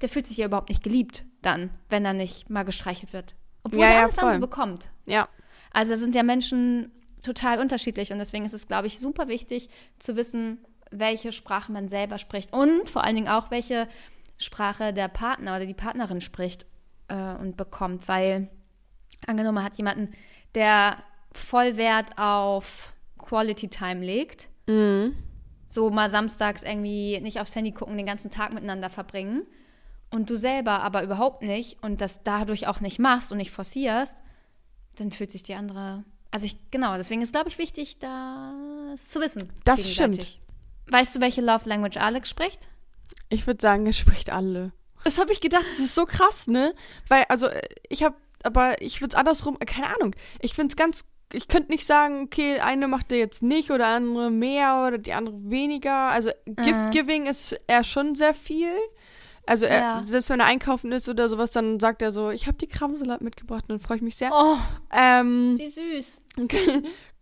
der 0.00 0.08
fühlt 0.08 0.26
sich 0.26 0.38
ja 0.38 0.46
überhaupt 0.46 0.68
nicht 0.68 0.82
geliebt 0.82 1.24
dann, 1.42 1.70
wenn 1.90 2.04
er 2.04 2.12
nicht 2.14 2.50
mal 2.50 2.64
gestreichelt 2.64 3.12
wird. 3.12 3.34
Obwohl 3.64 3.80
Ja, 3.80 3.86
er 3.86 3.92
ja, 3.94 4.02
alles 4.04 4.18
andere 4.18 4.32
voll. 4.34 4.40
bekommt. 4.40 4.90
Ja. 5.06 5.28
Also 5.72 5.96
sind 5.96 6.14
ja 6.14 6.22
Menschen 6.22 6.90
total 7.22 7.60
unterschiedlich 7.60 8.12
und 8.12 8.18
deswegen 8.18 8.44
ist 8.44 8.52
es, 8.52 8.68
glaube 8.68 8.86
ich, 8.88 8.98
super 8.98 9.28
wichtig 9.28 9.68
zu 9.98 10.16
wissen, 10.16 10.58
welche 10.90 11.32
Sprache 11.32 11.72
man 11.72 11.88
selber 11.88 12.18
spricht 12.18 12.52
und 12.52 12.88
vor 12.88 13.04
allen 13.04 13.14
Dingen 13.14 13.28
auch, 13.28 13.50
welche 13.50 13.88
Sprache 14.38 14.92
der 14.92 15.08
Partner 15.08 15.56
oder 15.56 15.66
die 15.66 15.72
Partnerin 15.74 16.20
spricht 16.20 16.66
äh, 17.08 17.34
und 17.34 17.56
bekommt, 17.56 18.08
weil 18.08 18.48
angenommen 19.26 19.54
man 19.56 19.64
hat 19.64 19.76
jemanden, 19.76 20.10
der 20.54 20.96
voll 21.32 21.76
Wert 21.76 22.18
auf 22.18 22.92
Quality 23.18 23.68
Time 23.68 24.04
legt, 24.04 24.48
so 25.64 25.90
mal 25.90 26.10
samstags 26.10 26.62
irgendwie 26.62 27.20
nicht 27.20 27.40
aufs 27.40 27.54
Handy 27.56 27.72
gucken, 27.72 27.96
den 27.96 28.06
ganzen 28.06 28.30
Tag 28.30 28.52
miteinander 28.52 28.90
verbringen 28.90 29.46
und 30.12 30.30
du 30.30 30.36
selber 30.36 30.82
aber 30.82 31.02
überhaupt 31.02 31.42
nicht 31.42 31.82
und 31.82 32.00
das 32.00 32.22
dadurch 32.22 32.66
auch 32.68 32.80
nicht 32.80 32.98
machst 32.98 33.32
und 33.32 33.38
nicht 33.38 33.50
forcierst, 33.50 34.18
dann 34.96 35.10
fühlt 35.10 35.30
sich 35.30 35.42
die 35.42 35.54
andere. 35.54 36.04
Also 36.30 36.46
ich, 36.46 36.56
genau, 36.70 36.96
deswegen 36.96 37.22
ist, 37.22 37.32
glaube 37.32 37.48
ich, 37.48 37.58
wichtig, 37.58 37.98
das 37.98 39.08
zu 39.08 39.20
wissen. 39.20 39.50
Das 39.64 39.82
gegenseitig. 39.82 40.40
Weißt 40.86 41.14
du, 41.14 41.20
welche 41.20 41.40
Love 41.40 41.68
Language 41.68 41.96
Alex 41.96 42.28
spricht? 42.28 42.60
Ich 43.28 43.46
würde 43.46 43.60
sagen, 43.60 43.86
er 43.86 43.92
spricht 43.92 44.30
alle. 44.30 44.72
Das 45.04 45.18
habe 45.18 45.32
ich 45.32 45.40
gedacht, 45.40 45.64
das 45.68 45.78
ist 45.78 45.94
so 45.94 46.04
krass, 46.04 46.46
ne? 46.46 46.74
Weil, 47.08 47.24
also, 47.28 47.46
äh, 47.46 47.62
ich 47.88 48.02
habe, 48.02 48.16
aber 48.42 48.80
ich 48.80 49.00
würde 49.00 49.14
es 49.14 49.18
andersrum, 49.18 49.56
äh, 49.60 49.64
keine 49.64 49.94
Ahnung. 49.94 50.14
Ich 50.40 50.54
finde 50.54 50.72
es 50.72 50.76
ganz, 50.76 51.04
ich 51.32 51.48
könnte 51.48 51.72
nicht 51.72 51.86
sagen, 51.86 52.24
okay, 52.24 52.60
eine 52.60 52.88
macht 52.88 53.10
er 53.10 53.18
jetzt 53.18 53.42
nicht 53.42 53.70
oder 53.70 53.88
andere 53.88 54.30
mehr 54.30 54.84
oder 54.86 54.98
die 54.98 55.12
andere 55.12 55.36
weniger. 55.50 56.10
Also, 56.10 56.30
Gift-Giving 56.46 57.26
ist 57.26 57.58
er 57.66 57.84
schon 57.84 58.14
sehr 58.14 58.34
viel. 58.34 58.72
Also, 59.46 59.64
er, 59.66 59.78
Ja. 59.80 60.02
selbst 60.04 60.30
wenn 60.30 60.40
er 60.40 60.46
einkaufen 60.46 60.92
ist 60.92 61.08
oder 61.08 61.28
sowas, 61.28 61.50
dann 61.50 61.80
sagt 61.80 62.00
er 62.02 62.12
so, 62.12 62.30
ich 62.30 62.46
habe 62.46 62.56
die 62.58 62.68
Krabbensalat 62.68 63.22
mitgebracht 63.22 63.64
und 63.64 63.70
dann 63.70 63.80
freue 63.80 63.96
ich 63.96 64.02
mich 64.02 64.16
sehr. 64.16 64.30
Oh, 64.32 64.56
Ähm, 64.92 65.58
wie 65.58 65.68
süß. 65.68 66.20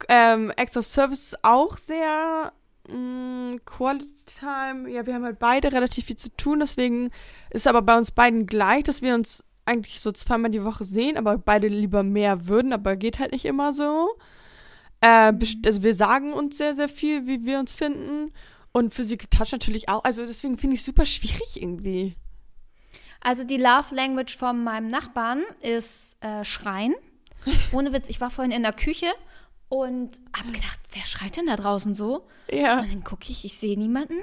ähm, 0.08 0.52
Acts 0.56 0.76
of 0.76 0.86
Service 0.86 1.32
ist 1.32 1.44
auch 1.44 1.76
sehr 1.78 2.52
mh, 2.88 3.58
Quality 3.64 4.14
Time. 4.38 4.90
Ja, 4.90 5.06
wir 5.06 5.14
haben 5.14 5.24
halt 5.24 5.38
beide 5.38 5.72
relativ 5.72 6.06
viel 6.06 6.16
zu 6.16 6.28
tun, 6.36 6.60
deswegen 6.60 7.10
ist 7.50 7.66
aber 7.66 7.82
bei 7.82 7.96
uns 7.96 8.10
beiden 8.10 8.46
gleich, 8.46 8.84
dass 8.84 9.02
wir 9.02 9.14
uns 9.14 9.42
eigentlich 9.66 10.00
so 10.00 10.10
zweimal 10.12 10.50
die 10.50 10.64
Woche 10.64 10.84
sehen, 10.84 11.16
aber 11.16 11.38
beide 11.38 11.68
lieber 11.68 12.02
mehr 12.02 12.48
würden, 12.48 12.72
aber 12.72 12.96
geht 12.96 13.18
halt 13.18 13.32
nicht 13.32 13.44
immer 13.44 13.72
so. 13.72 14.10
Äh, 15.00 15.32
best- 15.32 15.66
also 15.66 15.82
wir 15.82 15.94
sagen 15.94 16.32
uns 16.32 16.58
sehr, 16.58 16.74
sehr 16.74 16.88
viel, 16.88 17.26
wie 17.26 17.44
wir 17.44 17.58
uns 17.58 17.72
finden. 17.72 18.32
Und 18.72 18.94
Physical 18.94 19.28
Touch 19.30 19.52
natürlich 19.52 19.88
auch. 19.88 20.04
Also 20.04 20.24
deswegen 20.26 20.58
finde 20.58 20.76
ich 20.76 20.84
super 20.84 21.04
schwierig 21.04 21.60
irgendwie. 21.60 22.16
Also 23.20 23.44
die 23.44 23.58
Love 23.58 23.94
Language 23.94 24.36
von 24.36 24.62
meinem 24.62 24.90
Nachbarn 24.90 25.42
ist 25.60 26.22
äh, 26.22 26.44
Schreien. 26.44 26.94
Ohne 27.72 27.92
Witz, 27.92 28.08
ich 28.08 28.20
war 28.20 28.30
vorhin 28.30 28.52
in 28.52 28.62
der 28.62 28.72
Küche 28.72 29.06
und 29.68 30.20
habe 30.36 30.52
gedacht, 30.52 30.78
wer 30.92 31.04
schreit 31.04 31.36
denn 31.36 31.46
da 31.46 31.56
draußen 31.56 31.94
so? 31.94 32.26
Ja. 32.50 32.80
Und 32.80 32.90
dann 32.90 33.04
gucke 33.04 33.30
ich, 33.30 33.44
ich 33.44 33.56
sehe 33.56 33.78
niemanden. 33.78 34.22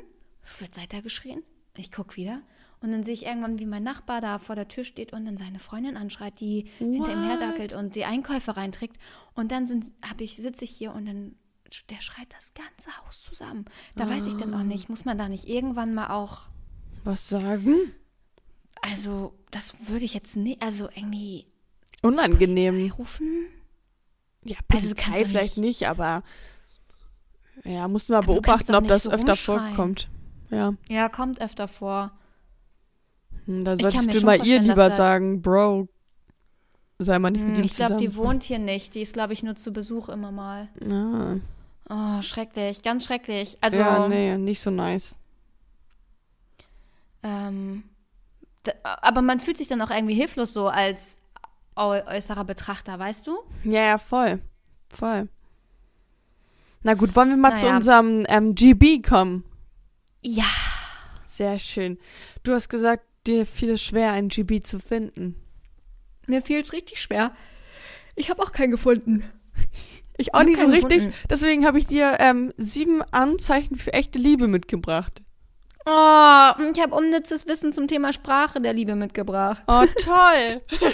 Wird 0.59 0.77
weitergeschrien. 0.77 1.43
Ich 1.75 1.91
gucke 1.91 2.15
wieder. 2.15 2.41
Und 2.79 2.91
dann 2.91 3.03
sehe 3.03 3.13
ich 3.13 3.25
irgendwann, 3.25 3.57
wie 3.57 3.65
mein 3.65 3.83
Nachbar 3.83 4.21
da 4.21 4.37
vor 4.37 4.55
der 4.55 4.67
Tür 4.67 4.83
steht 4.83 5.11
und 5.11 5.25
dann 5.25 5.37
seine 5.37 5.59
Freundin 5.59 5.97
anschreit, 5.97 6.39
die 6.39 6.69
hinter 6.77 7.11
ihm 7.11 7.23
herdackelt 7.23 7.73
und 7.73 7.95
die 7.95 8.05
Einkäufe 8.05 8.55
reinträgt. 8.55 8.97
Und 9.33 9.51
dann 9.51 9.65
ich, 10.19 10.35
sitze 10.35 10.63
ich 10.63 10.71
hier 10.71 10.93
und 10.93 11.05
dann, 11.07 11.35
der 11.89 11.99
schreit 12.01 12.27
das 12.35 12.53
ganze 12.53 12.89
Haus 13.05 13.21
zusammen. 13.21 13.65
Da 13.95 14.07
weiß 14.09 14.27
ich 14.27 14.37
dann 14.37 14.53
auch 14.53 14.63
nicht, 14.63 14.89
muss 14.89 15.05
man 15.05 15.17
da 15.17 15.27
nicht 15.29 15.47
irgendwann 15.47 15.93
mal 15.93 16.09
auch, 16.09 16.43
Was 17.03 17.29
sagen? 17.29 17.75
also 18.81 19.33
das 19.51 19.73
würde 19.87 20.05
ich 20.05 20.13
jetzt 20.13 20.35
nicht, 20.35 20.61
also 20.61 20.87
irgendwie 20.95 21.45
Unangenehm. 22.01 22.91
rufen. 22.91 23.47
Ja, 24.43 24.57
Also 24.71 24.89
Polizei 24.89 25.23
du 25.23 25.27
vielleicht 25.29 25.57
nicht, 25.57 25.87
aber 25.87 26.23
ja, 27.63 27.87
musst 27.87 28.07
du 28.09 28.13
mal 28.13 28.21
beobachten, 28.21 28.75
ob 28.75 28.87
das 28.87 29.03
so 29.03 29.11
öfter 29.11 29.35
vorkommt. 29.35 30.07
Ja, 30.51 30.73
Ja, 30.89 31.09
kommt 31.09 31.41
öfter 31.41 31.67
vor. 31.67 32.11
hm, 33.45 33.65
dann 33.65 33.77
kann 33.77 33.91
solltest 33.91 34.13
du 34.21 34.25
mal 34.25 34.45
ihr 34.45 34.59
lieber 34.59 34.89
da- 34.89 34.95
sagen, 34.95 35.41
Bro, 35.41 35.89
sei 36.99 37.19
mal 37.19 37.31
nicht 37.31 37.41
mit 37.41 37.49
Hm, 37.55 37.59
ihm 37.61 37.65
Ich 37.65 37.71
glaube, 37.75 37.97
die 37.97 38.15
wohnt 38.15 38.43
hier 38.43 38.59
nicht. 38.59 38.95
Die 38.95 39.01
ist, 39.01 39.13
glaube 39.13 39.33
ich, 39.33 39.43
nur 39.43 39.55
zu 39.55 39.73
Besuch 39.73 40.07
immer 40.09 40.31
mal. 40.31 40.69
Ah, 40.89 41.37
Oh, 41.89 42.21
schrecklich, 42.21 42.83
ganz 42.83 43.05
schrecklich. 43.05 43.57
Also, 43.61 43.79
ja, 43.79 44.07
nee, 44.07 44.37
nicht 44.37 44.59
so 44.59 44.69
nice. 44.71 45.15
ähm, 47.23 47.83
aber 48.83 49.21
man 49.21 49.39
fühlt 49.39 49.57
sich 49.57 49.67
dann 49.69 49.81
auch 49.81 49.91
irgendwie 49.91 50.15
hilflos 50.15 50.51
so 50.53 50.67
als 50.67 51.19
äu 51.77 52.01
äußerer 52.05 52.43
Betrachter, 52.43 52.99
weißt 52.99 53.25
du? 53.27 53.37
Ja, 53.63 53.81
ja, 53.83 53.97
voll. 53.97 54.41
Voll. 54.89 55.29
Na 56.83 56.93
gut, 56.93 57.15
wollen 57.15 57.29
wir 57.29 57.37
mal 57.37 57.55
zu 57.55 57.65
Naja. 57.65 57.75
unserem 57.77 58.25
ähm, 58.27 58.55
GB 58.55 59.01
kommen? 59.01 59.43
Ja. 60.21 60.45
Sehr 61.25 61.59
schön. 61.59 61.97
Du 62.43 62.53
hast 62.53 62.67
gesagt, 62.69 63.05
dir 63.25 63.45
fiel 63.45 63.71
es 63.71 63.81
schwer, 63.83 64.11
ein 64.13 64.27
GB 64.29 64.61
zu 64.63 64.79
finden. 64.79 65.35
Mir 66.25 66.41
fiel 66.41 66.59
es 66.59 66.73
richtig 66.73 67.01
schwer. 67.01 67.31
Ich 68.15 68.29
habe 68.29 68.41
auch 68.41 68.51
keinen 68.51 68.71
gefunden. 68.71 69.23
Ich 70.17 70.33
auch 70.33 70.43
nicht 70.43 70.59
so 70.59 70.65
richtig. 70.67 70.89
gefunden. 70.89 71.13
Deswegen 71.29 71.65
habe 71.65 71.77
ich 71.79 71.87
dir 71.87 72.17
ähm, 72.19 72.51
sieben 72.57 73.01
Anzeichen 73.11 73.75
für 73.77 73.93
echte 73.93 74.17
Liebe 74.19 74.47
mitgebracht. 74.47 75.21
Oh, 75.85 76.51
ich 76.73 76.81
habe 76.81 76.93
unnützes 76.95 77.47
Wissen 77.47 77.71
zum 77.71 77.87
Thema 77.87 78.11
Sprache 78.11 78.59
der 78.59 78.73
Liebe 78.73 78.95
mitgebracht. 78.95 79.63
Oh, 79.67 79.85
toll. 80.03 80.61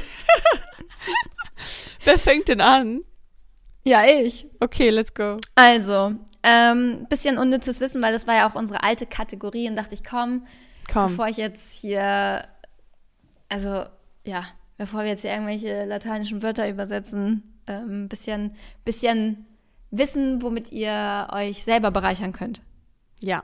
Wer 2.03 2.19
fängt 2.19 2.47
denn 2.49 2.61
an? 2.61 3.01
Ja, 3.83 4.05
ich. 4.05 4.45
Okay, 4.59 4.89
let's 4.89 5.13
go. 5.13 5.39
Also, 5.55 6.13
ähm, 6.43 7.07
bisschen 7.09 7.37
unnützes 7.37 7.79
Wissen, 7.79 8.01
weil 8.01 8.13
das 8.13 8.27
war 8.27 8.35
ja 8.35 8.49
auch 8.49 8.55
unsere 8.55 8.83
alte 8.83 9.05
Kategorie 9.05 9.67
und 9.69 9.75
dachte 9.75 9.95
ich, 9.95 10.03
komm, 10.03 10.45
Komm. 10.91 11.07
bevor 11.07 11.27
ich 11.27 11.37
jetzt 11.37 11.73
hier, 11.73 12.45
also 13.49 13.85
ja, 14.25 14.45
bevor 14.77 15.01
wir 15.01 15.09
jetzt 15.09 15.21
hier 15.21 15.31
irgendwelche 15.31 15.85
lateinischen 15.85 16.43
Wörter 16.43 16.69
übersetzen, 16.69 17.52
ähm, 17.67 18.09
bisschen, 18.09 18.55
bisschen 18.85 19.45
Wissen, 19.91 20.41
womit 20.41 20.71
ihr 20.71 21.27
euch 21.31 21.63
selber 21.63 21.91
bereichern 21.91 22.31
könnt. 22.31 22.61
Ja. 23.21 23.43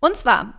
Und 0.00 0.16
zwar, 0.16 0.54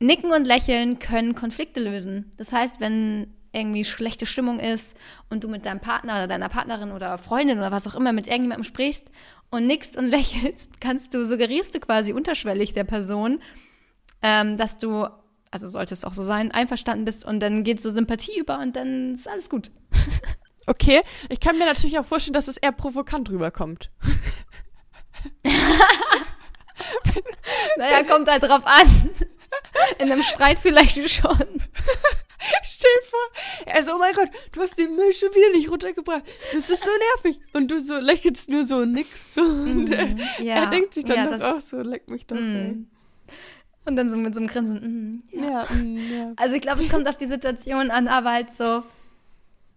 Nicken 0.00 0.32
und 0.32 0.46
Lächeln 0.46 0.98
können 0.98 1.34
Konflikte 1.34 1.80
lösen. 1.80 2.30
Das 2.36 2.52
heißt, 2.52 2.80
wenn 2.80 3.34
irgendwie 3.52 3.84
schlechte 3.84 4.26
Stimmung 4.26 4.60
ist 4.60 4.96
und 5.30 5.44
du 5.44 5.48
mit 5.48 5.64
deinem 5.66 5.80
Partner 5.80 6.14
oder 6.14 6.26
deiner 6.26 6.48
Partnerin 6.48 6.92
oder 6.92 7.18
Freundin 7.18 7.58
oder 7.58 7.72
was 7.72 7.86
auch 7.86 7.94
immer 7.94 8.12
mit 8.12 8.26
irgendjemandem 8.26 8.64
sprichst 8.64 9.10
und 9.50 9.66
nickst 9.66 9.96
und 9.96 10.06
lächelst, 10.10 10.80
kannst 10.80 11.14
du, 11.14 11.24
suggerierst 11.24 11.74
du 11.74 11.80
quasi 11.80 12.12
unterschwellig 12.12 12.74
der 12.74 12.84
Person, 12.84 13.40
ähm, 14.22 14.56
dass 14.56 14.76
du, 14.76 15.08
also 15.50 15.68
sollte 15.68 15.94
es 15.94 16.04
auch 16.04 16.14
so 16.14 16.24
sein, 16.24 16.52
einverstanden 16.52 17.04
bist 17.04 17.24
und 17.24 17.40
dann 17.40 17.64
geht 17.64 17.80
so 17.80 17.90
Sympathie 17.90 18.38
über 18.38 18.58
und 18.58 18.76
dann 18.76 19.14
ist 19.14 19.28
alles 19.28 19.48
gut. 19.48 19.70
Okay, 20.68 21.00
ich 21.30 21.40
kann 21.40 21.56
mir 21.58 21.64
natürlich 21.64 21.98
auch 21.98 22.04
vorstellen, 22.04 22.34
dass 22.34 22.46
es 22.46 22.58
eher 22.58 22.72
provokant 22.72 23.30
rüberkommt. 23.30 23.88
Naja, 27.76 28.04
kommt 28.04 28.28
halt 28.30 28.42
drauf 28.42 28.62
an. 28.66 28.86
In 29.98 30.12
einem 30.12 30.22
Streit 30.22 30.58
vielleicht 30.58 30.94
schon. 31.10 31.38
Stell 32.62 32.90
vor, 33.10 33.64
er 33.66 33.82
so, 33.82 33.94
oh 33.94 33.98
mein 33.98 34.12
Gott, 34.14 34.28
du 34.52 34.60
hast 34.60 34.78
den 34.78 34.94
Müll 34.94 35.12
schon 35.14 35.30
wieder 35.30 35.50
nicht 35.56 35.70
runtergebracht. 35.70 36.22
Das 36.52 36.70
ist 36.70 36.84
so 36.84 36.90
nervig. 37.24 37.40
Und 37.52 37.70
du 37.70 37.80
so 37.80 37.98
lächelst 37.98 38.48
nur 38.48 38.66
so 38.66 38.84
nix. 38.84 39.34
So. 39.34 39.40
Und 39.40 39.90
er, 39.90 40.08
ja. 40.40 40.54
er 40.56 40.66
denkt 40.66 40.94
sich 40.94 41.04
dann 41.04 41.16
Ja, 41.16 41.26
das- 41.26 41.42
auch 41.42 41.60
so, 41.60 41.78
leck 41.80 42.08
mich 42.08 42.26
doch. 42.26 42.36
Mm. 42.36 42.86
Und 43.84 43.96
dann 43.96 44.10
so 44.10 44.16
mit 44.16 44.34
so 44.34 44.40
einem 44.40 44.48
Grinsen. 44.48 45.22
mm, 45.32 45.36
ey. 45.42 45.50
Ja, 45.50 45.64
mm, 45.72 46.12
ja. 46.12 46.32
Also 46.36 46.54
ich 46.54 46.62
glaube, 46.62 46.82
es 46.82 46.88
kommt 46.90 47.08
auf 47.08 47.16
die 47.16 47.26
Situation 47.26 47.90
an, 47.90 48.06
aber 48.06 48.32
halt 48.32 48.50
so 48.50 48.82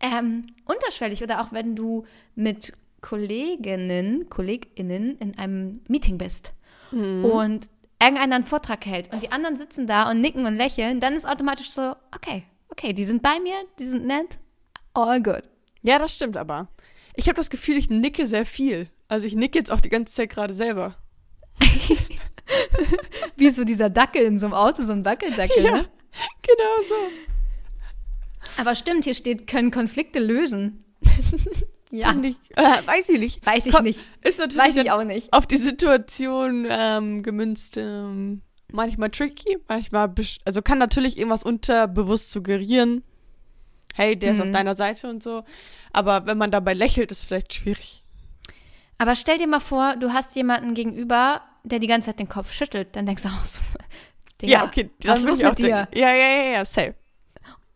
ähm, 0.01 0.47
unterschwellig 0.65 1.23
oder 1.23 1.41
auch 1.41 1.51
wenn 1.51 1.75
du 1.75 2.05
mit 2.35 2.73
Kolleginnen, 3.01 4.29
KollegInnen 4.29 5.17
in 5.17 5.37
einem 5.37 5.81
Meeting 5.87 6.17
bist 6.17 6.53
und 6.91 7.69
irgendeiner 8.01 8.35
einen 8.35 8.43
Vortrag 8.43 8.85
hält 8.85 9.13
und 9.13 9.23
die 9.23 9.31
anderen 9.31 9.55
sitzen 9.55 9.87
da 9.87 10.09
und 10.09 10.19
nicken 10.21 10.45
und 10.45 10.57
lächeln, 10.57 10.99
dann 10.99 11.13
ist 11.15 11.25
automatisch 11.27 11.69
so, 11.71 11.95
okay, 12.15 12.43
okay, 12.69 12.93
die 12.93 13.05
sind 13.05 13.21
bei 13.21 13.39
mir, 13.39 13.55
die 13.79 13.85
sind 13.87 14.05
nett, 14.05 14.39
all 14.93 15.21
good. 15.23 15.43
ja, 15.83 15.99
das 15.99 16.13
stimmt 16.13 16.35
aber. 16.37 16.67
Ich 17.15 17.27
habe 17.27 17.35
das 17.37 17.49
Gefühl, 17.49 17.77
ich 17.77 17.89
nicke 17.89 18.27
sehr 18.27 18.45
viel. 18.45 18.87
Also 19.07 19.25
ich 19.27 19.35
nicke 19.35 19.57
jetzt 19.57 19.71
auch 19.71 19.79
die 19.81 19.89
ganze 19.89 20.13
Zeit 20.13 20.29
gerade 20.29 20.53
selber. 20.53 20.95
Wie 23.37 23.49
so 23.49 23.63
dieser 23.63 23.89
Dackel 23.89 24.23
in 24.23 24.39
so 24.39 24.45
einem 24.47 24.53
Auto, 24.53 24.83
so 24.83 24.91
ein 24.91 25.05
Wackeldackel, 25.05 25.63
Ja, 25.63 25.71
ne? 25.71 25.85
genau 26.41 26.81
so. 26.83 26.95
Aber 28.58 28.75
stimmt, 28.75 29.04
hier 29.06 29.13
steht, 29.13 29.47
können 29.47 29.71
Konflikte 29.71 30.19
lösen. 30.19 30.84
ja, 31.91 32.15
Ich, 32.21 32.36
äh, 32.58 32.62
weiß 32.62 33.10
ich 33.10 33.19
nicht. 33.19 33.45
weiß 33.45 33.65
ich 33.67 33.73
Komm, 33.73 33.84
nicht. 33.86 34.04
Ist 34.23 34.39
natürlich 34.39 34.63
Weiß 34.63 34.77
ich 34.77 34.91
auch 34.91 35.04
nicht. 35.04 35.32
auf 35.34 35.45
die 35.45 35.58
Situation 35.58 36.67
ähm, 36.69 37.23
gemünzt. 37.23 37.77
Ähm, 37.77 38.41
manchmal 38.71 39.10
tricky, 39.10 39.58
manchmal, 39.67 40.13
also 40.45 40.62
kann 40.62 40.77
natürlich 40.77 41.17
irgendwas 41.17 41.43
unterbewusst 41.43 42.32
suggerieren. 42.32 43.04
Hey, 43.93 44.15
der 44.17 44.32
ist 44.32 44.39
auf 44.39 44.47
Mhm. 44.47 44.54
deiner 44.54 44.75
Seite 44.75 45.10
und 45.10 45.21
so. 45.21 45.43
Aber 45.91 46.25
wenn 46.25 46.38
man 46.38 46.49
dabei 46.51 46.73
lächelt, 46.73 47.12
ist 47.12 47.23
vielleicht 47.25 47.54
schwierig. 47.54 48.04
Aber 48.97 49.15
stell 49.15 49.38
dir 49.38 49.47
mal 49.47 49.60
vor, 49.60 49.95
du 49.97 50.13
hast 50.13 50.36
jemanden 50.36 50.75
gegenüber, 50.75 51.41
der 51.63 51.80
die 51.80 51.88
ganze 51.88 52.08
Zeit 52.08 52.19
den 52.19 52.30
Kopf 52.30 52.54
schüttelt. 52.54 52.95
Dann 52.95 53.06
denkst 53.06 53.23
du 53.23 53.30
auch 53.30 53.43
so, 53.43 53.60
Digga, 54.41 54.51
ja, 54.54 54.63
okay, 54.65 54.89
was 55.04 55.17
ist 55.19 55.25
los 55.25 55.39
ich 55.39 55.45
auch 55.45 55.49
mit 55.49 55.60
dir? 55.60 55.67
Ja, 55.67 55.88
ja, 55.93 56.13
ja, 56.15 56.51
ja, 56.54 56.65
safe. 56.65 56.95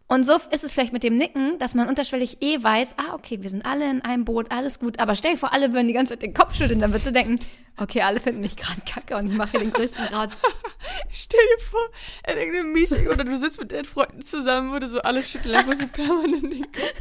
Und 0.07 0.23
so 0.23 0.35
ist 0.51 0.63
es 0.63 0.71
vielleicht 0.71 0.93
mit 0.93 1.03
dem 1.03 1.17
Nicken, 1.17 1.57
dass 1.57 1.73
man 1.73 1.87
unterschwellig 1.87 2.37
eh 2.41 2.61
weiß, 2.61 2.95
ah, 2.97 3.15
okay, 3.15 3.41
wir 3.41 3.49
sind 3.49 3.65
alle 3.65 3.89
in 3.89 4.03
einem 4.03 4.23
Boot, 4.23 4.51
alles 4.51 4.79
gut. 4.79 4.99
Aber 4.99 5.15
stell 5.15 5.31
dir 5.33 5.37
vor, 5.37 5.51
alle 5.51 5.73
würden 5.73 5.87
die 5.87 5.93
ganze 5.93 6.13
Zeit 6.13 6.21
den 6.21 6.33
Kopf 6.33 6.53
schütteln, 6.55 6.79
dann 6.79 6.91
würdest 6.91 7.07
du 7.07 7.11
denken, 7.11 7.39
okay, 7.77 8.01
alle 8.01 8.19
finden 8.19 8.41
mich 8.41 8.55
gerade 8.55 8.81
kacke 8.81 9.15
und 9.15 9.31
ich 9.31 9.35
mache 9.35 9.51
hier 9.51 9.61
den 9.61 9.73
größten 9.73 10.05
Ratz. 10.05 10.41
Stell 11.11 11.39
dir 11.57 11.63
vor, 11.63 11.89
in 12.31 12.37
irgendeinem 12.37 12.73
Meeting 12.73 13.07
oder 13.07 13.23
du 13.23 13.37
sitzt 13.37 13.59
mit 13.59 13.71
deinen 13.71 13.85
Freunden 13.85 14.21
zusammen 14.21 14.73
oder 14.75 14.87
so, 14.87 15.01
alle 15.01 15.23
schütteln 15.23 15.55
einfach 15.55 15.75
so 15.75 15.87
permanent 15.87 16.53
den 16.53 16.71
Kopf. 16.71 16.93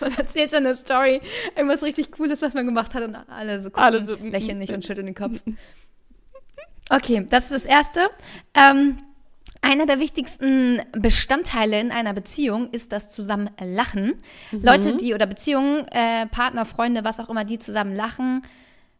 Und 0.00 0.18
erzählst 0.18 0.54
dann 0.54 0.64
eine 0.64 0.74
Story, 0.74 1.20
irgendwas 1.54 1.82
richtig 1.82 2.10
Cooles, 2.10 2.40
was 2.40 2.54
man 2.54 2.64
gemacht 2.64 2.94
hat 2.94 3.02
und 3.02 3.14
alle 3.14 3.60
so 3.60 3.68
gucken, 3.68 3.84
Alle 3.84 4.00
so, 4.00 4.16
mm, 4.16 4.30
lächeln 4.30 4.56
mm, 4.56 4.60
nicht 4.60 4.72
mm. 4.72 4.74
und 4.74 4.84
schütteln 4.86 5.04
den 5.04 5.14
Kopf. 5.14 5.38
Okay, 6.88 7.26
das 7.28 7.50
ist 7.50 7.52
das 7.52 7.64
Erste. 7.66 8.08
Ähm, 8.54 8.98
einer 9.66 9.84
der 9.84 9.98
wichtigsten 9.98 10.80
Bestandteile 10.92 11.80
in 11.80 11.90
einer 11.90 12.12
Beziehung 12.12 12.70
ist 12.70 12.92
das 12.92 13.10
zusammen 13.10 13.50
Lachen. 13.60 14.22
Leute, 14.52 14.96
die 14.96 15.12
oder 15.12 15.26
Beziehungen, 15.26 15.88
äh, 15.88 16.26
Partner, 16.28 16.64
Freunde, 16.64 17.02
was 17.02 17.18
auch 17.18 17.28
immer, 17.28 17.44
die 17.44 17.58
zusammen 17.58 17.92
lachen, 17.92 18.44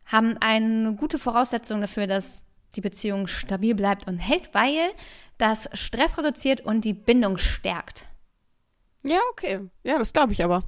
haben 0.07 0.37
eine 0.41 0.95
gute 0.95 1.19
Voraussetzung 1.19 1.81
dafür, 1.81 2.09
dass 2.09 2.45
die 2.75 2.81
Beziehung 2.81 3.29
stabil 3.29 3.77
bleibt 3.77 4.09
und 4.09 4.19
hält, 4.19 4.53
weil 4.55 4.93
das 5.39 5.71
Stress 5.73 6.19
reduziert 6.19 6.63
und 6.63 6.85
die 6.85 6.95
Bindung 6.95 7.39
stärkt. 7.39 8.07
Ja, 9.05 9.21
okay. 9.31 9.61
Ja, 9.85 9.99
das 9.99 10.13
glaube 10.13 10.33
ich 10.33 10.43
aber. 10.43 10.65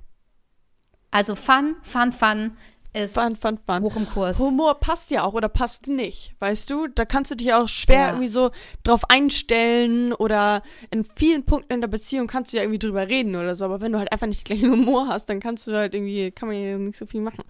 Also 1.11 1.34
Fun, 1.34 1.74
Fun, 1.82 2.12
Fun 2.12 2.56
ist 3.04 3.14
Fun, 3.14 3.34
fun, 3.37 3.58
fun. 3.64 3.82
hoch 3.82 3.96
im 3.96 4.08
Kurs. 4.08 4.38
Humor 4.38 4.78
passt 4.80 5.11
ja 5.11 5.22
auch 5.24 5.34
oder 5.34 5.48
passt 5.48 5.87
nicht, 5.88 6.34
weißt 6.40 6.68
du? 6.70 6.87
Da 6.88 7.04
kannst 7.04 7.30
du 7.30 7.34
dich 7.34 7.52
auch 7.54 7.68
schwer 7.68 7.96
Ja. 7.98 8.08
irgendwie 8.08 8.28
so 8.28 8.50
drauf 8.84 9.08
einstellen 9.11 10.12
oder 10.12 10.62
in 10.90 11.04
vielen 11.16 11.44
Punkten 11.44 11.72
in 11.74 11.80
der 11.80 11.88
Beziehung 11.88 12.26
kannst 12.26 12.52
du 12.52 12.56
ja 12.56 12.62
irgendwie 12.62 12.78
drüber 12.78 13.08
reden 13.08 13.37
oder 13.37 13.54
so, 13.54 13.64
aber 13.64 13.80
wenn 13.80 13.92
du 13.92 13.98
halt 13.98 14.12
einfach 14.12 14.26
nicht 14.26 14.44
gleich 14.44 14.62
Humor 14.62 15.08
hast, 15.08 15.26
dann 15.28 15.40
kannst 15.40 15.66
du 15.66 15.74
halt 15.74 15.94
irgendwie, 15.94 16.30
kann 16.30 16.48
man 16.48 16.56
ja 16.62 16.78
nicht 16.78 16.98
so 16.98 17.06
viel 17.06 17.20
machen. 17.20 17.44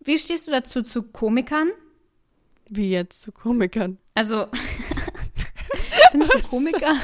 Wie 0.00 0.18
stehst 0.18 0.46
du 0.46 0.50
dazu 0.50 0.82
zu 0.82 1.02
Komikern? 1.02 1.70
Wie 2.68 2.90
jetzt 2.90 3.22
zu 3.22 3.32
Komikern. 3.32 3.98
Also, 4.14 4.46
findest 6.10 6.34
du 6.34 6.42
Komiker? 6.48 6.94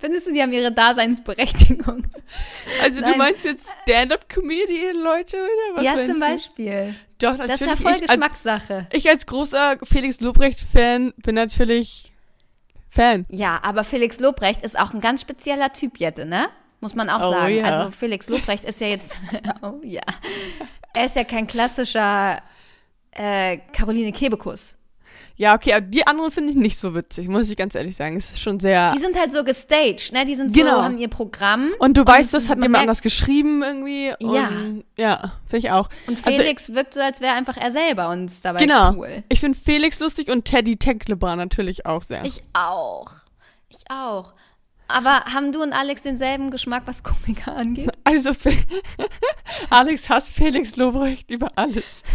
Findest 0.00 0.26
du, 0.26 0.32
die 0.32 0.42
haben 0.42 0.52
ihre 0.52 0.72
Daseinsberechtigung? 0.72 2.04
Also 2.82 3.00
du 3.00 3.06
Nein. 3.06 3.18
meinst 3.18 3.44
jetzt 3.44 3.68
Stand-up-Comedian-Leute 3.82 5.36
oder 5.36 5.76
was 5.76 5.84
ja, 5.84 5.94
zum 6.04 6.14
du? 6.14 6.20
Beispiel. 6.20 6.94
Doch, 7.18 7.36
Das 7.36 7.60
ist 7.60 7.66
natürlich. 7.66 7.70
ja 7.70 7.76
voll 7.76 7.92
ich, 7.92 8.02
als, 8.02 8.10
Geschmackssache. 8.10 8.86
ich 8.92 9.08
als 9.08 9.26
großer 9.26 9.78
Felix 9.84 10.20
Lobrecht-Fan 10.20 11.12
bin 11.18 11.34
natürlich 11.34 12.12
Fan. 12.90 13.26
Ja, 13.30 13.60
aber 13.62 13.84
Felix 13.84 14.18
Lobrecht 14.20 14.62
ist 14.62 14.78
auch 14.78 14.92
ein 14.92 15.00
ganz 15.00 15.20
spezieller 15.22 15.72
Typ, 15.72 15.98
Jette, 15.98 16.26
ne? 16.26 16.48
Muss 16.80 16.94
man 16.94 17.08
auch 17.10 17.28
Oh, 17.28 17.32
sagen. 17.32 17.54
ja. 17.56 17.64
Also 17.64 17.90
Felix 17.90 18.28
Lobrecht 18.28 18.64
ist 18.64 18.80
ja 18.80 18.88
jetzt, 18.88 19.14
oh 19.62 19.80
ja, 19.82 20.02
er 20.94 21.04
ist 21.06 21.16
ja 21.16 21.24
kein 21.24 21.46
klassischer 21.46 22.42
äh, 23.12 23.58
Caroline 23.72 24.12
Kebekus. 24.12 24.74
Ja, 25.36 25.54
okay, 25.54 25.72
aber 25.72 25.80
die 25.82 26.06
anderen 26.06 26.30
finde 26.30 26.50
ich 26.50 26.56
nicht 26.56 26.78
so 26.78 26.94
witzig, 26.94 27.26
muss 27.28 27.48
ich 27.50 27.56
ganz 27.56 27.74
ehrlich 27.74 27.96
sagen. 27.96 28.16
Es 28.16 28.30
ist 28.30 28.40
schon 28.40 28.60
sehr. 28.60 28.92
Die 28.92 28.98
sind 28.98 29.18
halt 29.18 29.32
so 29.32 29.42
gestaged, 29.44 30.12
ne? 30.12 30.24
Die 30.24 30.34
sind 30.34 30.52
Genau. 30.54 30.76
so, 30.76 30.82
haben 30.84 30.98
ihr 30.98 31.08
Programm. 31.08 31.70
Und 31.78 31.96
du 31.96 32.06
weißt, 32.06 32.32
es 32.34 32.44
das 32.44 32.48
hat 32.48 32.58
man 32.58 32.64
jemand 32.66 32.72
merkt- 32.72 32.82
anders 32.82 33.02
geschrieben 33.02 33.62
irgendwie. 33.62 34.08
Ja. 34.20 34.48
Und, 34.48 34.84
ja, 34.96 35.32
finde 35.46 35.66
ich 35.66 35.70
auch. 35.72 35.88
Und 36.06 36.18
Also, 36.24 36.38
Felix 36.38 36.74
wirkt 36.74 36.94
so, 36.94 37.00
als 37.00 37.20
wäre 37.20 37.34
einfach 37.34 37.56
er 37.56 37.70
selber 37.72 38.10
und 38.10 38.26
ist 38.26 38.44
dabei 38.44 38.60
genau. 38.60 38.92
cool. 38.94 39.24
Ich 39.28 39.40
finde 39.40 39.58
Felix 39.58 39.98
lustig 40.00 40.28
und 40.30 40.44
Teddy 40.44 40.76
Tenklebar 40.76 41.34
natürlich 41.36 41.86
auch 41.86 42.02
sehr. 42.02 42.24
Ich 42.24 42.42
auch. 42.52 43.10
Ich 43.68 43.84
auch. 43.90 44.34
Aber 44.88 45.24
haben 45.32 45.52
du 45.52 45.62
und 45.62 45.72
Alex 45.72 46.02
denselben 46.02 46.50
Geschmack, 46.50 46.82
was 46.84 47.02
Komiker 47.02 47.56
angeht? 47.56 47.90
also, 48.04 48.32
Alex 49.70 50.08
hasst 50.10 50.32
Felix 50.32 50.76
Lobrecht 50.76 51.30
über 51.30 51.48
alles. 51.56 52.02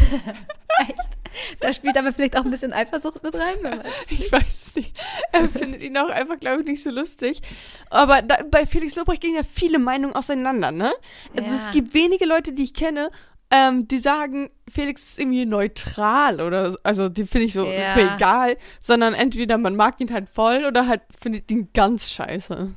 Da 1.59 1.73
spielt 1.73 1.97
aber 1.97 2.13
vielleicht 2.13 2.37
auch 2.37 2.45
ein 2.45 2.51
bisschen 2.51 2.73
Eifersucht 2.73 3.23
mit 3.23 3.33
rein. 3.35 3.55
weiß. 3.63 4.11
Ich 4.11 4.31
weiß 4.31 4.61
es 4.67 4.75
nicht. 4.75 4.95
Er 5.31 5.47
findet 5.49 5.83
ihn 5.83 5.97
auch 5.97 6.09
einfach, 6.09 6.39
glaube 6.39 6.61
ich, 6.61 6.67
nicht 6.67 6.83
so 6.83 6.89
lustig. 6.89 7.41
Aber 7.89 8.21
da, 8.21 8.37
bei 8.49 8.65
Felix 8.65 8.95
Lobrecht 8.95 9.21
gehen 9.21 9.35
ja 9.35 9.43
viele 9.43 9.79
Meinungen 9.79 10.15
auseinander, 10.15 10.71
ne? 10.71 10.91
Also 11.35 11.49
Ja. 11.49 11.55
es 11.55 11.71
gibt 11.71 11.93
wenige 11.93 12.25
Leute, 12.25 12.53
die 12.53 12.63
ich 12.63 12.73
kenne, 12.73 13.09
ähm, 13.49 13.87
die 13.87 13.99
sagen, 13.99 14.49
Felix 14.69 15.03
ist 15.11 15.19
irgendwie 15.19 15.45
neutral 15.45 16.41
oder 16.41 16.71
so. 16.71 16.77
also 16.83 17.07
die 17.07 17.25
finde 17.25 17.45
ich 17.45 17.53
so, 17.53 17.63
ist 17.63 17.95
mir 17.95 18.03
Ja. 18.07 18.15
egal, 18.15 18.57
sondern 18.81 19.13
entweder 19.13 19.57
man 19.57 19.75
mag 19.77 20.01
ihn 20.01 20.11
halt 20.11 20.27
voll 20.29 20.65
oder 20.65 20.85
halt 20.87 21.01
findet 21.17 21.49
ihn 21.49 21.69
ganz 21.73 22.11
scheiße. 22.11 22.75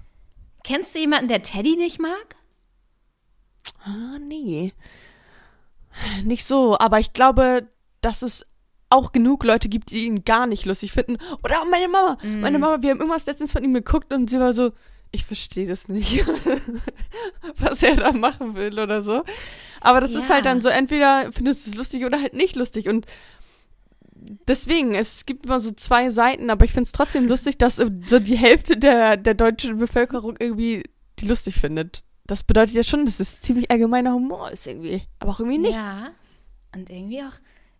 Kennst 0.62 0.94
du 0.94 1.00
jemanden, 1.00 1.26
der 1.28 1.42
Teddy 1.42 1.74
nicht 1.76 1.98
mag? 2.00 2.36
Ah, 3.84 4.18
nee. 4.20 4.72
Nicht 6.24 6.44
so, 6.44 6.78
aber 6.78 7.00
ich 7.00 7.12
glaube, 7.12 7.68
dass 8.00 8.22
es 8.22 8.46
auch 8.90 9.12
genug 9.12 9.44
Leute 9.44 9.68
gibt, 9.68 9.90
die 9.90 10.04
ihn 10.06 10.24
gar 10.24 10.46
nicht 10.46 10.66
lustig 10.66 10.92
finden. 10.92 11.16
Oder 11.44 11.60
auch 11.62 11.68
meine 11.70 11.88
Mama. 11.88 12.18
Meine 12.24 12.58
Mama, 12.58 12.82
wir 12.82 12.90
haben 12.90 12.98
irgendwas 12.98 13.26
letztens 13.26 13.52
von 13.52 13.62
ihm 13.64 13.72
geguckt 13.72 14.12
und 14.12 14.28
sie 14.28 14.38
war 14.40 14.52
so, 14.52 14.72
ich 15.12 15.24
verstehe 15.24 15.66
das 15.66 15.88
nicht, 15.88 16.24
was 17.56 17.82
er 17.82 17.96
da 17.96 18.12
machen 18.12 18.54
will 18.54 18.78
oder 18.78 19.00
so. 19.02 19.22
Aber 19.80 20.00
das 20.00 20.12
ist 20.14 20.28
Ja. 20.28 20.36
halt 20.36 20.44
dann 20.46 20.60
so, 20.60 20.68
entweder 20.68 21.30
findest 21.32 21.66
du 21.66 21.70
es 21.70 21.76
lustig 21.76 22.04
oder 22.04 22.20
halt 22.20 22.34
nicht 22.34 22.56
lustig. 22.56 22.88
Und 22.88 23.06
deswegen, 24.46 24.94
es 24.94 25.26
gibt 25.26 25.46
immer 25.46 25.60
so 25.60 25.72
zwei 25.72 26.10
Seiten, 26.10 26.50
aber 26.50 26.64
ich 26.64 26.72
finde 26.72 26.86
es 26.86 26.92
trotzdem 26.92 27.26
lustig, 27.28 27.58
dass 27.58 27.76
so 27.76 28.18
die 28.18 28.36
Hälfte 28.38 28.76
der, 28.76 29.16
der 29.16 29.34
deutschen 29.34 29.78
Bevölkerung 29.78 30.36
irgendwie 30.38 30.84
die 31.18 31.26
lustig 31.26 31.56
findet. 31.56 32.02
Das 32.26 32.42
bedeutet 32.44 32.74
ja 32.74 32.82
schon, 32.82 33.04
dass 33.06 33.18
es 33.20 33.40
ziemlich 33.40 33.70
allgemeiner 33.70 34.14
Humor 34.14 34.50
ist 34.50 34.66
irgendwie. 34.66 35.02
Aber 35.18 35.32
auch 35.32 35.40
irgendwie 35.40 35.58
nicht. 35.58 35.74
Ja. 35.74 36.10
Und 36.74 36.88
irgendwie 36.88 37.20
auch. 37.22 37.32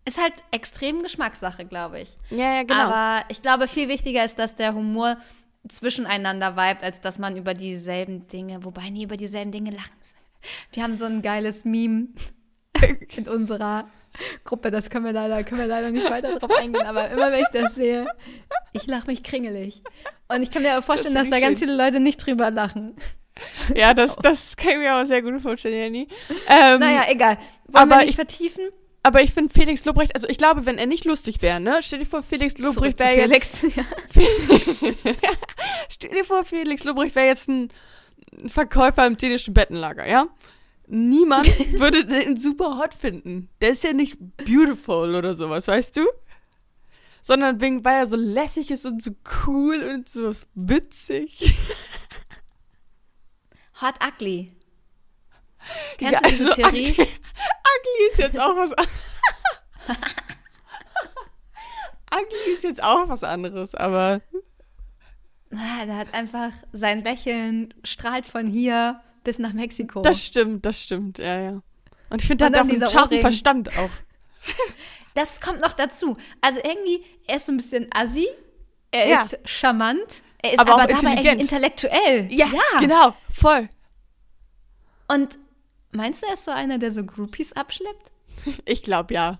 Ist 0.05 0.19
halt 0.19 0.33
extrem 0.51 1.03
Geschmackssache, 1.03 1.65
glaube 1.65 1.99
ich. 2.01 2.15
Ja, 2.29 2.55
ja, 2.55 2.63
genau. 2.63 2.89
Aber 2.91 3.23
ich 3.29 3.41
glaube, 3.41 3.67
viel 3.67 3.87
wichtiger 3.87 4.25
ist, 4.25 4.39
dass 4.39 4.55
der 4.55 4.73
Humor 4.73 5.17
zwischeneinander 5.67 6.55
vibet, 6.57 6.83
als 6.83 7.01
dass 7.01 7.19
man 7.19 7.37
über 7.37 7.53
dieselben 7.53 8.27
Dinge, 8.27 8.63
wobei 8.63 8.89
nie 8.89 9.03
über 9.03 9.17
dieselben 9.17 9.51
Dinge 9.51 9.69
lachen. 9.71 9.91
Wir 10.73 10.81
haben 10.83 10.95
so 10.95 11.05
ein 11.05 11.21
geiles 11.21 11.65
Meme 11.65 12.07
in 13.15 13.27
unserer 13.27 13.87
Gruppe, 14.43 14.71
das 14.71 14.89
können 14.89 15.05
wir 15.05 15.13
leider, 15.13 15.43
können 15.43 15.61
wir 15.61 15.67
leider 15.67 15.91
nicht 15.91 16.09
weiter 16.09 16.39
drauf 16.39 16.51
eingehen, 16.57 16.85
aber 16.85 17.09
immer 17.11 17.31
wenn 17.31 17.43
ich 17.43 17.49
das 17.53 17.75
sehe, 17.75 18.07
ich 18.73 18.87
lache 18.87 19.05
mich 19.07 19.21
kringelig. 19.23 19.83
Und 20.27 20.41
ich 20.41 20.49
kann 20.49 20.63
mir 20.63 20.73
aber 20.73 20.81
vorstestellen, 20.81 21.13
Das 21.15 21.25
dass 21.25 21.29
da 21.29 21.37
ich 21.37 21.43
ganz 21.43 21.59
schön. 21.59 21.67
viele 21.69 21.77
Leute 21.81 21.99
nicht 21.99 22.17
drüber 22.25 22.49
lachen. 22.49 22.95
Ja, 23.75 23.93
das, 23.93 24.15
das 24.21 24.57
kann 24.57 24.71
ich 24.71 24.77
mir 24.79 24.95
auch 24.95 25.05
sehr 25.05 25.21
gut 25.21 25.39
vorstellen, 25.41 25.75
Jenny. 25.75 26.07
Ähm, 26.49 26.79
Naja, 26.79 27.03
egal. 27.07 27.37
Wollen 27.67 27.73
wir 27.73 27.81
aber 27.81 27.97
nicht 27.99 28.09
ich- 28.09 28.15
vertiefen? 28.15 28.63
Aber 29.03 29.21
ich 29.23 29.33
finde 29.33 29.51
Felix 29.53 29.83
Lobrecht, 29.85 30.13
also 30.13 30.27
ich 30.29 30.37
glaube, 30.37 30.65
wenn 30.65 30.77
er 30.77 30.85
nicht 30.85 31.05
lustig 31.05 31.41
wäre, 31.41 31.59
ne? 31.59 31.79
Stell 31.81 31.99
dir 31.99 32.05
vor, 32.05 32.21
Felix 32.21 32.57
Lobrecht 32.59 32.99
wäre 32.99 33.27
jetzt. 33.27 33.57
Felix. 33.57 33.75
Ja. 33.75 33.85
Stell 35.89 36.11
dir 36.11 36.23
vor, 36.23 36.45
Felix 36.45 36.83
Lobrecht 36.83 37.15
wäre 37.15 37.25
jetzt 37.27 37.49
ein 37.49 37.69
Verkäufer 38.47 39.05
im 39.07 39.17
dänischen 39.17 39.53
Bettenlager, 39.53 40.07
ja? 40.07 40.27
Niemand 40.87 41.47
würde 41.79 42.05
den 42.05 42.37
super 42.37 42.77
hot 42.77 42.93
finden. 42.93 43.49
Der 43.61 43.69
ist 43.71 43.83
ja 43.83 43.93
nicht 43.93 44.17
beautiful 44.37 45.15
oder 45.15 45.33
sowas, 45.33 45.67
weißt 45.67 45.97
du? 45.97 46.05
Sondern 47.23 47.59
wegen, 47.61 47.83
weil 47.83 47.97
er 47.97 48.07
so 48.07 48.15
lässig 48.15 48.69
ist 48.71 48.85
und 48.85 49.01
so 49.01 49.11
cool 49.47 49.83
und 49.83 50.09
so 50.09 50.31
witzig. 50.53 51.55
Hot 53.81 53.95
Ugly. 54.05 54.51
Kennst 55.97 56.13
Ja, 56.13 56.19
du 56.21 56.29
diese 56.29 56.49
also 56.49 56.61
Theorie? 56.61 56.95
Ugly, 57.81 58.07
ist 58.09 58.17
jetzt 58.19 58.39
auch 58.39 58.55
was. 58.55 58.71
ugly 62.13 62.53
ist 62.53 62.63
jetzt 62.63 62.83
auch 62.83 63.07
was 63.09 63.23
anderes, 63.23 63.73
aber 63.75 64.21
Ah, 65.53 65.85
der 65.85 65.97
hat 65.97 66.13
einfach 66.13 66.51
sein 66.71 67.03
Lächeln 67.03 67.73
strahlt 67.83 68.25
von 68.25 68.47
hier 68.47 69.01
bis 69.25 69.37
nach 69.37 69.51
Mexiko. 69.53 70.01
das 70.01 70.23
stimmt, 70.23 70.65
das 70.65 70.81
stimmt, 70.81 71.17
ja, 71.17 71.39
ja. 71.39 71.61
Und 72.09 72.21
ich 72.21 72.27
finde, 72.27 72.49
der 72.49 72.59
hat 72.61 72.65
auch 72.65 72.71
einen 72.71 72.79
scharfen 72.81 72.99
Ohrring. 73.09 73.21
Verstand 73.21 73.69
auch. 73.77 73.89
Das 75.13 75.41
kommt 75.41 75.59
noch 75.59 75.73
dazu. 75.73 76.15
Also 76.39 76.61
irgendwie, 76.63 77.03
er 77.27 77.35
ist 77.35 77.45
so 77.45 77.51
ein 77.51 77.57
bisschen 77.57 77.89
assi, 77.93 78.25
er 78.91 79.09
Ja. 79.09 79.23
ist 79.23 79.37
charmant, 79.43 80.23
er 80.41 80.53
ist 80.53 80.59
Aber 80.59 80.71
aber, 80.75 80.83
auch 80.83 80.87
dabei 80.87 81.01
irgendwie 81.15 81.27
intelligent. 81.27 81.41
intellektuell. 81.41 82.29
genau, 82.79 83.13
voll. 83.37 83.67
Und 85.09 85.37
meinst 85.91 86.21
du, 86.23 86.27
er 86.27 86.33
ist 86.33 86.45
so 86.45 86.51
einer, 86.51 86.77
der 86.77 86.91
so 86.91 87.03
Groupies 87.03 87.53
abschleppt? 87.53 88.11
Ich 88.65 88.83
glaube 88.83 89.13
ja. 89.13 89.39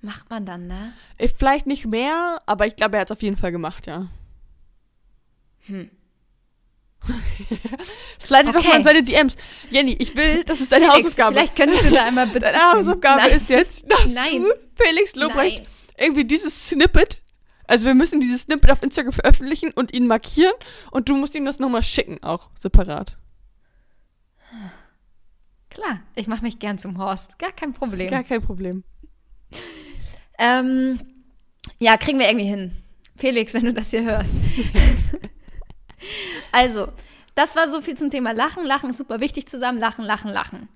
Macht 0.00 0.30
man 0.30 0.44
dann, 0.46 0.66
ne? 0.66 0.92
Ich, 1.18 1.32
vielleicht 1.32 1.66
nicht 1.66 1.86
mehr, 1.86 2.40
aber 2.46 2.66
ich 2.66 2.76
glaube, 2.76 2.96
er 2.96 3.00
hat 3.02 3.10
es 3.10 3.16
auf 3.16 3.22
jeden 3.22 3.36
Fall 3.36 3.52
gemacht, 3.52 3.86
ja. 3.86 4.08
Hm. 5.66 5.90
Slide 8.20 8.52
doch 8.52 8.56
Okay. 8.56 8.68
mal 8.68 8.76
in 8.78 8.84
seine 8.84 9.02
DMs. 9.02 9.36
Jenny, 9.70 9.96
ich 9.98 10.16
will, 10.16 10.44
das 10.44 10.60
ist 10.60 10.72
deine 10.72 10.86
Felix, 10.86 11.04
Hausaufgabe. 11.04 11.34
Vielleicht 11.34 11.56
könntest 11.56 11.84
du 11.84 11.90
da 11.90 12.04
einmal 12.04 12.26
bitte. 12.26 12.40
Deine 12.40 12.72
Hausaufgabe 12.72 13.28
ist 13.30 13.48
jetzt, 13.48 13.90
dass 13.90 14.12
Nein. 14.12 14.42
du 14.42 14.48
Felix 14.74 15.14
Lobrecht 15.14 15.58
Nein. 15.58 15.66
irgendwie 15.98 16.24
dieses 16.24 16.68
Snippet, 16.68 17.22
also 17.66 17.86
wir 17.86 17.94
müssen 17.94 18.20
dieses 18.20 18.42
Snippet 18.42 18.70
auf 18.70 18.82
Instagram 18.82 19.12
veröffentlichen 19.12 19.70
und 19.72 19.92
ihn 19.92 20.06
markieren 20.06 20.54
und 20.90 21.08
du 21.08 21.16
musst 21.16 21.34
ihm 21.34 21.44
das 21.44 21.58
nochmal 21.58 21.82
schicken, 21.82 22.22
auch 22.22 22.50
separat. 22.58 23.16
Klar, 25.70 26.00
ich 26.14 26.26
mache 26.26 26.42
mich 26.42 26.58
gern 26.58 26.78
zum 26.78 26.98
Horst. 26.98 27.38
Gar 27.38 27.52
kein 27.52 27.72
Problem. 27.74 28.10
Gar 28.10 28.24
kein 28.24 28.42
Problem. 28.42 28.84
Ähm, 30.38 30.98
ja, 31.78 31.96
kriegen 31.96 32.18
wir 32.18 32.28
irgendwie 32.28 32.46
hin. 32.46 32.72
Felix, 33.16 33.54
wenn 33.54 33.64
du 33.64 33.72
das 33.72 33.90
hier 33.90 34.04
hörst. 34.04 34.34
also, 36.52 36.88
das 37.34 37.56
war 37.56 37.70
so 37.70 37.80
viel 37.80 37.96
zum 37.96 38.10
Thema 38.10 38.32
Lachen. 38.32 38.64
Lachen 38.64 38.90
ist 38.90 38.98
super 38.98 39.20
wichtig 39.20 39.48
zusammen. 39.48 39.78
Lachen, 39.78 40.04
lachen, 40.04 40.30
lachen. 40.30 40.68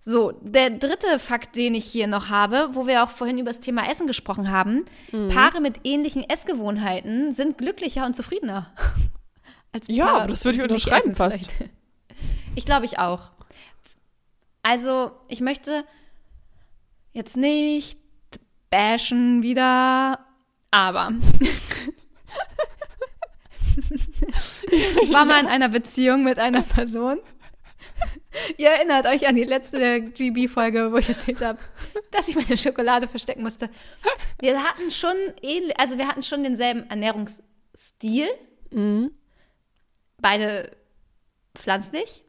So, 0.00 0.32
der 0.42 0.70
dritte 0.70 1.18
Fakt, 1.18 1.56
den 1.56 1.74
ich 1.74 1.84
hier 1.84 2.06
noch 2.06 2.30
habe, 2.30 2.70
wo 2.72 2.86
wir 2.86 3.02
auch 3.02 3.10
vorhin 3.10 3.38
über 3.38 3.50
das 3.50 3.60
Thema 3.60 3.90
Essen 3.90 4.06
gesprochen 4.06 4.50
haben. 4.50 4.84
Mhm. 5.12 5.28
Paare 5.28 5.60
mit 5.60 5.80
ähnlichen 5.84 6.28
Essgewohnheiten 6.28 7.32
sind 7.32 7.58
glücklicher 7.58 8.06
und 8.06 8.14
zufriedener. 8.14 8.72
Als 9.72 9.88
Ja, 9.88 10.06
Paare, 10.06 10.18
aber 10.22 10.26
das 10.28 10.44
würde 10.44 10.58
ich 10.58 10.62
unterschreiben 10.62 11.14
fast. 11.14 11.50
vielleicht. 11.50 11.70
Ich 12.58 12.64
glaube, 12.64 12.86
ich 12.86 12.98
auch. 12.98 13.30
Also, 14.64 15.12
ich 15.28 15.40
möchte 15.40 15.84
jetzt 17.12 17.36
nicht 17.36 18.00
bashen 18.68 19.44
wieder, 19.44 20.26
aber 20.72 21.12
ich 24.72 25.12
war 25.12 25.24
mal 25.24 25.38
in 25.38 25.46
einer 25.46 25.68
Beziehung 25.68 26.24
mit 26.24 26.40
einer 26.40 26.62
Person. 26.62 27.20
Ihr 28.56 28.70
erinnert 28.70 29.06
euch 29.06 29.28
an 29.28 29.36
die 29.36 29.44
letzte 29.44 30.00
GB-Folge, 30.00 30.90
wo 30.90 30.96
ich 30.96 31.08
erzählt 31.08 31.42
habe, 31.42 31.60
dass 32.10 32.26
ich 32.26 32.34
meine 32.34 32.58
Schokolade 32.58 33.06
verstecken 33.06 33.44
musste. 33.44 33.70
Wir 34.40 34.64
hatten 34.64 34.90
schon 34.90 35.14
ähnlich, 35.42 35.78
also 35.78 35.96
wir 35.96 36.08
hatten 36.08 36.24
schon 36.24 36.42
denselben 36.42 36.90
Ernährungsstil. 36.90 38.26
Beide 40.20 40.76
pflanzlich 41.54 42.24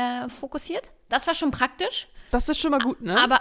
äh, 0.00 0.28
fokussiert. 0.28 0.90
Das 1.08 1.26
war 1.26 1.34
schon 1.34 1.50
praktisch. 1.50 2.08
Das 2.30 2.48
ist 2.48 2.60
schon 2.60 2.70
mal 2.70 2.80
gut, 2.80 3.00
ne? 3.00 3.18
Aber 3.18 3.40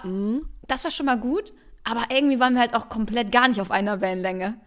das 0.68 0.84
war 0.84 0.92
schon 0.92 1.06
mal 1.06 1.18
gut. 1.20 1.52
Aber 1.84 2.06
irgendwie 2.10 2.40
waren 2.40 2.54
wir 2.54 2.62
halt 2.62 2.76
auch 2.76 2.90
komplett 2.90 3.32
gar 3.32 3.48
nicht 3.48 3.62
auf 3.62 3.72
einer 3.72 4.02
Wellenlänge. 4.02 4.60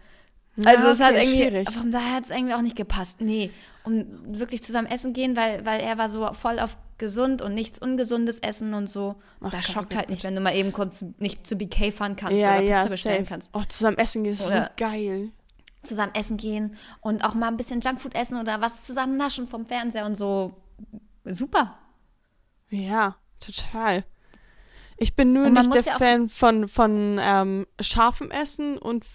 Also 0.63 0.89
es 0.89 0.99
hat 0.99 1.13
okay, 1.13 1.23
irgendwie, 1.23 1.49
schwierig. 1.49 1.69
von 1.71 1.91
daher 1.91 2.15
hat 2.15 2.25
es 2.25 2.29
irgendwie 2.29 2.53
auch 2.53 2.61
nicht 2.61 2.75
gepasst. 2.75 3.21
Nee, 3.21 3.49
um 3.85 4.05
wirklich 4.27 4.61
zusammen 4.61 4.87
essen 4.87 5.13
gehen, 5.13 5.35
weil, 5.35 5.65
weil 5.65 5.81
er 5.81 5.97
war 5.97 6.09
so 6.09 6.31
voll 6.33 6.59
auf 6.59 6.77
gesund 6.99 7.41
und 7.41 7.55
nichts 7.55 7.79
Ungesundes 7.79 8.39
essen 8.39 8.75
und 8.75 8.87
so. 8.87 9.15
Ach 9.41 9.49
das 9.49 9.65
Gott, 9.65 9.73
schockt 9.73 9.93
oh 9.93 9.97
halt 9.97 10.07
Gott. 10.07 10.09
nicht, 10.11 10.23
wenn 10.23 10.35
du 10.35 10.41
mal 10.41 10.55
eben 10.55 10.71
kurz 10.71 11.03
nicht 11.17 11.47
zu 11.47 11.55
BK 11.55 11.91
fahren 11.91 12.15
kannst 12.15 12.37
ja, 12.37 12.51
oder 12.51 12.59
Pizza 12.61 12.69
ja, 12.71 12.83
bestellen 12.85 13.17
safe. 13.25 13.29
kannst. 13.29 13.49
Oh, 13.53 13.63
zusammen 13.67 13.97
essen 13.97 14.23
gehen 14.23 14.33
ist 14.33 14.39
so 14.39 14.45
Oder- 14.45 14.71
geil. 14.77 15.31
Zusammen 15.81 16.13
essen 16.15 16.37
gehen 16.37 16.75
und 17.01 17.25
auch 17.25 17.33
mal 17.33 17.47
ein 17.47 17.57
bisschen 17.57 17.81
Junkfood 17.81 18.15
essen 18.15 18.39
oder 18.39 18.61
was 18.61 18.85
zusammen 18.85 19.17
naschen 19.17 19.47
vom 19.47 19.65
Fernseher 19.65 20.05
und 20.05 20.15
so. 20.15 20.53
Super. 21.25 21.77
Ja, 22.73 23.15
total. 23.39 24.03
Ich 24.97 25.15
bin 25.15 25.33
nur 25.33 25.49
nicht 25.49 25.73
der 25.73 25.83
ja 25.83 25.97
Fan 25.97 26.29
von, 26.29 26.67
von 26.67 27.17
ähm, 27.21 27.67
scharfem 27.79 28.31
Essen 28.31 28.77
und 28.77 29.05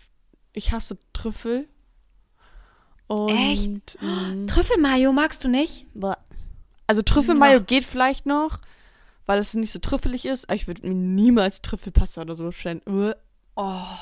ich 0.53 0.73
hasse 0.73 0.99
Trüffel. 1.13 1.69
Und, 3.07 3.31
Echt? 3.31 3.99
mh, 4.01 4.47
Trüffelmayo 4.53 5.13
magst 5.13 5.43
du 5.45 5.49
nicht? 5.49 5.87
also 6.87 7.03
Trüffelmayo 7.03 7.61
geht 7.61 7.85
vielleicht 7.85 8.27
noch, 8.27 8.61
weil 9.27 9.39
es 9.41 9.55
nicht 9.55 9.73
so 9.73 9.79
trüffelig 9.79 10.25
ist, 10.25 10.49
aber 10.49 10.55
ich 10.55 10.67
würde 10.67 10.87
mir 10.87 10.95
niemals 10.95 11.61
Trüffelpasta 11.61 12.23
oder 12.23 12.35
so 12.35 12.45
bestellen. 12.45 12.81
Uah, 12.87 13.99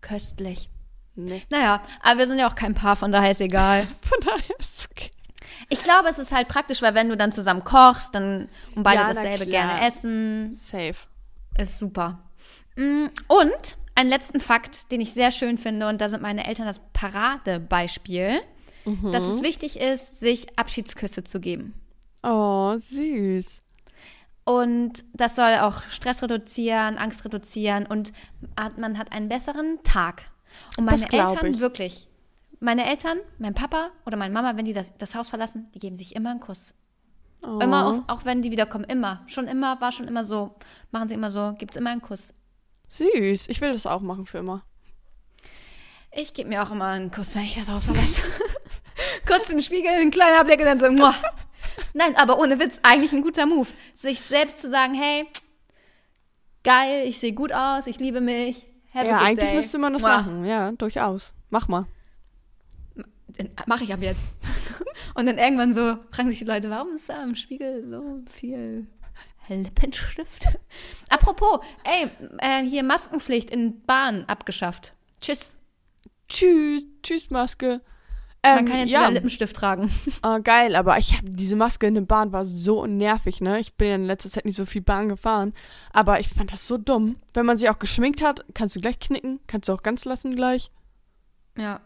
Köstlich. 0.00 0.70
Nee. 1.14 1.42
Naja, 1.50 1.82
aber 2.00 2.20
wir 2.20 2.26
sind 2.26 2.38
ja 2.38 2.48
auch 2.48 2.54
kein 2.54 2.74
Paar, 2.74 2.96
von 2.96 3.12
daher 3.12 3.32
ist 3.32 3.40
egal. 3.40 3.86
Von 4.02 4.18
daher 4.20 4.58
ist 4.58 4.78
es 4.78 4.88
okay. 4.90 5.10
Ich 5.68 5.82
glaube, 5.82 6.08
es 6.08 6.18
ist 6.18 6.32
halt 6.32 6.48
praktisch, 6.48 6.82
weil 6.82 6.94
wenn 6.94 7.08
du 7.08 7.16
dann 7.16 7.32
zusammen 7.32 7.64
kochst, 7.64 8.14
dann 8.14 8.48
und 8.74 8.82
beide 8.82 9.02
Ja, 9.02 9.08
dasselbe 9.08 9.46
gerne 9.46 9.86
essen, 9.86 10.52
Safe. 10.52 10.94
ist 11.58 11.78
super. 11.78 12.22
Mm, 12.76 13.06
Und 13.26 13.76
einen 13.94 14.10
letzten 14.10 14.40
Fakt, 14.40 14.90
den 14.92 15.00
ich 15.00 15.12
sehr 15.12 15.30
schön 15.32 15.58
finde, 15.58 15.88
und 15.88 16.00
da 16.00 16.08
sind 16.08 16.22
meine 16.22 16.46
Eltern 16.46 16.66
das 16.66 16.80
Paradebeispiel, 16.92 18.40
dass 18.84 19.24
Mhm. 19.24 19.30
es 19.30 19.42
wichtig 19.42 19.78
ist, 19.80 20.20
sich 20.20 20.58
Abschiedsküsse 20.58 21.24
zu 21.24 21.40
geben. 21.40 21.74
Oh, 22.22 22.76
süß. 22.76 23.62
Und 24.44 25.04
das 25.12 25.36
soll 25.36 25.56
auch 25.60 25.82
Stress 25.90 26.22
reduzieren, 26.22 26.96
Angst 26.96 27.24
reduzieren 27.24 27.84
und 27.86 28.12
hat- 28.58 28.78
man 28.78 28.96
hat 28.98 29.12
einen 29.12 29.28
besseren 29.28 29.78
Tag. 29.84 30.30
Und 30.78 30.86
meine 30.86 31.02
Eltern 31.02 31.52
ich. 31.54 31.60
wirklich, 31.60 32.07
meine 32.60 32.86
Eltern, 32.86 33.18
mein 33.38 33.54
Papa 33.54 33.90
oder 34.06 34.16
meine 34.16 34.34
Mama, 34.34 34.56
wenn 34.56 34.64
die 34.64 34.72
das, 34.72 34.96
das 34.98 35.14
Haus 35.14 35.28
verlassen, 35.28 35.70
die 35.74 35.78
geben 35.78 35.96
sich 35.96 36.16
immer 36.16 36.30
einen 36.30 36.40
Kuss. 36.40 36.74
Oh. 37.42 37.58
Immer, 37.60 37.86
auf, 37.86 38.02
auch 38.08 38.24
wenn 38.24 38.42
die 38.42 38.50
wiederkommen, 38.50 38.84
immer. 38.84 39.22
Schon 39.26 39.46
immer, 39.46 39.80
war 39.80 39.92
schon 39.92 40.08
immer 40.08 40.24
so. 40.24 40.56
Machen 40.90 41.08
sie 41.08 41.14
immer 41.14 41.30
so, 41.30 41.54
gibt 41.56 41.72
es 41.72 41.76
immer 41.76 41.90
einen 41.90 42.02
Kuss. 42.02 42.34
Süß. 42.88 43.48
Ich 43.48 43.60
will 43.60 43.72
das 43.72 43.86
auch 43.86 44.00
machen 44.00 44.26
für 44.26 44.38
immer. 44.38 44.64
Ich 46.10 46.34
gebe 46.34 46.48
mir 46.48 46.62
auch 46.62 46.70
immer 46.70 46.86
einen 46.86 47.10
Kuss, 47.10 47.36
wenn 47.36 47.44
ich 47.44 47.54
das 47.54 47.70
Haus 47.70 47.84
verlasse. 47.84 48.22
Kurz 49.26 49.50
in 49.50 49.58
den 49.58 49.62
Spiegel, 49.62 49.92
ein 49.92 50.10
kleiner 50.10 50.42
Blick 50.44 50.58
und 50.58 50.66
dann 50.66 50.78
so, 50.80 50.90
muah. 50.90 51.14
Nein, 51.94 52.16
aber 52.16 52.38
ohne 52.38 52.58
Witz, 52.58 52.80
eigentlich 52.82 53.12
ein 53.12 53.22
guter 53.22 53.46
Move. 53.46 53.68
Sich 53.94 54.20
selbst 54.20 54.60
zu 54.60 54.70
sagen, 54.70 54.94
hey, 54.94 55.26
geil, 56.64 57.06
ich 57.06 57.20
sehe 57.20 57.32
gut 57.32 57.52
aus, 57.52 57.86
ich 57.86 58.00
liebe 58.00 58.20
mich. 58.20 58.66
Have 58.92 59.06
ja, 59.06 59.18
eigentlich 59.18 59.46
day. 59.46 59.56
müsste 59.56 59.78
man 59.78 59.92
das 59.92 60.02
Muah. 60.02 60.18
machen. 60.18 60.44
Ja, 60.44 60.72
durchaus. 60.72 61.34
Mach 61.50 61.68
mal. 61.68 61.86
Mache 63.66 63.84
ich 63.84 63.92
ab 63.92 64.00
jetzt. 64.02 64.30
Und 65.14 65.26
dann 65.26 65.38
irgendwann 65.38 65.74
so 65.74 65.98
fragen 66.10 66.30
sich 66.30 66.38
die 66.38 66.44
Leute, 66.44 66.70
warum 66.70 66.94
ist 66.96 67.08
da 67.08 67.22
im 67.22 67.36
Spiegel 67.36 67.86
so 67.88 68.20
viel 68.30 68.86
Lippenstift? 69.48 70.46
Apropos, 71.08 71.60
ey, 71.84 72.08
äh, 72.38 72.64
hier 72.64 72.82
Maskenpflicht 72.82 73.50
in 73.50 73.82
Bahn 73.84 74.24
abgeschafft. 74.26 74.94
Tschüss. 75.20 75.56
Tschüss. 76.28 76.86
Tschüss, 77.02 77.30
Maske. 77.30 77.80
Man 78.44 78.58
Ähm, 78.60 78.64
kann 78.66 78.78
jetzt 78.78 78.90
ja, 78.90 79.00
wieder 79.00 79.12
Lippenstift 79.12 79.56
tragen. 79.56 79.90
Ah, 80.22 80.38
geil, 80.38 80.76
aber 80.76 80.96
ich 80.98 81.16
habe 81.16 81.28
diese 81.28 81.56
Maske 81.56 81.86
in 81.86 81.94
der 81.94 82.02
Bahn 82.02 82.32
war 82.32 82.44
so 82.44 82.86
nervig, 82.86 83.40
ne? 83.40 83.58
Ich 83.58 83.74
bin 83.74 83.88
ja 83.88 83.94
in 83.96 84.04
letzter 84.04 84.30
Zeit 84.30 84.44
nicht 84.44 84.56
so 84.56 84.64
viel 84.64 84.80
Bahn 84.82 85.08
gefahren, 85.08 85.54
aber 85.92 86.20
ich 86.20 86.28
fand 86.28 86.52
das 86.52 86.66
so 86.66 86.78
dumm. 86.78 87.16
Wenn 87.34 87.46
man 87.46 87.58
sie 87.58 87.68
auch 87.68 87.78
geschminkt 87.80 88.22
hat, 88.22 88.44
kannst 88.54 88.76
du 88.76 88.80
gleich 88.80 89.00
knicken, 89.00 89.40
kannst 89.48 89.68
du 89.68 89.72
auch 89.72 89.82
ganz 89.82 90.04
lassen 90.04 90.36
gleich. 90.36 90.70
Ja. 91.56 91.80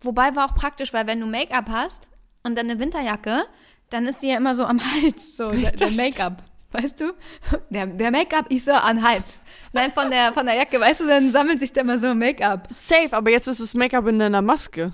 Wobei 0.00 0.34
war 0.36 0.46
auch 0.50 0.54
praktisch, 0.54 0.92
weil 0.92 1.06
wenn 1.06 1.20
du 1.20 1.26
Make-up 1.26 1.68
hast 1.70 2.06
und 2.44 2.56
dann 2.56 2.70
eine 2.70 2.78
Winterjacke, 2.78 3.46
dann 3.90 4.06
ist 4.06 4.22
die 4.22 4.28
ja 4.28 4.36
immer 4.36 4.54
so 4.54 4.64
am 4.64 4.80
Hals, 4.92 5.36
so 5.36 5.50
der, 5.50 5.72
der 5.72 5.90
Make-up. 5.92 6.42
Weißt 6.70 7.00
du? 7.00 7.14
Der, 7.70 7.86
der 7.86 8.10
Make-up 8.10 8.50
ist 8.52 8.66
so 8.66 8.72
am 8.72 9.02
Hals. 9.02 9.42
Nein, 9.72 9.90
von 9.90 10.10
der, 10.10 10.34
von 10.34 10.44
der 10.44 10.54
Jacke, 10.54 10.78
weißt 10.78 11.00
du, 11.00 11.06
dann 11.06 11.30
sammelt 11.30 11.60
sich 11.60 11.72
da 11.72 11.80
immer 11.80 11.98
so 11.98 12.14
Make-up. 12.14 12.68
Safe, 12.70 13.08
aber 13.12 13.30
jetzt 13.30 13.46
ist 13.46 13.60
das 13.60 13.72
Make-up 13.74 14.06
in 14.06 14.18
deiner 14.18 14.42
Maske. 14.42 14.92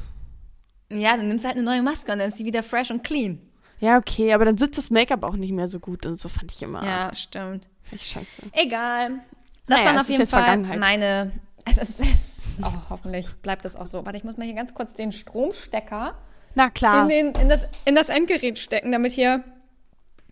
Ja, 0.91 1.17
dann 1.17 1.27
nimmst 1.27 1.45
du 1.45 1.49
halt 1.49 1.57
eine 1.57 1.65
neue 1.65 1.83
Maske 1.83 2.13
und 2.13 2.21
dann 2.21 2.29
ist 2.29 2.39
die 2.39 2.45
wieder 2.45 2.63
fresh 2.63 2.91
und 2.93 3.03
clean. 3.03 3.41
Ja, 3.81 3.99
okay, 3.99 4.33
aber 4.33 4.45
dann 4.45 4.57
sitzt 4.57 4.79
das 4.79 4.91
Make-up 4.91 5.25
auch 5.25 5.35
nicht 5.35 5.53
mehr 5.53 5.67
so 5.67 5.81
gut 5.81 6.07
und 6.07 6.15
so 6.15 6.29
fand 6.29 6.53
ich 6.53 6.63
immer. 6.63 6.85
Ja, 6.85 7.13
stimmt. 7.15 7.67
Ich 7.91 8.07
scheiße. 8.07 8.43
Egal. 8.53 9.21
Das 9.67 9.79
Naja, 9.79 9.91
waren 9.91 9.99
auf 9.99 10.09
jeden 10.09 10.27
Fall 10.27 10.59
meine. 10.79 11.33
Es 11.65 11.79
ist, 11.79 12.01
es 12.01 12.57
oh, 12.63 12.73
hoffentlich 12.91 13.33
bleibt 13.37 13.65
das 13.65 13.77
auch 13.77 13.87
so. 13.87 14.05
Warte, 14.05 14.19
ich 14.19 14.25
muss 14.25 14.37
mal 14.37 14.45
hier 14.45 14.55
ganz 14.55 14.75
kurz 14.75 14.95
den 14.95 15.13
Stromstecker 15.13 16.15
Na 16.55 16.71
klar, 16.71 17.03
in, 17.03 17.33
den, 17.33 17.43
in, 17.43 17.49
das, 17.49 17.67
in 17.85 17.95
das 17.95 18.09
Endgerät 18.11 18.59
stecken, 18.59 18.93
damit 18.93 19.13
hier 19.13 19.43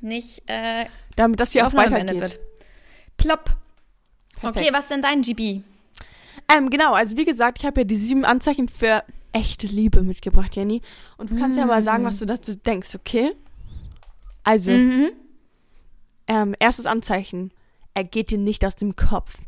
nicht 0.01 0.43
äh, 0.51 0.87
damit 1.17 1.41
das 1.41 1.53
hier 1.53 1.67
auch 1.67 1.73
weitergeht. 1.75 2.21
wird. 2.21 2.39
Plopp. 3.17 3.57
Perfekt. 4.41 4.57
Okay, 4.67 4.73
was 4.73 4.89
denn 4.89 5.03
dein 5.03 5.23
GB? 5.23 5.63
Ähm, 6.55 6.71
genau, 6.71 6.93
also 6.93 7.17
wie 7.17 7.25
gesagt, 7.25 7.59
ich 7.61 7.67
habe 7.67 7.81
ja 7.81 7.85
die 7.85 7.97
sieben 7.97 8.25
Anzeichen 8.25 8.69
für 8.69 9.05
echte 9.33 9.67
Liebe 9.67 10.03
mitgebracht, 10.03 10.55
Jenny. 10.57 10.83
Und 11.17 11.31
du 11.31 11.39
kannst 11.39 11.57
ja 11.57 11.65
mal 11.65 11.83
sagen, 11.83 12.05
was 12.05 12.19
du 12.19 12.27
dazu 12.27 12.55
denkst, 12.57 12.95
okay? 12.95 13.33
Also, 14.43 14.73
Mhm. 14.73 15.13
ähm, 16.27 16.55
erstes 16.59 16.87
Anzeichen. 16.87 17.53
Er 17.95 18.05
geht 18.05 18.31
dir 18.31 18.39
nicht 18.39 18.65
aus 18.67 18.75
dem 18.75 18.97
Kopf. 18.97 19.39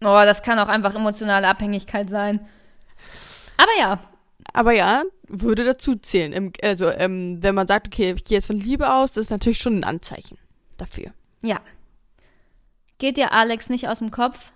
Oh, 0.00 0.22
das 0.24 0.42
kann 0.42 0.58
auch 0.58 0.68
einfach 0.68 0.94
emotionale 0.94 1.48
Abhängigkeit 1.48 2.08
sein. 2.08 2.46
Aber 3.56 3.72
ja, 3.78 3.98
Aber 4.52 4.72
ja, 4.72 5.02
würde 5.26 5.64
dazu 5.64 5.96
zählen. 5.96 6.52
Also, 6.62 6.90
ähm, 6.90 7.42
wenn 7.42 7.54
man 7.54 7.66
sagt, 7.66 7.88
okay, 7.88 8.12
ich 8.16 8.24
gehe 8.24 8.38
jetzt 8.38 8.46
von 8.46 8.56
Liebe 8.56 8.92
aus, 8.92 9.12
das 9.12 9.26
ist 9.26 9.30
natürlich 9.30 9.58
schon 9.58 9.78
ein 9.78 9.84
Anzeichen 9.84 10.38
dafür. 10.76 11.12
ja. 11.42 11.60
Geht 13.00 13.16
dir 13.16 13.30
Alex 13.30 13.68
nicht 13.68 13.88
aus 13.88 14.00
dem 14.00 14.10
Kopf? 14.10 14.50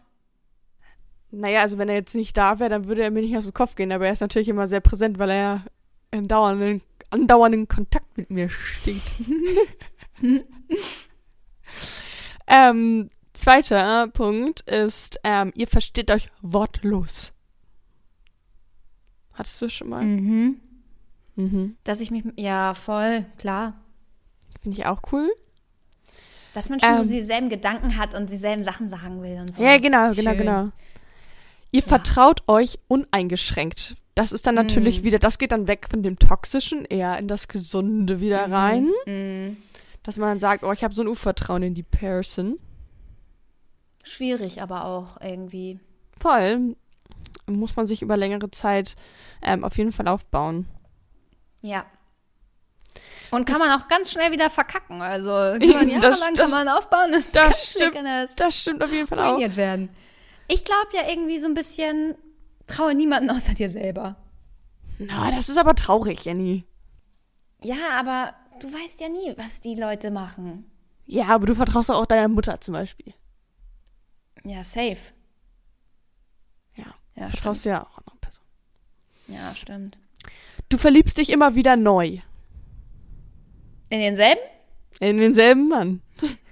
Naja, 1.31 1.61
also 1.61 1.79
wenn 1.79 1.89
er 1.89 1.95
jetzt 1.95 2.17
nicht 2.17 2.37
da 2.37 2.59
wäre, 2.59 2.71
dann 2.71 2.89
würde 2.89 3.03
er 3.03 3.13
mir 3.13 3.23
nicht 3.23 3.37
aus 3.37 3.45
dem 3.45 3.55
Kopf 3.55 3.77
gehen. 3.77 3.93
Aber 3.93 4.07
er 4.07 4.13
ist 4.13 4.21
natürlich 4.21 4.49
immer 4.49 4.67
sehr 4.67 4.81
präsent, 4.81 5.21
weil 5.21 5.31
er 5.31 5.37
ja 5.37 5.65
in 6.11 6.27
dauernden, 6.27 6.83
andauernden 7.11 7.69
Kontakt 7.69 8.19
mit 8.19 8.31
mir 8.31 8.51
steht. 8.51 9.01
ähm, 12.49 13.11
zweiter 13.35 14.09
Punkt 14.09 14.61
ist, 14.63 15.19
ähm, 15.25 15.53
ihr 15.55 15.67
versteht 15.67 16.11
euch 16.11 16.29
wortlos. 16.43 17.33
Hattest 19.35 19.61
du 19.61 19.67
das 19.67 19.73
schon 19.73 19.89
mal? 19.89 20.05
Mhm. 20.05 20.61
Mhm. 21.37 21.77
Dass 21.85 22.01
ich 22.01 22.11
mich, 22.11 22.25
ja, 22.37 22.75
voll, 22.75 23.25
klar. 23.39 23.75
Finde 24.61 24.79
ich 24.79 24.87
auch 24.87 25.01
cool. 25.13 25.31
Dass 26.55 26.69
man 26.69 26.79
schon 26.81 26.99
so 26.99 27.05
Ähm. 27.05 27.09
dieselben 27.11 27.49
Gedanken 27.49 27.97
hat 27.97 28.15
und 28.15 28.29
dieselben 28.29 28.63
Sachen 28.65 28.89
sagen 28.89 29.23
will 29.23 29.39
und 29.41 29.55
so. 29.55 29.63
Ja, 29.63 29.79
genau, 29.79 30.11
genau, 30.11 30.31
Schön. 30.31 30.39
genau. 30.39 30.69
Ihr 31.73 31.83
vertraut 31.83 32.43
euch 32.47 32.79
uneingeschränkt. 32.89 33.97
Das 34.15 34.33
ist 34.33 34.47
dann 34.47 34.55
natürlich 34.55 35.01
Mm. 35.01 35.05
wieder, 35.05 35.19
das 35.19 35.39
geht 35.39 35.53
dann 35.53 35.67
weg 35.67 35.87
von 35.91 36.03
dem 36.03 36.19
Toxischen, 36.19 36.85
eher 36.85 37.19
in 37.19 37.29
das 37.29 37.49
Gesunde 37.49 38.21
wieder 38.21 38.51
rein. 38.51 38.91
Mhm. 39.07 39.57
Dass 40.03 40.19
man 40.19 40.29
dann 40.29 40.41
sagt, 40.41 40.65
oh, 40.65 40.73
ich 40.73 40.85
habe 40.85 40.95
so 40.95 41.01
ein 41.01 41.09
Urvertrauen 41.09 41.63
in 41.63 41.73
die 41.75 41.83
Person. 41.83 42.59
Schwierig, 44.03 44.63
aber 44.63 44.85
auch 44.85 45.21
irgendwie. 45.21 45.81
Voll. 46.19 46.77
Muss 47.47 47.77
man 47.77 47.87
sich 47.87 48.03
über 48.03 48.17
längere 48.17 48.51
Zeit 48.51 48.97
ähm, 49.43 49.65
auf 49.65 49.77
jeden 49.79 49.93
Fall 49.93 50.09
aufbauen. 50.09 50.69
Ja. 51.61 51.85
Und 53.31 53.47
kann 53.47 53.59
man 53.59 53.71
auch 53.81 53.89
ganz 53.89 54.13
schnell 54.13 54.33
wieder 54.33 54.51
verkacken. 54.51 55.01
Also 55.01 55.31
kann 55.59 55.71
man 55.89 56.01
Das 56.01 56.19
jahrelang 56.19 56.35
kann 56.35 56.51
man 56.51 56.69
aufbauen 56.69 57.13
Das 57.33 57.71
schnell 57.71 57.89
stimmt. 57.89 58.07
das 58.07 58.37
Das 58.37 58.61
stimmt 58.61 58.83
auf 58.83 58.93
jeden 58.93 59.07
Fall 59.07 59.19
auch. 59.21 59.39
werden. 59.57 59.91
Ich 60.49 60.65
glaube 60.65 60.89
ja 60.93 61.09
irgendwie 61.09 61.39
so 61.39 61.47
ein 61.47 61.55
bisschen, 61.55 62.15
traue 62.67 62.95
niemanden 62.95 63.31
außer 63.31 63.55
dir 63.55 63.71
selber. 63.71 64.17
Na, 64.99 65.31
das 65.31 65.49
ist 65.49 65.57
aber 65.57 65.75
traurig, 65.75 66.25
Jenny. 66.25 66.65
Ja, 67.63 67.77
aber 67.99 68.35
du 68.61 68.73
weißt 68.73 69.01
ja 69.01 69.09
nie, 69.09 69.33
was 69.37 69.61
die 69.61 69.75
Leute 69.77 70.11
machen. 70.11 70.71
Ja, 71.07 71.29
aber 71.29 71.47
du 71.47 71.55
vertraust 71.55 71.91
auch 71.91 72.07
deiner 72.07 72.29
Mutter 72.29 72.61
zum 72.61 72.75
Beispiel. 72.75 73.15
Ja, 74.45 74.65
safe. 74.65 74.99
Ja. 76.77 76.87
Ja, 77.17 77.29
vertraust 77.29 77.65
du 77.65 77.69
ja 77.71 77.83
auch 77.83 77.99
einer 77.99 78.17
Person. 78.21 78.45
Ja, 79.29 79.55
stimmt. 79.55 79.99
Du 80.69 80.79
verliebst 80.79 81.19
dich 81.19 81.31
immer 81.31 81.55
wieder 81.55 81.77
neu. 81.77 82.19
In 83.91 84.01
denselben? 84.01 84.41
In 85.01 85.19
denselben 85.19 85.69
Mann. 85.69 86.03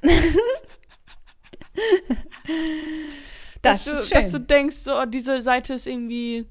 Das 3.63 3.85
dass 3.85 3.85
du, 3.85 3.91
ist 3.91 4.09
schön. 4.09 4.17
dass 4.17 4.31
du 4.31 4.41
denkst, 4.41 4.77
so, 4.77 4.95
oh, 4.99 5.05
diese 5.05 5.41
Seite 5.43 5.75
ist 5.75 5.87
irgendwie 5.87 6.47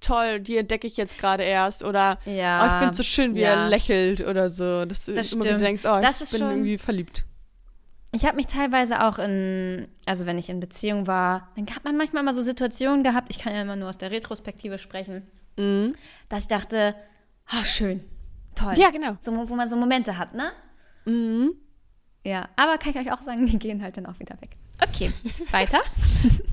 toll, 0.00 0.38
die 0.40 0.56
entdecke 0.56 0.86
ich 0.86 0.96
jetzt 0.96 1.18
gerade 1.18 1.42
erst. 1.42 1.82
Oder 1.82 2.18
Ja, 2.24 2.62
oh, 2.62 2.66
ich 2.66 2.72
finde 2.74 2.90
es 2.92 2.96
so 2.98 3.02
schön, 3.02 3.34
wie 3.34 3.40
ja. 3.40 3.64
er 3.64 3.68
lächelt 3.68 4.20
oder 4.20 4.48
so. 4.48 4.84
Dass 4.84 5.06
du 5.06 5.12
Das 5.14 5.32
immer 5.32 5.42
wieder 5.44 5.54
stimmt. 5.54 5.66
denkst, 5.66 5.82
oh, 5.86 6.00
Das 6.00 6.16
ich 6.16 6.22
ist 6.22 6.30
bin 6.30 6.40
schon- 6.40 6.50
irgendwie 6.50 6.78
verliebt. 6.78 7.24
Ich 8.14 8.26
habe 8.26 8.36
mich 8.36 8.46
teilweise 8.46 9.02
auch 9.04 9.18
in, 9.18 9.88
also 10.06 10.26
wenn 10.26 10.36
ich 10.38 10.50
in 10.50 10.60
Beziehung 10.60 11.06
war, 11.06 11.48
dann 11.56 11.66
hat 11.74 11.82
man 11.84 11.96
manchmal 11.96 12.22
mal 12.22 12.34
so 12.34 12.42
Situationen 12.42 13.02
gehabt, 13.02 13.28
ich 13.30 13.38
kann 13.38 13.54
ja 13.54 13.62
immer 13.62 13.76
nur 13.76 13.88
aus 13.88 13.96
der 13.98 14.10
Retrospektive 14.10 14.78
sprechen, 14.78 15.26
Mhm. 15.56 15.94
dass 16.28 16.42
ich 16.42 16.48
dachte, 16.48 16.94
ah, 17.46 17.64
schön, 17.64 18.02
toll. 18.54 18.74
Ja, 18.76 18.90
genau. 18.90 19.16
So, 19.20 19.48
wo 19.48 19.54
man 19.54 19.68
so 19.68 19.76
Momente 19.76 20.18
hat, 20.18 20.34
ne? 20.34 20.52
Mhm. 21.06 21.54
Ja, 22.24 22.48
aber 22.56 22.78
kann 22.78 22.92
ich 22.92 22.98
euch 22.98 23.12
auch 23.12 23.22
sagen, 23.22 23.46
die 23.46 23.58
gehen 23.58 23.82
halt 23.82 23.96
dann 23.96 24.06
auch 24.06 24.18
wieder 24.18 24.36
weg. 24.40 24.56
Okay, 24.82 25.12
weiter. 25.50 25.80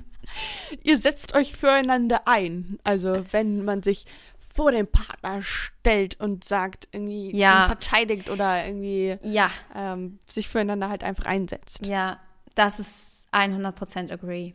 Ihr 0.84 0.98
setzt 0.98 1.34
euch 1.34 1.56
füreinander 1.56 2.22
ein. 2.28 2.78
Also, 2.84 3.26
wenn 3.32 3.66
man 3.66 3.84
sich 3.84 4.06
vor 4.54 4.72
den 4.72 4.88
Partner 4.88 5.42
stellt 5.42 6.20
und 6.20 6.44
sagt, 6.44 6.88
irgendwie 6.92 7.36
Ja. 7.36 7.68
verteidigt 7.68 8.30
oder 8.30 8.66
irgendwie 8.66 9.18
Ja, 9.24 9.50
ähm, 9.76 10.20
sich 10.28 10.50
füreinander 10.50 10.90
halt 10.90 11.04
einfach 11.04 11.26
einsetzt. 11.26 11.86
ja, 11.86 12.20
das 12.56 12.80
ist 12.80 13.28
100% 13.32 14.12
agree. 14.12 14.54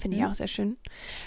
Finde 0.00 0.18
ich 0.18 0.24
auch 0.26 0.34
sehr 0.34 0.48
schön. 0.48 0.76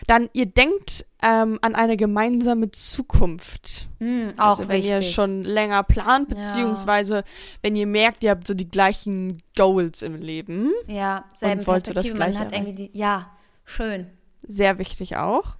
Dann, 0.05 0.29
ihr 0.33 0.45
denkt 0.45 1.05
ähm, 1.23 1.57
an 1.63 1.73
eine 1.73 1.97
gemeinsame 1.97 2.69
Zukunft. 2.69 3.87
Hm, 3.99 4.33
auch 4.37 4.59
also, 4.59 4.69
wenn 4.69 4.77
wichtig. 4.83 4.91
ihr 4.91 5.01
schon 5.01 5.43
länger 5.43 5.81
plant, 5.81 6.29
Ja. 6.29 6.35
beziehungsweise 6.35 7.23
wenn 7.63 7.75
ihr 7.75 7.87
merkt, 7.87 8.23
ihr 8.23 8.29
habt 8.29 8.45
so 8.45 8.53
die 8.53 8.69
gleichen 8.69 9.41
Goals 9.57 10.03
im 10.03 10.13
Leben. 10.15 10.71
ja, 10.87 11.25
selben 11.33 11.61
Und 11.61 11.67
wollt 11.67 11.87
ihr 11.87 11.93
das 11.95 12.03
Perspektive, 12.03 12.19
man 12.19 12.31
Gleiche 12.31 12.45
hat 12.45 12.53
irgendwie 12.55 12.87
die, 12.89 12.97
ja, 12.97 13.31
schön. 13.65 14.05
Sehr 14.47 14.77
wichtig 14.77 15.17
auch. 15.17 15.55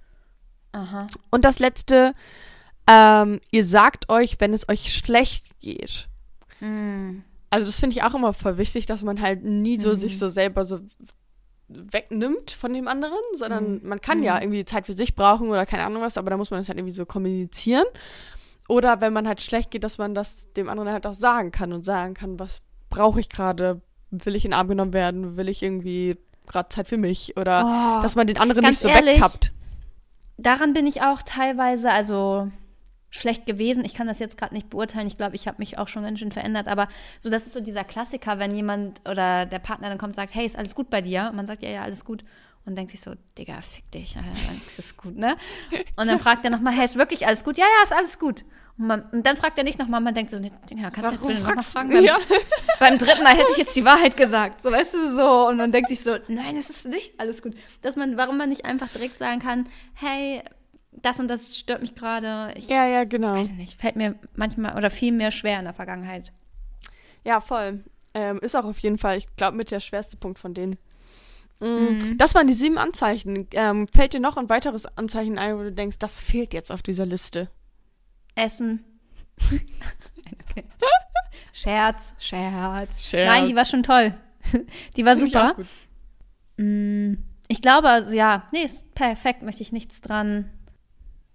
Aha. 0.72 1.06
Und 1.30 1.44
das 1.44 1.58
letzte, 1.58 2.14
ähm, 2.88 3.40
ihr 3.50 3.64
sagt 3.64 4.08
euch, 4.08 4.36
wenn 4.40 4.52
es 4.54 4.68
euch 4.68 4.92
schlecht 4.94 5.60
geht. 5.60 6.08
Hm. 6.58 7.22
Also 7.50 7.66
das 7.66 7.78
finde 7.80 7.96
ich 7.96 8.02
auch 8.02 8.14
immer 8.14 8.32
voll 8.32 8.56
wichtig, 8.58 8.86
dass 8.86 9.02
man 9.02 9.20
halt 9.20 9.44
nie 9.44 9.78
so 9.78 9.90
Mhm. 9.90 9.96
sich 9.96 10.18
so 10.18 10.28
selber 10.28 10.64
so 10.64 10.80
wegnimmt 11.68 12.50
von 12.50 12.72
dem 12.74 12.88
anderen, 12.88 13.14
sondern 13.34 13.74
Mhm. 13.76 13.88
man 13.88 14.00
kann 14.00 14.22
ja 14.22 14.40
irgendwie 14.40 14.64
Zeit 14.64 14.86
für 14.86 14.92
sich 14.92 15.14
brauchen 15.14 15.48
oder 15.48 15.64
keine 15.66 15.84
Ahnung 15.86 16.02
was, 16.02 16.18
aber 16.18 16.30
da 16.30 16.36
muss 16.36 16.50
man 16.50 16.60
das 16.60 16.68
halt 16.68 16.78
irgendwie 16.78 16.94
so 16.94 17.06
kommunizieren. 17.06 17.86
Oder 18.68 19.00
wenn 19.00 19.12
man 19.12 19.26
halt 19.26 19.40
schlecht 19.42 19.70
geht, 19.70 19.84
dass 19.84 19.98
man 19.98 20.14
das 20.14 20.52
dem 20.52 20.68
anderen 20.68 20.90
halt 20.92 21.06
auch 21.06 21.14
sagen 21.14 21.50
kann 21.50 21.72
und 21.72 21.84
sagen 21.84 22.14
kann, 22.14 22.38
was 22.38 22.60
brauche 22.90 23.20
ich 23.20 23.28
gerade? 23.28 23.80
Will 24.10 24.36
ich 24.36 24.44
in 24.44 24.50
den 24.50 24.58
Arm 24.58 24.68
genommen 24.68 24.92
werden? 24.92 25.36
Will 25.36 25.48
ich 25.48 25.62
irgendwie 25.62 26.16
gerade 26.46 26.68
Zeit 26.68 26.88
für 26.88 26.98
mich? 26.98 27.36
Oder 27.36 27.64
Oh, 27.64 28.02
dass 28.02 28.14
man 28.14 28.26
den 28.26 28.38
anderen 28.38 28.64
nicht 28.66 28.78
so 28.78 28.88
ehrlich, 28.88 29.14
wegkappt. 29.14 29.52
Daran 30.42 30.74
bin 30.74 30.86
ich 30.86 31.02
auch 31.02 31.22
teilweise, 31.22 31.90
also 31.90 32.50
schlecht 33.10 33.44
gewesen. 33.46 33.84
Ich 33.84 33.94
kann 33.94 34.06
das 34.06 34.18
jetzt 34.18 34.38
gerade 34.38 34.54
nicht 34.54 34.70
beurteilen. 34.70 35.06
Ich 35.06 35.18
glaube, 35.18 35.36
ich 35.36 35.46
habe 35.46 35.58
mich 35.58 35.78
auch 35.78 35.86
schon 35.86 36.02
ganz 36.02 36.18
schön 36.18 36.32
verändert. 36.32 36.66
Aber 36.66 36.88
so, 37.20 37.28
das 37.30 37.46
ist 37.46 37.52
so 37.52 37.60
dieser 37.60 37.84
Klassiker, 37.84 38.38
wenn 38.38 38.56
jemand 38.56 39.00
oder 39.08 39.44
der 39.46 39.58
Partner 39.58 39.90
dann 39.90 39.98
kommt 39.98 40.10
und 40.10 40.16
sagt, 40.16 40.34
hey, 40.34 40.46
ist 40.46 40.56
alles 40.56 40.74
gut 40.74 40.88
bei 40.88 41.02
dir? 41.02 41.28
Und 41.28 41.36
man 41.36 41.46
sagt, 41.46 41.62
ja, 41.62 41.68
ja, 41.68 41.82
alles 41.82 42.04
gut. 42.04 42.24
Und 42.64 42.76
denkt 42.76 42.90
sich 42.90 43.00
so, 43.00 43.12
Digga, 43.36 43.60
fick 43.60 43.90
dich. 43.90 44.14
Dann 44.14 44.24
ist 44.78 44.96
gut, 44.96 45.16
ne? 45.16 45.36
Und 45.96 46.06
dann 46.06 46.18
fragt 46.18 46.44
er 46.44 46.50
nochmal, 46.50 46.72
hey, 46.72 46.84
ist 46.84 46.96
wirklich 46.96 47.26
alles 47.26 47.44
gut? 47.44 47.58
Ja, 47.58 47.64
ja, 47.64 47.82
ist 47.82 47.92
alles 47.92 48.18
gut. 48.18 48.44
Und, 48.78 48.86
man, 48.86 49.02
und 49.12 49.26
dann 49.26 49.36
fragt 49.36 49.58
er 49.58 49.64
nicht 49.64 49.78
nochmal, 49.78 50.00
man 50.00 50.14
denkt 50.14 50.30
so, 50.30 50.38
Digga, 50.38 50.90
kannst 50.90 51.10
du 51.10 51.12
jetzt 51.12 51.26
bitte 51.26 51.42
nochmal 51.42 51.62
fragen? 51.62 51.90
Beim, 51.90 52.04
Ja. 52.04 52.16
beim 52.80 52.98
dritten 52.98 53.22
Mal 53.22 53.34
hätte 53.36 53.50
ich 53.52 53.58
jetzt 53.58 53.76
die 53.76 53.84
Wahrheit 53.84 54.16
gesagt. 54.16 54.62
So, 54.62 54.70
weißt 54.72 54.94
du, 54.94 55.14
so. 55.14 55.48
Und 55.48 55.58
man 55.58 55.70
denkt 55.72 55.88
sich 55.90 56.00
so, 56.00 56.16
nein, 56.28 56.56
es 56.56 56.70
ist 56.70 56.86
nicht 56.86 57.18
alles 57.20 57.42
gut. 57.42 57.54
Dass 57.82 57.96
man, 57.96 58.16
warum 58.16 58.38
man 58.38 58.48
nicht 58.48 58.64
einfach 58.64 58.88
direkt 58.88 59.18
sagen 59.18 59.40
kann, 59.40 59.68
hey, 59.94 60.42
das 60.92 61.20
und 61.20 61.28
das 61.28 61.56
stört 61.58 61.82
mich 61.82 61.94
gerade. 61.94 62.54
Ja, 62.66 62.86
ja, 62.86 63.04
genau. 63.04 63.34
weiß 63.34 63.50
nicht, 63.50 63.80
fällt 63.80 63.96
mir 63.96 64.14
manchmal 64.34 64.76
oder 64.76 64.90
viel 64.90 65.12
mehr 65.12 65.30
schwer 65.30 65.58
in 65.58 65.64
der 65.64 65.74
Vergangenheit. 65.74 66.32
Ja, 67.24 67.40
voll. 67.40 67.84
Ähm, 68.14 68.38
ist 68.40 68.54
auch 68.56 68.64
auf 68.64 68.78
jeden 68.80 68.98
Fall, 68.98 69.16
ich 69.18 69.26
glaube, 69.36 69.56
mit 69.56 69.70
der 69.70 69.80
schwerste 69.80 70.16
Punkt 70.16 70.38
von 70.38 70.52
denen. 70.54 70.76
Mm, 71.60 72.18
Das 72.18 72.34
waren 72.34 72.46
die 72.46 72.52
sieben 72.52 72.76
Anzeichen. 72.76 73.46
Ähm, 73.52 73.86
fällt 73.88 74.12
dir 74.12 74.20
noch 74.20 74.36
ein 74.36 74.48
weiteres 74.48 74.84
Anzeichen 74.98 75.38
ein, 75.38 75.56
wo 75.58 75.62
du 75.62 75.72
denkst, 75.72 75.98
das 75.98 76.20
fehlt 76.20 76.52
jetzt 76.52 76.70
auf 76.72 76.82
dieser 76.82 77.06
Liste? 77.06 77.48
Essen. 78.34 78.84
okay. 79.40 80.64
Scherz, 81.52 82.14
Scherz, 82.18 83.02
Scherz. 83.02 83.28
Nein, 83.28 83.48
die 83.48 83.56
war 83.56 83.64
schon 83.64 83.82
toll. 83.82 84.14
Die 84.96 85.04
war 85.04 85.14
ich 85.14 85.20
super. 85.20 85.54
gut. 85.54 85.66
Mm, 86.56 87.14
Ich 87.48 87.60
glaube, 87.62 87.88
also, 87.88 88.12
ja, 88.12 88.48
nee, 88.52 88.62
ist 88.64 88.92
perfekt, 88.94 89.42
möchte 89.42 89.62
ich 89.62 89.72
nichts 89.72 90.00
dran 90.00 90.50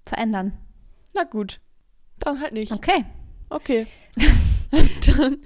verändern. 0.03 0.53
Na 1.15 1.23
gut. 1.23 1.59
Dann 2.19 2.41
halt 2.41 2.53
nicht. 2.53 2.71
Okay. 2.71 3.05
Okay. 3.49 3.87
dann, 4.71 5.37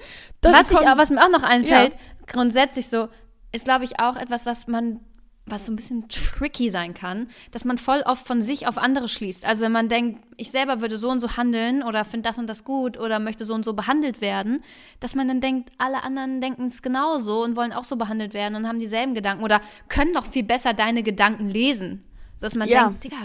dann 0.41 0.53
was, 0.53 0.71
ich, 0.71 0.77
was 0.77 1.09
mir 1.09 1.23
auch 1.23 1.29
noch 1.29 1.43
einfällt, 1.43 1.95
grundsätzlich 2.27 2.87
so, 2.87 3.09
ist, 3.51 3.65
glaube 3.65 3.85
ich, 3.85 3.99
auch 3.99 4.15
etwas, 4.15 4.45
was 4.45 4.67
man, 4.67 5.01
was 5.47 5.65
so 5.65 5.71
ein 5.71 5.75
bisschen 5.75 6.07
tricky 6.07 6.69
sein 6.69 6.93
kann, 6.93 7.27
dass 7.51 7.65
man 7.65 7.77
voll 7.77 8.01
oft 8.05 8.25
von 8.27 8.41
sich 8.41 8.67
auf 8.67 8.77
andere 8.77 9.07
schließt. 9.07 9.43
Also 9.43 9.63
wenn 9.63 9.71
man 9.71 9.89
denkt, 9.89 10.23
ich 10.37 10.51
selber 10.51 10.81
würde 10.81 10.97
so 10.97 11.09
und 11.09 11.19
so 11.19 11.35
handeln 11.35 11.81
oder 11.83 12.05
finde 12.05 12.29
das 12.29 12.37
und 12.37 12.47
das 12.47 12.63
gut 12.63 12.97
oder 12.99 13.19
möchte 13.19 13.43
so 13.43 13.53
und 13.53 13.65
so 13.65 13.73
behandelt 13.73 14.21
werden, 14.21 14.63
dass 14.99 15.15
man 15.15 15.27
dann 15.27 15.41
denkt, 15.41 15.71
alle 15.77 16.03
anderen 16.03 16.41
denken 16.41 16.67
es 16.67 16.81
genauso 16.81 17.43
und 17.43 17.55
wollen 17.55 17.73
auch 17.73 17.83
so 17.83 17.95
behandelt 17.95 18.33
werden 18.33 18.55
und 18.55 18.67
haben 18.67 18.79
dieselben 18.79 19.15
Gedanken 19.15 19.43
oder 19.43 19.61
können 19.89 20.13
doch 20.13 20.27
viel 20.27 20.43
besser 20.43 20.73
deine 20.73 21.01
Gedanken 21.03 21.49
lesen. 21.49 22.03
Dass 22.39 22.55
man 22.55 22.67
Ja. 22.69 22.85
denkt, 22.87 23.03
Digga, 23.03 23.17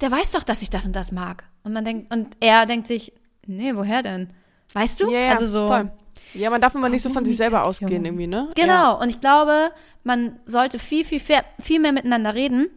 der 0.00 0.10
weiß 0.10 0.32
doch, 0.32 0.42
dass 0.42 0.62
ich 0.62 0.70
das 0.70 0.86
und 0.86 0.96
das 0.96 1.12
mag. 1.12 1.44
Und 1.64 1.72
man 1.72 1.84
denkt, 1.84 2.12
und 2.14 2.28
er 2.40 2.64
denkt 2.66 2.86
sich, 2.86 3.12
nee, 3.46 3.74
woher 3.74 4.02
denn? 4.02 4.28
Weißt 4.72 5.00
du? 5.00 5.10
Ja, 5.10 5.18
ja, 5.20 5.30
also 5.30 5.46
so. 5.46 5.66
voll. 5.66 5.90
Ja, 6.34 6.50
man 6.50 6.60
darf 6.60 6.74
immer 6.74 6.88
nicht 6.88 7.02
so 7.02 7.10
von 7.10 7.24
sich 7.24 7.36
selber 7.36 7.64
ausgehen 7.64 8.04
irgendwie, 8.04 8.26
ne? 8.26 8.48
Genau, 8.54 8.72
Ja. 8.72 8.90
und 8.92 9.08
ich 9.08 9.20
glaube, 9.20 9.70
man 10.04 10.38
sollte 10.44 10.78
viel, 10.78 11.04
viel, 11.04 11.20
viel, 11.20 11.38
viel 11.58 11.80
mehr 11.80 11.92
miteinander 11.92 12.34
reden. 12.34 12.68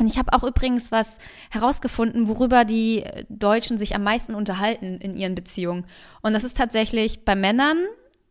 Und 0.00 0.06
ich 0.06 0.16
habe 0.16 0.32
auch 0.32 0.44
übrigens 0.44 0.92
was 0.92 1.18
herausgefunden, 1.50 2.28
worüber 2.28 2.64
die 2.64 3.04
Deutschen 3.28 3.78
sich 3.78 3.96
am 3.96 4.04
meisten 4.04 4.34
unterhalten 4.34 4.98
in 5.00 5.16
ihren 5.16 5.34
Beziehungen. 5.34 5.86
Und 6.22 6.34
das 6.34 6.44
ist 6.44 6.56
tatsächlich 6.56 7.24
bei 7.24 7.34
Männern. 7.34 7.78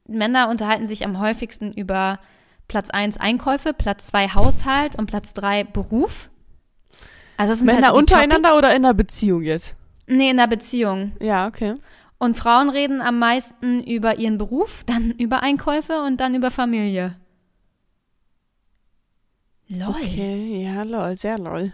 Männer 0.08 0.47
unterhalten 0.49 0.88
sich 0.88 1.03
am 1.05 1.20
häufigsten 1.20 1.74
über 1.74 2.20
Platz 2.70 2.89
1 2.89 3.18
Einkäufe, 3.18 3.74
Platz 3.74 4.08
2 4.08 4.30
Haushalt 4.30 4.95
und 4.97 5.08
Platz 5.08 5.34
3 5.34 5.66
Beruf. 5.66 6.30
Also 7.36 7.51
das 7.51 7.60
sind 7.60 7.66
Männer 7.68 7.88
halt 7.88 7.95
so 7.95 7.99
untereinander 7.99 8.49
Topics. 8.49 8.58
oder 8.58 8.70
in 8.76 8.86
einer 8.86 8.93
Beziehung 8.93 9.41
jetzt? 9.43 9.76
Nee, 10.08 10.30
in 10.30 10.38
der 10.38 10.47
Beziehung. 10.47 11.12
Ja, 11.20 11.47
okay. 11.47 11.76
Und 12.20 12.36
Frauen 12.36 12.70
reden 12.70 13.01
am 13.01 13.20
meisten 13.20 13.84
über 13.84 14.18
ihren 14.18 14.38
Beruf, 14.38 14.84
dann 14.86 15.11
über 15.11 15.43
Einkäufe 15.43 16.01
und 16.01 16.18
dann 16.20 16.36
über 16.36 16.51
Familie. 16.51 17.15
Lol. 19.70 19.89
Okay, 19.89 20.63
ja, 20.63 20.84
lol, 20.84 21.18
sehr 21.18 21.38
lol. 21.38 21.74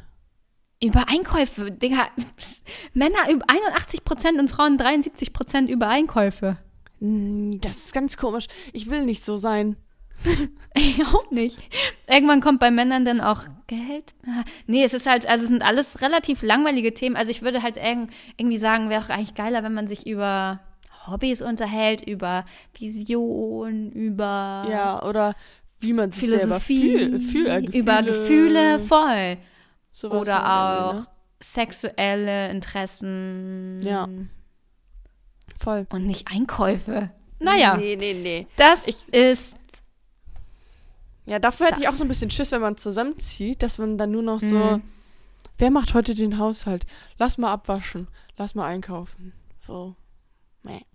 Über 0.81 1.07
Einkäufe, 1.07 1.71
Digga. 1.71 2.07
Männer 2.93 3.29
über 3.31 3.45
81 3.47 4.03
Prozent 4.03 4.39
und 4.39 4.49
Frauen 4.49 4.77
73 4.77 5.31
Prozent 5.31 5.69
über 5.69 5.87
Einkäufe. 5.87 6.57
Hm, 6.99 7.61
Das 7.61 7.77
ist 7.77 7.93
ganz 7.93 8.17
komisch. 8.17 8.47
Ich 8.73 8.89
will 8.89 9.05
nicht 9.05 9.23
so 9.23 9.37
sein. 9.37 9.77
Ich 10.75 11.05
auch 11.05 11.29
nicht. 11.29 11.59
Irgendwann 12.07 12.41
kommt 12.41 12.59
bei 12.59 12.71
Männern 12.71 13.05
dann 13.05 13.21
auch 13.21 13.43
Geld. 13.67 14.15
Ah, 14.25 14.43
Nee, 14.65 14.83
es 14.83 14.93
ist 14.95 15.05
halt, 15.05 15.27
also 15.27 15.43
es 15.43 15.49
sind 15.49 15.61
alles 15.61 16.01
relativ 16.01 16.41
langweilige 16.41 16.93
Themen. 16.95 17.15
Also 17.15 17.29
ich 17.29 17.43
würde 17.43 17.61
halt 17.61 17.77
irg- 17.79 18.07
irgendwie 18.37 18.57
sagen, 18.57 18.89
wäre 18.89 19.03
auch 19.03 19.09
eigentlich 19.09 19.35
geiler, 19.35 19.61
wenn 19.63 19.75
man 19.75 19.87
sich 19.87 20.07
über 20.07 20.61
Hobbys 21.05 21.41
unterhält, 21.43 22.01
über 22.07 22.43
Vision, 22.75 23.91
über 23.91 24.65
Ja, 24.69 25.03
oder 25.03 25.35
wie 25.79 25.93
man 25.93 26.11
sich 26.11 26.23
Philosophie, 26.23 26.89
selber 26.97 27.19
fühlt. 27.19 27.21
Fühl, 27.31 27.47
äh, 27.47 27.61
Gefühle, 27.61 27.79
über 27.79 28.01
Gefühle, 28.03 28.79
voll. 28.79 29.37
Oder 30.09 30.33
halt 30.33 30.45
auch 30.45 30.93
irgendwie, 30.95 31.09
sexuelle 31.39 32.49
Interessen. 32.49 33.81
Ja. 33.83 34.07
Ne? 34.07 34.29
Voll. 35.59 35.85
Und 35.91 36.07
nicht 36.07 36.27
Einkäufe. 36.31 37.11
Naja, 37.39 37.77
Nee, 37.77 37.95
nee, 37.95 38.13
nee. 38.13 38.47
das 38.55 38.87
Ich- 38.87 39.13
ist. 39.13 39.57
Ja, 41.25 41.39
dafür 41.39 41.67
hätte 41.67 41.79
ich 41.81 41.87
auch 41.87 41.91
Sass. 41.91 41.99
so 41.99 42.05
ein 42.05 42.09
bisschen 42.09 42.31
Schiss, 42.31 42.51
wenn 42.51 42.61
man 42.61 42.75
zusammenzieht, 42.77 43.63
dass 43.63 43.77
man 43.77 43.97
dann 43.97 44.11
nur 44.11 44.23
noch 44.23 44.39
so, 44.39 44.57
Mhm. 44.57 44.81
wer 45.57 45.71
macht 45.71 45.93
heute 45.93 46.15
den 46.15 46.37
Haushalt? 46.37 46.85
Lass 47.17 47.37
mal 47.37 47.51
abwaschen, 47.51 48.07
lass 48.37 48.55
mal 48.55 48.65
einkaufen. 48.65 49.33
So. 49.65 49.95
Nee. 50.63 50.85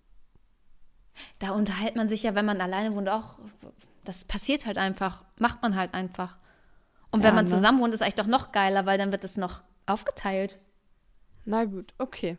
Da 1.38 1.50
unterhält 1.50 1.96
man 1.96 2.08
sich 2.08 2.22
ja, 2.22 2.34
wenn 2.34 2.44
man 2.44 2.60
alleine 2.60 2.94
wohnt, 2.94 3.08
auch. 3.08 3.38
Das 4.04 4.24
passiert 4.24 4.66
halt 4.66 4.78
einfach. 4.78 5.24
Macht 5.38 5.62
man 5.62 5.76
halt 5.76 5.94
einfach. 5.94 6.36
Und 7.10 7.22
wenn 7.22 7.30
Ja, 7.30 7.34
man 7.36 7.44
ne? 7.46 7.50
zusammen 7.50 7.80
wohnt, 7.80 7.94
ist 7.94 8.02
eigentlich 8.02 8.14
doch 8.14 8.26
noch 8.26 8.52
geiler, 8.52 8.84
weil 8.86 8.98
dann 8.98 9.12
wird 9.12 9.24
es 9.24 9.36
noch 9.38 9.62
aufgeteilt. 9.86 10.58
Na 11.46 11.64
gut, 11.64 11.94
okay. 11.98 12.36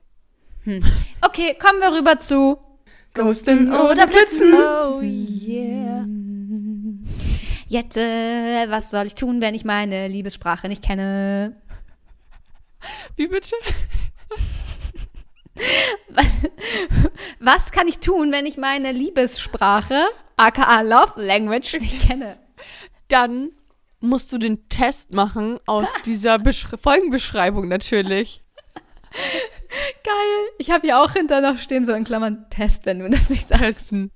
Okay, 1.22 1.58
kommen 1.60 1.80
wir 1.82 1.92
rüber 1.98 2.20
zu. 2.20 2.60
Ghosten 3.16 3.70
oder 3.74 4.06
Blitzen. 4.06 4.54
Oh 4.54 5.02
yeah. 5.02 6.06
Jette, 7.70 8.66
was 8.70 8.90
soll 8.90 9.06
ich 9.06 9.14
tun, 9.14 9.42
wenn 9.42 9.54
ich 9.54 9.64
meine 9.64 10.08
Liebessprache 10.08 10.68
nicht 10.68 10.84
kenne? 10.84 11.56
Wie 13.16 13.28
bitte? 13.28 13.56
Was 17.40 17.72
kann 17.72 17.88
ich 17.88 18.00
tun, 18.00 18.32
wenn 18.32 18.48
ich 18.48 18.58
meine 18.58 18.92
Liebessprache, 18.92 20.08
aka 20.36 20.82
Love 20.82 21.22
Language, 21.22 21.80
nicht 21.80 22.08
kenne? 22.08 22.40
Dann 23.08 23.52
musst 24.00 24.32
du 24.32 24.40
den 24.40 24.68
Test 24.70 25.14
machen 25.14 25.60
aus 25.68 25.90
dieser 26.06 26.40
Beschre 26.40 26.80
Folgenbeschreibung 26.80 27.68
natürlich. 27.68 28.42
Geil. 30.04 30.50
Ich 30.58 30.72
habe 30.72 30.82
hier 30.82 31.00
auch 31.00 31.14
hinter 31.14 31.42
noch 31.42 31.58
stehen, 31.60 31.86
so 31.86 31.94
in 31.94 32.04
Klammern 32.04 32.46
Test, 32.50 32.86
wenn 32.86 33.00
du 33.00 33.10
das 33.10 33.30
nicht 33.30 33.48
sagst. 33.48 33.62
Testen. 33.62 34.12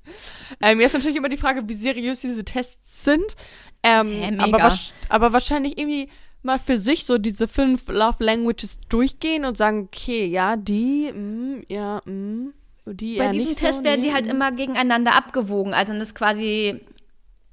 Ähm, 0.61 0.79
jetzt 0.79 0.93
natürlich 0.93 1.15
immer 1.15 1.29
die 1.29 1.37
Frage, 1.37 1.67
wie 1.67 1.73
seriös 1.73 2.21
diese 2.21 2.43
Tests 2.43 3.03
sind. 3.03 3.35
Ähm, 3.83 4.19
mega. 4.19 4.43
aber, 4.43 4.77
aber 5.09 5.33
wahrscheinlich 5.33 5.77
irgendwie 5.77 6.09
mal 6.41 6.59
für 6.59 6.77
sich 6.77 7.05
so 7.05 7.17
diese 7.17 7.47
fünf 7.47 7.87
Love 7.87 8.23
Languages 8.23 8.77
durchgehen 8.89 9.45
und 9.45 9.57
sagen, 9.57 9.89
okay, 9.91 10.25
ja, 10.25 10.55
die, 10.55 11.11
mm, 11.11 11.63
ja, 11.69 12.01
mm, 12.05 12.53
die 12.85 13.17
Bei 13.17 13.29
diesem 13.29 13.55
Test 13.55 13.79
so, 13.79 13.83
werden 13.83 14.01
nee, 14.01 14.07
die 14.07 14.13
halt 14.13 14.27
mm. 14.27 14.29
immer 14.29 14.51
gegeneinander 14.51 15.15
abgewogen. 15.15 15.73
Also 15.73 15.93
das 15.93 16.09
ist 16.09 16.15
quasi, 16.15 16.81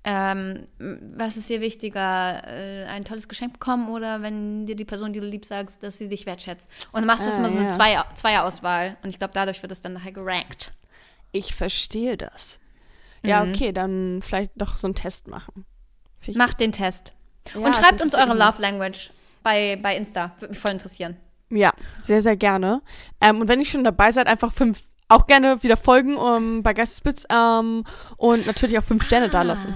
ähm, 0.05 0.67
was 0.79 1.37
ist 1.37 1.49
dir 1.51 1.61
wichtiger, 1.61 2.43
äh, 2.47 2.85
ein 2.87 3.05
tolles 3.05 3.29
Geschenk 3.29 3.53
bekommen 3.55 3.89
oder 3.91 4.23
wenn 4.23 4.65
dir 4.67 4.75
die 4.77 4.85
Person, 4.87 5.13
die 5.13 5.21
du 5.21 5.27
liebst, 5.27 5.51
sagst, 5.51 5.83
dass 5.83 5.99
sie 5.99 6.09
dich 6.09 6.25
wertschätzt. 6.27 6.69
Und 6.93 7.03
du 7.03 7.07
machst 7.07 7.27
das 7.27 7.35
Ah, 7.35 7.39
immer 7.39 7.51
so 7.51 7.59
eine. 7.59 7.69
Zweier 7.69 8.07
Zweierauswahl. 8.15 8.97
Und 9.03 9.11
ich 9.11 9.19
glaube, 9.19 9.35
dadurch 9.35 9.61
wird 9.63 9.73
es 9.73 9.81
dann 9.81 9.93
nachher 9.93 10.13
gerankt. 10.13 10.73
Ich 11.33 11.55
verstehe 11.55 12.17
das. 12.17 12.59
Ja, 13.23 13.45
Mhm. 13.45 13.53
okay, 13.53 13.73
dann 13.73 14.21
vielleicht 14.23 14.53
doch 14.57 14.79
so 14.79 14.87
einen 14.87 14.95
Test 14.95 15.29
machen. 15.29 15.67
Macht 16.35 16.61
den 16.61 16.73
Test. 16.73 17.13
Ja, 17.53 17.61
Und 17.61 17.67
das 17.69 17.77
schreibt 17.79 18.01
uns 18.03 18.15
eure. 18.15 18.35
Love 18.35 18.61
Language 18.63 19.11
bei, 19.43 19.79
bei 19.83 19.97
Insta. 19.97 20.33
Würde 20.39 20.53
mich 20.53 20.59
voll 20.59 20.71
interessieren. 20.73 21.17
Ja, 21.51 21.73
sehr, 22.01 22.23
sehr 22.23 22.37
gerne. 22.37 22.81
Ähm, 23.21 23.41
und 23.41 23.49
wenn 23.49 23.59
ihr 23.61 23.67
schon 23.67 23.85
dabei 23.85 24.13
seid, 24.13 24.27
einfach 24.29 24.53
fünf, 24.53 24.83
auch 25.11 25.27
gerne 25.27 25.63
wieder 25.63 25.77
folgen 25.77 26.17
um, 26.17 26.63
bei 26.63 26.73
Geistesblitz 26.73 27.27
ähm, 27.31 27.85
und 28.17 28.47
natürlich 28.47 28.79
auch 28.79 28.85
fünf 28.85 29.05
Sterne 29.05 29.29
dalassen. 29.29 29.75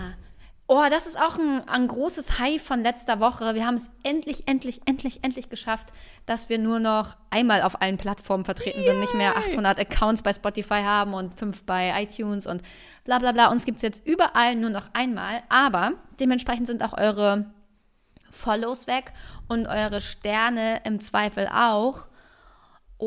Oh, 0.67 0.83
das 0.89 1.07
ist 1.07 1.21
auch 1.21 1.39
ein, 1.39 1.69
ein 1.69 1.89
großes 1.89 2.39
High 2.39 2.63
von 2.63 2.83
letzter 2.83 3.21
Woche. 3.21 3.55
Wir 3.55 3.67
haben 3.67 3.75
es 3.75 3.91
endlich, 4.03 4.49
endlich, 4.49 4.81
endlich, 4.87 5.23
endlich 5.23 5.51
geschafft, 5.51 5.89
dass 6.25 6.49
wir 6.49 6.59
nur 6.59 6.81
noch 6.81 7.17
einmal 7.29 7.61
auf 7.61 7.83
allen 7.83 7.99
Plattformen 7.99 8.47
vertreten 8.47 8.83
sind, 8.83 8.99
nicht 8.99 9.13
mehr 9.13 9.37
800 9.37 9.79
Accounts 9.79 10.23
bei 10.23 10.33
Spotify 10.33 10.81
haben 10.83 11.13
und 11.13 11.39
fünf 11.39 11.65
bei 11.65 11.93
iTunes 12.03 12.47
und 12.47 12.63
bla 13.05 13.19
bla 13.19 13.33
bla. 13.33 13.51
Uns 13.51 13.67
gibt 13.67 13.77
es 13.77 13.83
jetzt 13.83 14.07
überall 14.07 14.57
nur 14.57 14.71
noch 14.71 14.89
einmal, 14.95 15.43
aber 15.51 15.93
dementsprechend 16.19 16.67
sind 16.67 16.83
auch 16.83 16.97
eure 16.97 17.45
Follows 18.31 18.87
weg 18.87 19.13
und 19.49 19.67
eure 19.67 20.01
Sterne 20.01 20.81
im 20.85 20.99
Zweifel 20.99 21.47
auch. 21.47 22.07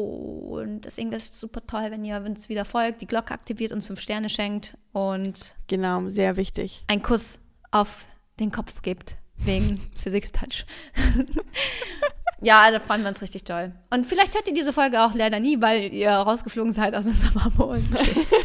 Und 0.04 0.82
deswegen 0.82 1.12
ist 1.12 1.34
es 1.34 1.39
super 1.39 1.66
toll, 1.66 1.88
wenn 1.89 2.06
ihr 2.06 2.18
uns 2.18 2.50
wieder 2.50 2.66
folgt, 2.66 3.02
die 3.02 3.08
Glocke 3.08 3.34
aktiviert, 3.34 3.72
uns 3.72 3.88
fünf 3.88 4.00
Sterne 4.00 4.30
schenkt 4.30 4.78
und 4.93 5.56
Genau, 5.68 6.08
sehr 6.10 6.38
wichtig. 6.38 6.84
einen 6.88 7.02
Kuss 7.02 7.39
auf 7.72 8.06
den 8.39 8.52
Kopf 8.52 8.82
gibt, 8.82 9.16
wegen 9.38 9.80
Physical 9.98 10.30
Touch. 10.32 10.66
ja, 12.41 12.70
da 12.72 12.80
freuen 12.80 13.02
wir 13.02 13.10
uns 13.10 13.22
richtig 13.22 13.43
toll. 13.43 13.74
Und 13.89 14.06
vielleicht 14.06 14.36
hört 14.36 14.48
ihr 14.48 14.54
diese 14.54 14.74
Folge 14.74 15.02
auch 15.04 15.14
leider 15.14 15.39
nie, 15.39 15.60
weil 15.62 15.93
ihr 15.93 16.12
rausgeflogen 16.12 16.74
seid 16.74 16.95
aus 16.95 17.06
unserem 17.06 17.41
Abo 17.41 17.64
und 17.74 17.95
tschüss. 17.95 18.28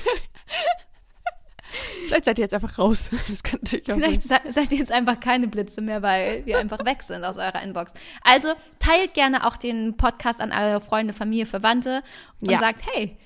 Vielleicht 2.06 2.24
seid 2.26 2.38
ihr 2.38 2.42
jetzt 2.42 2.54
einfach 2.54 2.78
raus. 2.78 3.10
Das 3.28 3.42
kann 3.42 3.60
natürlich 3.62 3.90
auch 3.92 3.96
Vielleicht 3.96 4.22
sein. 4.22 4.40
se- 4.46 4.52
seid 4.52 4.72
ihr 4.72 4.78
jetzt 4.78 4.92
einfach 4.92 5.18
keine 5.20 5.48
Blitze 5.48 5.80
mehr, 5.80 6.02
weil 6.02 6.44
wir 6.46 6.58
einfach 6.58 6.84
weg 6.84 7.02
sind 7.02 7.24
aus 7.24 7.36
eurer 7.38 7.62
Inbox. 7.62 7.92
Also 8.22 8.48
teilt 8.78 9.14
gerne 9.14 9.46
auch 9.46 9.56
den 9.56 9.96
Podcast 9.96 10.40
an 10.40 10.52
eure 10.52 10.80
Freunde, 10.80 11.12
Familie, 11.12 11.46
Verwandte 11.46 12.02
und 12.40 12.50
Ja. 12.50 12.58
sagt, 12.58 12.82
hey, 12.92 13.16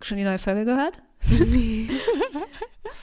schon 0.00 0.16
die 0.18 0.24
neue 0.24 0.38
Folge 0.38 0.64
gehört? 0.64 1.00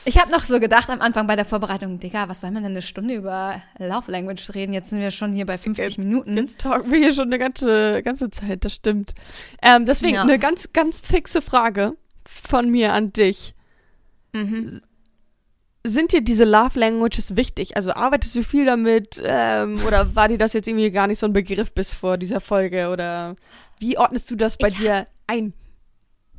Ich 0.04 0.20
habe 0.20 0.32
noch 0.32 0.44
so 0.46 0.60
gedacht 0.60 0.90
am 0.90 1.00
Anfang 1.02 1.28
bei 1.28 1.36
der 1.36 1.46
Vorbereitung, 1.46 2.00
Digga, 2.00 2.28
was 2.28 2.42
soll 2.42 2.50
man 2.52 2.64
denn 2.64 2.72
eine 2.72 2.82
Stunde 2.82 3.14
über 3.16 3.62
Love 3.78 4.12
Language 4.12 4.54
reden? 4.56 4.74
Jetzt 4.74 4.90
sind 4.90 5.00
wir 5.00 5.12
schon 5.12 5.34
hier 5.34 5.46
bei 5.46 5.58
50 5.60 5.98
Minuten. 6.00 6.38
Jetzt 6.38 6.60
talken 6.60 6.92
wir 6.92 6.98
hier 7.00 7.14
schon 7.14 7.26
eine 7.26 7.38
ganze, 7.38 8.02
ganze 8.02 8.30
Zeit, 8.32 8.66
das 8.66 8.74
stimmt. 8.74 9.14
Ähm, 9.62 9.86
deswegen 9.86 10.16
Ja. 10.16 10.22
eine 10.24 10.40
ganz, 10.40 10.74
ganz 10.74 11.02
fixe 11.02 11.42
Frage 11.42 11.94
von 12.26 12.70
mir 12.72 12.94
an 12.94 13.14
dich. 13.14 13.54
Mhm. 14.36 14.82
Sind 15.88 16.14
dir 16.14 16.22
diese 16.22 16.46
Love 16.46 16.80
Languages 16.80 17.36
wichtig? 17.36 17.78
Also 17.78 17.94
arbeitest 17.94 18.36
du 18.36 18.44
viel 18.44 18.66
damit 18.66 19.22
ähm, 19.24 19.80
oder 19.86 20.16
war 20.16 20.28
dir 20.28 20.40
das 20.40 20.54
jetzt 20.54 20.68
irgendwie 20.68 20.90
gar 20.90 21.06
nicht 21.06 21.20
so 21.20 21.28
ein 21.28 21.34
Begriff 21.34 21.72
bis 21.74 21.94
vor 21.94 22.18
dieser 22.18 22.42
Folge? 22.42 22.90
Oder 22.90 23.36
wie 23.80 23.98
ordnest 23.98 24.32
du 24.32 24.36
das 24.36 24.58
bei 24.58 24.70
Ich 24.70 24.78
dir 24.78 25.06
ein? 25.28 25.54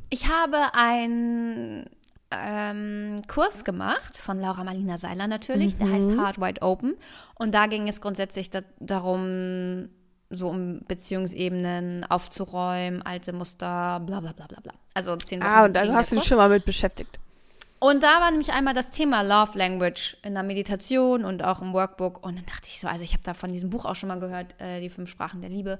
Ich 0.09 0.27
habe 0.27 0.57
einen 0.73 1.85
ähm, 2.31 3.21
Kurs 3.27 3.63
gemacht 3.63 4.17
von 4.17 4.39
Laura 4.39 4.63
Marlina 4.63 4.97
Seiler 4.97 5.27
natürlich, 5.27 5.77
der 5.77 5.91
heißt 5.91 6.11
Heart 6.11 6.41
Wide 6.41 6.61
Open. 6.61 6.95
Und 7.35 7.53
da 7.53 7.67
ging 7.67 7.87
es 7.87 8.01
grundsätzlich 8.01 8.49
da, 8.49 8.61
darum, 8.79 9.89
so 10.29 10.49
um 10.49 10.81
Beziehungsebenen 10.87 12.03
aufzuräumen, 12.03 13.01
alte 13.01 13.31
Muster, 13.31 14.01
bla 14.01 14.19
bla 14.19 14.33
bla 14.33 14.47
bla 14.47 14.59
bla. 14.61 14.73
Also 14.93 15.15
zehn 15.15 15.39
Wochen 15.39 15.47
Ah, 15.47 15.65
und 15.65 15.73
da 15.73 15.87
hast 15.93 16.11
du 16.11 16.17
dich 16.17 16.25
schon 16.25 16.37
mal 16.37 16.49
mit 16.49 16.65
beschäftigt. 16.65 17.17
Und 17.79 18.01
da 18.01 18.21
war 18.21 18.31
nämlich 18.31 18.51
einmal 18.51 18.73
das 18.73 18.89
Thema 18.89 19.21
Love 19.21 19.57
Language 19.57 20.17
in 20.23 20.33
der 20.33 20.43
Meditation 20.43 21.23
und 21.25 21.43
auch 21.43 21.61
im 21.61 21.73
Workbook. 21.73 22.25
Und 22.25 22.37
dann 22.37 22.45
dachte 22.45 22.67
ich 22.67 22.79
so, 22.79 22.87
also 22.87 23.03
ich 23.03 23.13
habe 23.13 23.23
da 23.23 23.33
von 23.35 23.51
diesem 23.51 23.69
Buch 23.69 23.85
auch 23.85 23.95
schon 23.95 24.09
mal 24.09 24.19
gehört, 24.19 24.59
äh, 24.59 24.81
die 24.81 24.89
fünf 24.89 25.09
Sprachen 25.09 25.41
der 25.41 25.51
Liebe. 25.51 25.79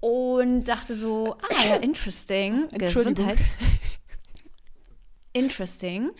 Und 0.00 0.64
dachte 0.64 0.94
so, 0.94 1.36
ah 1.42 1.68
ja, 1.68 1.76
interesting. 1.76 2.68
Gesundheit. 2.72 3.38
Interesting. 5.32 6.10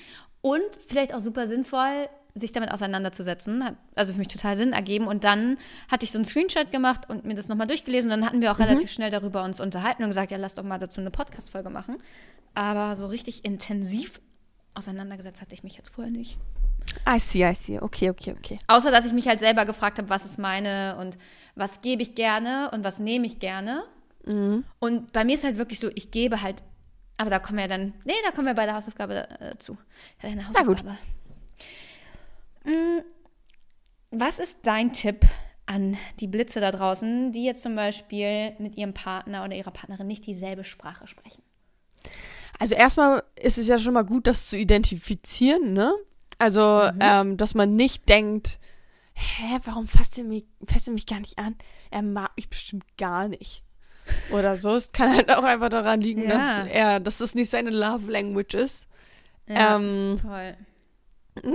Und 0.42 0.60
vielleicht 0.88 1.14
auch 1.14 1.20
super 1.20 1.46
sinnvoll, 1.46 2.08
sich 2.34 2.52
damit 2.52 2.70
auseinanderzusetzen. 2.70 3.64
Hat 3.64 3.76
also 3.94 4.12
für 4.12 4.18
mich 4.18 4.28
total 4.28 4.56
Sinn 4.56 4.74
ergeben. 4.74 5.06
Und 5.06 5.24
dann 5.24 5.56
hatte 5.90 6.04
ich 6.04 6.12
so 6.12 6.18
einen 6.18 6.26
Screenshot 6.26 6.70
gemacht 6.70 7.08
und 7.08 7.24
mir 7.24 7.34
das 7.34 7.48
nochmal 7.48 7.66
durchgelesen. 7.66 8.10
Und 8.10 8.20
dann 8.20 8.28
hatten 8.28 8.42
wir 8.42 8.52
auch 8.52 8.58
relativ 8.58 8.90
schnell 8.90 9.10
darüber 9.10 9.42
uns 9.42 9.58
unterhalten 9.58 10.02
und 10.02 10.10
gesagt, 10.10 10.30
ja, 10.30 10.36
lass 10.36 10.52
doch 10.52 10.64
mal 10.64 10.78
dazu 10.78 11.00
eine 11.00 11.10
Podcast-Folge 11.10 11.70
machen. 11.70 11.96
Aber 12.52 12.94
so 12.94 13.06
richtig 13.06 13.44
intensiv 13.44 14.20
auseinandergesetzt 14.76 15.40
hatte 15.40 15.54
ich 15.54 15.62
mich 15.62 15.76
jetzt 15.76 15.88
vorher 15.88 16.12
nicht. 16.12 16.38
I 17.08 17.18
see, 17.18 17.48
I 17.48 17.54
see. 17.54 17.78
Okay, 17.80 18.10
okay, 18.10 18.34
okay. 18.38 18.58
Außer, 18.68 18.90
dass 18.90 19.06
ich 19.06 19.12
mich 19.12 19.26
halt 19.28 19.40
selber 19.40 19.64
gefragt 19.66 19.98
habe, 19.98 20.08
was 20.08 20.24
ist 20.24 20.38
meine 20.38 20.96
und 20.98 21.18
was 21.54 21.80
gebe 21.80 22.02
ich 22.02 22.14
gerne 22.14 22.70
und 22.72 22.84
was 22.84 23.00
nehme 23.00 23.26
ich 23.26 23.38
gerne. 23.38 23.84
Und 24.80 25.12
bei 25.12 25.24
mir 25.24 25.34
ist 25.34 25.44
halt 25.44 25.56
wirklich 25.56 25.78
so, 25.78 25.88
ich 25.94 26.10
gebe 26.10 26.42
halt, 26.42 26.56
aber 27.16 27.30
da 27.30 27.38
kommen 27.38 27.58
wir 27.58 27.68
dann, 27.68 27.94
nee, 28.04 28.14
da 28.24 28.32
kommen 28.32 28.46
wir 28.48 28.54
bei 28.54 28.66
der 28.66 28.74
Hausaufgabe 28.74 29.28
äh, 29.40 29.56
zu. 29.58 29.78
Ich 30.18 30.24
hatte 30.24 30.32
eine 30.32 30.46
Na 30.52 30.62
gut. 30.62 30.78
Hausaufgabe. 30.78 30.98
Mm, 32.64 33.02
Was 34.10 34.40
ist 34.40 34.58
dein 34.64 34.92
Tipp 34.92 35.24
an 35.66 35.96
die 36.18 36.26
Blitze 36.26 36.60
da 36.60 36.72
draußen, 36.72 37.30
die 37.30 37.44
jetzt 37.44 37.62
zum 37.62 37.76
Beispiel 37.76 38.52
mit 38.58 38.76
ihrem 38.76 38.94
Partner 38.94 39.44
oder 39.44 39.54
ihrer 39.54 39.70
Partnerin 39.70 40.08
nicht 40.08 40.26
dieselbe 40.26 40.64
Sprache 40.64 41.06
sprechen? 41.06 41.42
Also 42.58 42.74
erstmal 42.74 43.22
ist 43.40 43.58
es 43.58 43.68
ja 43.68 43.78
schon 43.78 43.94
mal 43.94 44.04
gut, 44.04 44.26
das 44.26 44.48
zu 44.48 44.56
identifizieren, 44.56 45.72
ne? 45.72 45.94
Also, 46.38 46.90
ähm, 47.00 47.36
dass 47.36 47.54
man 47.54 47.76
nicht 47.76 48.08
denkt, 48.08 48.58
hä, 49.14 49.58
warum 49.64 49.86
fasst 49.86 50.18
er 50.18 50.24
mich, 50.24 50.44
fasst 50.66 50.86
er 50.88 50.92
mich 50.94 51.06
gar 51.06 51.20
nicht 51.20 51.38
an? 51.38 51.56
Er 51.90 52.02
mag 52.02 52.32
mich 52.36 52.48
bestimmt 52.50 52.84
gar 52.98 53.28
nicht. 53.28 53.62
Oder 54.32 54.56
so. 54.56 54.74
Es 54.76 54.92
kann 54.92 55.14
halt 55.14 55.30
auch 55.30 55.42
einfach 55.42 55.68
daran 55.70 56.00
liegen, 56.00 56.22
Ja. 56.28 56.28
dass 56.60 56.68
er, 56.68 57.00
dass 57.00 57.20
es 57.20 57.34
nicht 57.34 57.50
seine 57.50 57.70
Love 57.70 58.10
Language 58.10 58.54
ist. 58.54 58.86
Ja, 59.48 59.76
Ähm, 59.76 60.18
voll. 60.20 60.56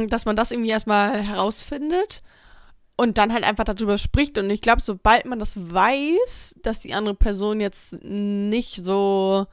dass 0.07 0.25
man 0.25 0.35
das 0.35 0.51
irgendwie 0.51 0.69
erstmal 0.69 1.21
herausfindet 1.21 2.23
und 2.95 3.17
dann 3.17 3.33
halt 3.33 3.43
einfach 3.43 3.63
darüber 3.63 3.97
spricht. 3.97 4.37
Und 4.37 4.49
ich 4.49 4.61
glaube, 4.61 4.81
sobald 4.81 5.25
man 5.25 5.39
das 5.39 5.55
weiß, 5.57 6.59
dass 6.63 6.79
die 6.81 6.93
andere 6.93 7.15
Person 7.15 7.59
jetzt 7.59 7.93
nicht 8.03 8.83
so 8.83 9.47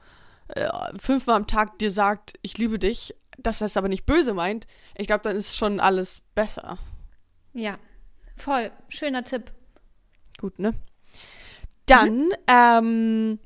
äh, 0.49 0.69
fünfmal 0.97 1.35
am 1.35 1.47
Tag 1.47 1.79
dir 1.79 1.91
sagt, 1.91 2.33
ich 2.41 2.57
liebe 2.57 2.79
dich, 2.79 3.15
dass 3.37 3.61
er 3.61 3.65
es 3.67 3.77
aber 3.77 3.87
nicht 3.89 4.05
böse 4.05 4.33
meint, 4.33 4.67
ich 4.95 5.07
glaube, 5.07 5.23
dann 5.23 5.35
ist 5.35 5.57
schon 5.57 5.79
alles 5.79 6.21
besser. 6.35 6.77
Ja, 7.53 7.77
voll. 8.35 8.71
Schöner 8.89 9.23
Tipp. 9.23 9.51
Gut, 10.39 10.59
ne? 10.59 10.73
Dann, 11.85 12.29
ähm, 12.47 13.39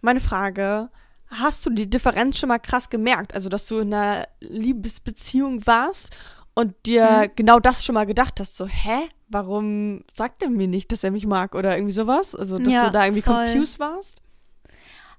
meine 0.00 0.20
Frage, 0.20 0.90
hast 1.28 1.64
du 1.64 1.70
die 1.70 1.88
Differenz 1.88 2.38
schon 2.38 2.48
mal 2.48 2.58
krass 2.58 2.90
gemerkt? 2.90 3.34
Also, 3.34 3.48
dass 3.48 3.66
du 3.66 3.78
in 3.78 3.94
einer 3.94 4.26
Liebesbeziehung 4.40 5.66
warst 5.66 6.10
und 6.54 6.74
dir 6.86 7.30
genau 7.34 7.60
das 7.60 7.84
schon 7.84 7.94
mal 7.94 8.06
gedacht 8.06 8.40
hast, 8.40 8.56
so, 8.56 8.66
hä? 8.66 9.08
Warum 9.28 10.02
sagt 10.12 10.42
er 10.42 10.50
mir 10.50 10.66
nicht, 10.66 10.90
dass 10.90 11.04
er 11.04 11.12
mich 11.12 11.24
mag 11.26 11.54
oder 11.54 11.76
irgendwie 11.76 11.92
sowas? 11.92 12.34
Also, 12.34 12.58
dass 12.58 12.74
Ja, 12.74 12.86
du 12.86 12.92
da 12.92 13.04
irgendwie 13.04 13.22
voll. 13.22 13.34
confused 13.46 13.78
warst? 13.78 14.20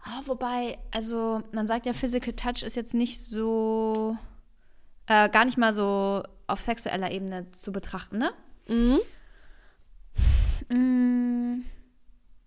Ah, 0.04 0.22
wobei, 0.26 0.80
also 0.92 1.44
man 1.52 1.68
sagt 1.68 1.86
ja, 1.86 1.94
Physical 1.94 2.34
Touch 2.34 2.64
ist 2.64 2.76
jetzt 2.76 2.94
nicht 2.94 3.20
so, 3.22 4.18
äh, 5.08 5.30
gar 5.30 5.46
nicht 5.46 5.58
mal 5.58 5.74
so 5.74 6.24
auf 6.48 6.62
sexueller 6.62 7.12
Ebene 7.12 7.50
zu 7.52 7.72
betrachten, 7.72 8.18
ne? 8.18 8.32
Mhm. 8.68 9.00
Mm, 10.70 11.64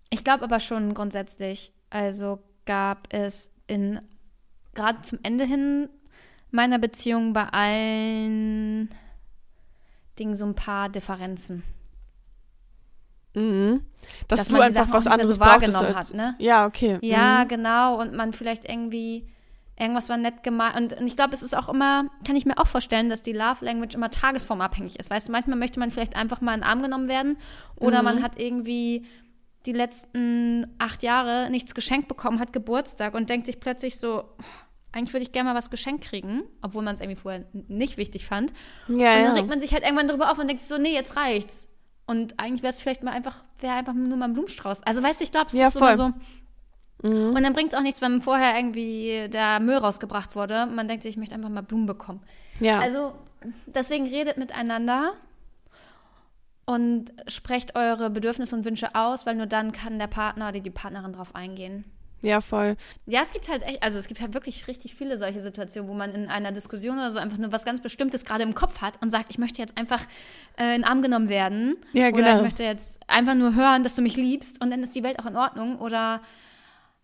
Ich 0.09 0.23
glaube 0.23 0.43
aber 0.43 0.59
schon 0.59 0.93
grundsätzlich. 0.93 1.71
Also 1.89 2.39
gab 2.65 3.07
es 3.13 3.51
in, 3.67 3.99
gerade 4.73 5.01
zum 5.01 5.19
Ende 5.23 5.45
hin 5.45 5.89
meiner 6.51 6.79
Beziehung 6.79 7.33
bei 7.33 7.45
allen 7.49 8.89
Dingen 10.19 10.35
so 10.35 10.45
ein 10.45 10.55
paar 10.55 10.89
Differenzen. 10.89 11.63
Mhm. 13.35 13.81
Dass, 14.27 14.39
Dass 14.39 14.47
du 14.49 14.61
einfach 14.61 14.91
was 14.91 15.07
anderes 15.07 15.35
so 15.35 15.39
wahrgenommen 15.41 15.95
hat, 15.95 16.13
ne? 16.13 16.35
Ja, 16.39 16.65
okay. 16.65 16.99
Ja, 17.01 17.43
Mhm. 17.43 17.47
genau. 17.49 17.99
Und 17.99 18.13
man 18.13 18.33
vielleicht 18.33 18.69
irgendwie, 18.69 19.27
irgendwas 19.79 20.09
war 20.09 20.17
nett 20.17 20.43
gemeint. 20.43 20.75
Und, 20.77 20.93
und 20.99 21.07
ich 21.07 21.15
glaube, 21.15 21.33
es 21.33 21.41
ist 21.43 21.55
auch 21.55 21.69
immer, 21.69 22.05
kann 22.25 22.35
ich 22.35 22.45
mir 22.45 22.57
auch 22.57 22.67
vorstellen, 22.67 23.09
dass 23.09 23.23
die 23.23 23.33
Love 23.33 23.65
Language 23.65 23.95
immer 23.95 24.09
tagesformabhängig 24.11 24.99
ist. 24.99 25.09
Weißt 25.09 25.27
du, 25.27 25.31
manchmal 25.31 25.57
möchte 25.57 25.79
man 25.79 25.91
vielleicht 25.91 26.15
einfach 26.15 26.39
mal 26.41 26.53
in 26.53 26.61
den 26.61 26.67
Arm 26.69 26.81
genommen 26.81 27.07
werden. 27.09 27.37
Oder 27.75 27.99
Mhm. 27.99 28.05
man 28.05 28.23
hat 28.23 28.39
irgendwie 28.39 29.05
die 29.65 29.73
letzten 29.73 30.75
acht 30.77 31.01
Jahre 31.03 31.49
nichts 31.49 31.73
geschenkt 31.73 32.07
bekommen, 32.07 32.39
hat 32.39 32.53
Geburtstag 32.53 33.15
und 33.15 33.29
denkt 33.29 33.47
sich 33.47 33.59
plötzlich 33.59 33.97
so, 33.97 34.23
"Oh, 34.23 34.43
eigentlich 34.91 35.13
würde 35.13 35.23
ich 35.23 35.31
gerne 35.31 35.49
mal 35.49 35.55
was 35.55 35.71
geschenkt 35.71 36.03
kriegen, 36.05 36.43
obwohl 36.61 36.83
man 36.83 36.95
es 36.95 37.01
irgendwie 37.01 37.19
vorher 37.19 37.45
nicht 37.67 37.97
wichtig 37.97 38.25
fand. 38.25 38.51
Ja, 38.87 38.95
Und 39.17 39.23
dann 39.25 39.35
regt 39.35 39.49
man 39.49 39.59
sich 39.59 39.73
halt 39.73 39.83
irgendwann 39.83 40.07
drüber 40.07 40.31
auf 40.31 40.37
und 40.39 40.47
denkt 40.47 40.61
sich 40.61 40.69
so, 40.69 40.77
nee, 40.77 40.93
jetzt 40.93 41.17
reicht's. 41.17 41.67
Und 42.07 42.39
eigentlich 42.39 42.61
wäre 42.61 42.71
es 42.71 42.79
vielleicht 42.79 43.03
mal 43.03 43.11
einfach, 43.11 43.43
wäre 43.59 43.73
einfach 43.75 43.93
nur 43.93 44.15
mal 44.17 44.25
ein 44.25 44.33
Blumenstrauß. 44.33 44.83
Also 44.83 45.01
weißt 45.01 45.19
du, 45.19 45.23
ich 45.23 45.31
glaube, 45.31 45.47
es 45.47 45.53
Ja, 45.53 45.67
ist 45.67 45.77
voll. 45.77 45.95
so. 45.97 46.11
Und 47.03 47.43
dann 47.43 47.53
bringt 47.53 47.73
es 47.73 47.77
auch 47.77 47.83
nichts, 47.83 48.01
wenn 48.01 48.21
vorher 48.21 48.55
irgendwie 48.55 49.27
der 49.29 49.59
Müll 49.59 49.75
rausgebracht 49.77 50.35
wurde. 50.35 50.65
Man 50.67 50.87
denkt 50.87 51.03
sich, 51.03 51.11
ich 51.11 51.17
möchte 51.17 51.35
einfach 51.35 51.49
mal 51.49 51.61
Blumen 51.61 51.85
bekommen. 51.85 52.21
ja. 52.59 52.79
Also 52.79 53.13
deswegen 53.67 54.07
redet 54.07 54.37
miteinander 54.37 55.13
und 56.65 57.11
sprecht 57.27 57.75
eure 57.77 58.09
Bedürfnisse 58.09 58.55
und 58.55 58.65
Wünsche 58.65 58.95
aus, 58.95 59.25
weil 59.25 59.35
nur 59.35 59.45
dann 59.45 59.71
kann 59.71 59.99
der 59.99 60.07
Partner 60.07 60.49
oder 60.49 60.59
die 60.59 60.71
Partnerin 60.71 61.13
drauf 61.13 61.35
eingehen. 61.35 61.85
Ja, 62.25 62.41
voll. 62.41 62.75
Ja, 63.05 63.21
es 63.21 63.31
gibt 63.31 63.47
halt 63.49 63.61
echt, 63.61 63.83
also 63.83 63.99
es 63.99 64.07
gibt 64.07 64.19
halt 64.19 64.33
wirklich 64.33 64.67
richtig 64.67 64.95
viele 64.95 65.17
solche 65.17 65.41
Situationen, 65.41 65.87
wo 65.89 65.93
man 65.93 66.11
in 66.11 66.27
einer 66.27 66.51
Diskussion 66.51 66.97
oder 66.97 67.11
so 67.11 67.19
einfach 67.19 67.37
nur 67.37 67.51
was 67.51 67.65
ganz 67.65 67.81
Bestimmtes 67.81 68.25
gerade 68.25 68.43
im 68.43 68.55
Kopf 68.55 68.81
hat 68.81 68.99
und 69.01 69.11
sagt, 69.11 69.27
ich 69.29 69.37
möchte 69.37 69.61
jetzt 69.61 69.77
einfach 69.77 70.01
äh, 70.57 70.75
in 70.75 70.81
den 70.81 70.83
Arm 70.85 71.03
genommen 71.03 71.29
werden. 71.29 71.77
Ja, 71.93 72.07
Oder 72.07 72.17
genau. 72.17 72.35
ich 72.37 72.41
möchte 72.41 72.63
jetzt 72.63 72.99
einfach 73.07 73.35
nur 73.35 73.53
hören, 73.53 73.83
dass 73.83 73.93
du 73.93 74.01
mich 74.01 74.15
liebst 74.15 74.59
und 74.63 74.71
dann 74.71 74.81
ist 74.81 74.95
die 74.95 75.03
Welt 75.03 75.19
auch 75.19 75.27
in 75.27 75.35
Ordnung. 75.35 75.77
Oder, 75.77 76.21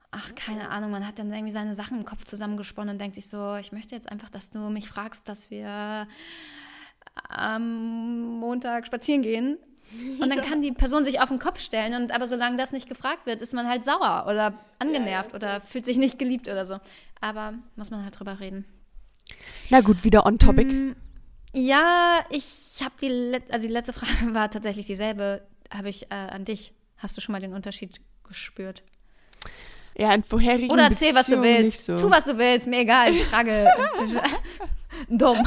ach, 0.09 0.34
keine 0.34 0.69
Ahnung, 0.69 0.89
man 0.89 1.07
hat 1.07 1.19
dann 1.19 1.32
irgendwie 1.32 1.51
seine 1.53 1.76
Sachen 1.76 1.99
im 1.99 2.05
Kopf 2.05 2.24
zusammengesponnen 2.24 2.95
und 2.95 3.01
denkt 3.01 3.13
sich 3.13 3.28
so, 3.28 3.55
ich 3.57 3.72
möchte 3.72 3.93
jetzt 3.93 4.11
einfach, 4.11 4.30
dass 4.30 4.49
du 4.49 4.57
mich 4.69 4.89
fragst, 4.89 5.30
dass 5.30 5.51
wir 5.51 6.07
am 7.30 8.39
Montag 8.39 8.88
spazieren 8.88 9.22
gehen. 9.22 9.59
Und 10.19 10.29
dann 10.29 10.41
kann 10.41 10.61
die 10.61 10.71
Person 10.71 11.03
sich 11.03 11.19
auf 11.19 11.29
den 11.29 11.39
Kopf 11.39 11.59
stellen. 11.59 11.93
Und 11.93 12.11
aber 12.11 12.27
solange 12.27 12.57
das 12.57 12.71
nicht 12.71 12.87
gefragt 12.87 13.25
wird, 13.25 13.41
ist 13.41 13.53
man 13.53 13.67
halt 13.67 13.83
sauer 13.83 14.25
oder 14.27 14.53
angenervt 14.79 15.33
oder 15.33 15.61
fühlt 15.61 15.85
sich 15.85 15.97
nicht 15.97 16.17
geliebt 16.19 16.47
oder 16.47 16.65
so. 16.65 16.77
Aber 17.19 17.53
muss 17.75 17.91
man 17.91 18.03
halt 18.03 18.17
drüber 18.19 18.39
reden. 18.39 18.65
Na 19.69 19.81
gut, 19.81 20.03
wieder 20.03 20.25
on 20.25 20.39
topic. 20.39 20.67
Mm, 20.67 20.95
Ja, 21.53 22.19
ich 22.29 22.79
habe 22.81 22.93
die, 23.01 23.09
Let 23.09 23.51
also 23.51 23.67
die 23.67 23.73
letzte 23.73 23.93
Frage 23.99 24.33
war 24.33 24.49
tatsächlich 24.49 24.85
dieselbe. 24.87 25.41
Habe 25.73 25.89
ich 25.89 26.11
äh, 26.11 26.15
an 26.15 26.45
dich. 26.45 26.73
Hast 26.97 27.17
du 27.17 27.21
schon 27.21 27.33
mal 27.33 27.41
den 27.41 27.53
Unterschied 27.53 27.99
gespürt? 28.23 28.83
Ja, 29.97 30.13
in 30.13 30.23
vorherigen 30.23 30.71
Oder 30.71 30.83
erzähl, 30.83 31.13
was 31.15 31.27
du 31.27 31.41
willst. 31.41 31.85
So. 31.85 31.95
Tu, 31.97 32.09
was 32.09 32.25
du 32.25 32.37
willst. 32.37 32.67
Mir 32.67 32.79
egal. 32.79 33.13
Frage. 33.13 33.67
Dumm. 35.09 35.43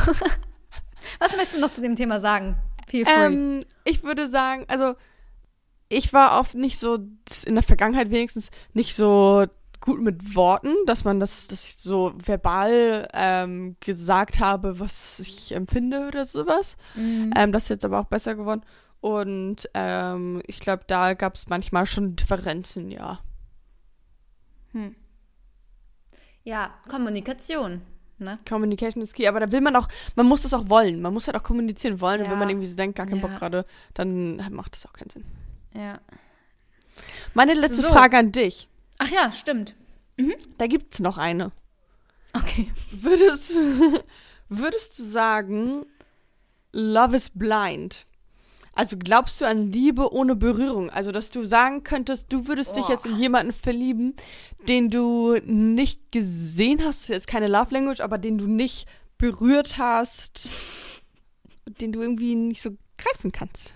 Was 1.18 1.32
möchtest 1.32 1.55
du 1.55 1.61
noch 1.61 1.70
zu 1.70 1.80
dem 1.80 1.97
Thema 1.97 2.18
sagen? 2.18 2.57
Feel 2.95 3.07
free. 3.07 3.12
Ähm, 3.12 3.64
ich 3.82 4.05
würde 4.05 4.28
sagen, 4.28 4.64
also 4.68 4.95
ich 5.88 6.12
war 6.12 6.38
oft 6.38 6.55
nicht 6.55 6.78
so, 6.78 6.99
in 7.45 7.55
der 7.55 7.64
Vergangenheit 7.64 8.11
wenigstens, 8.11 8.51
nicht 8.72 8.95
so 8.95 9.47
gut 9.80 10.01
mit 10.01 10.36
Worten, 10.36 10.74
dass 10.86 11.03
man 11.03 11.18
das, 11.18 11.49
dass 11.49 11.64
ich 11.66 11.76
so 11.76 12.14
verbal 12.16 13.09
ähm, 13.12 13.76
gesagt 13.80 14.38
habe, 14.38 14.78
was 14.78 15.18
ich 15.18 15.53
empfinde 15.53 16.07
oder 16.07 16.24
sowas. 16.24 16.76
Mhm. 16.95 17.32
Ähm, 17.36 17.51
das 17.51 17.64
ist 17.64 17.68
jetzt 17.70 17.84
aber 17.84 17.99
auch 17.99 18.07
besser 18.07 18.36
geworden. 18.36 18.62
Und 19.01 19.68
ähm, 19.74 20.40
ich 20.47 20.61
glaube, 20.61 20.84
da 20.86 21.14
gab 21.14 21.34
es 21.34 21.49
manchmal 21.49 21.86
schon 21.86 22.14
Differenzen, 22.14 22.92
ja. 22.92 23.18
Ja, 26.45 26.72
Kommunikation. 26.88 27.82
Ne? 28.19 28.39
Communication 28.49 29.03
is 29.03 29.12
key, 29.12 29.27
aber 29.27 29.41
da 29.41 29.51
will 29.51 29.61
man 29.61 29.75
auch, 29.77 29.89
man 30.15 30.27
muss 30.27 30.43
das 30.43 30.55
auch 30.55 30.69
wollen. 30.69 31.03
Man 31.03 31.12
muss 31.12 31.27
halt 31.27 31.37
auch 31.37 31.43
kommunizieren 31.43 32.01
wollen. 32.01 32.21
Und 32.21 32.27
Ja. 32.27 32.31
wenn 32.33 32.39
man 32.39 32.49
irgendwie 32.49 32.67
so 32.69 32.77
denkt, 32.77 32.97
gar 32.97 33.07
keinen 33.07 33.21
Ja. 33.21 33.27
Bock 33.27 33.39
gerade, 33.39 33.65
dann 33.95 34.37
macht 34.55 34.75
das 34.75 34.87
auch 34.87 34.93
keinen 34.93 35.11
Sinn. 35.11 35.25
Ja. 35.75 35.99
Meine 37.35 37.55
letzte 37.55 37.83
So. 37.83 37.89
Frage 37.89 38.17
an 38.19 38.31
dich. 38.33 38.69
Ach 38.99 39.11
ja, 39.11 39.33
stimmt. 39.33 39.75
Da 40.59 40.69
gibt 40.69 40.95
es 40.95 41.01
noch 41.01 41.19
eine. 41.19 41.51
Okay. 42.33 42.71
Würdest, 42.93 43.53
würdest 44.49 44.99
du 44.99 45.03
sagen, 45.03 45.85
Love 46.73 47.17
is 47.17 47.31
blind? 47.31 48.07
Also 48.75 48.97
glaubst 48.99 49.41
du 49.41 49.45
an 49.47 49.70
Liebe 49.70 50.12
ohne 50.12 50.35
Berührung? 50.35 50.91
Also, 50.91 51.12
dass 51.12 51.31
du 51.31 51.45
sagen 51.45 51.85
könntest, 51.85 52.33
du 52.33 52.49
würdest 52.49 52.77
dich 52.77 52.87
Boah. 52.87 52.93
jetzt 52.93 53.07
in 53.07 53.16
jemanden 53.16 53.53
verlieben, 53.53 54.16
den 54.68 54.91
du 54.91 55.37
nicht 55.45 56.11
gesehen 56.11 56.81
hast, 56.81 57.03
das 57.03 57.03
ist 57.03 57.09
jetzt 57.09 57.27
keine 57.29 57.47
Love 57.49 57.72
Language, 57.72 58.01
aber 58.01 58.18
den 58.18 58.37
du 58.39 58.47
nicht 58.47 58.87
berührt 59.16 59.79
hast, 59.79 60.49
den 61.66 61.93
du 61.93 62.03
irgendwie 62.03 62.35
nicht 62.35 62.62
so 62.62 62.70
greifen 62.99 63.31
kannst. 63.31 63.75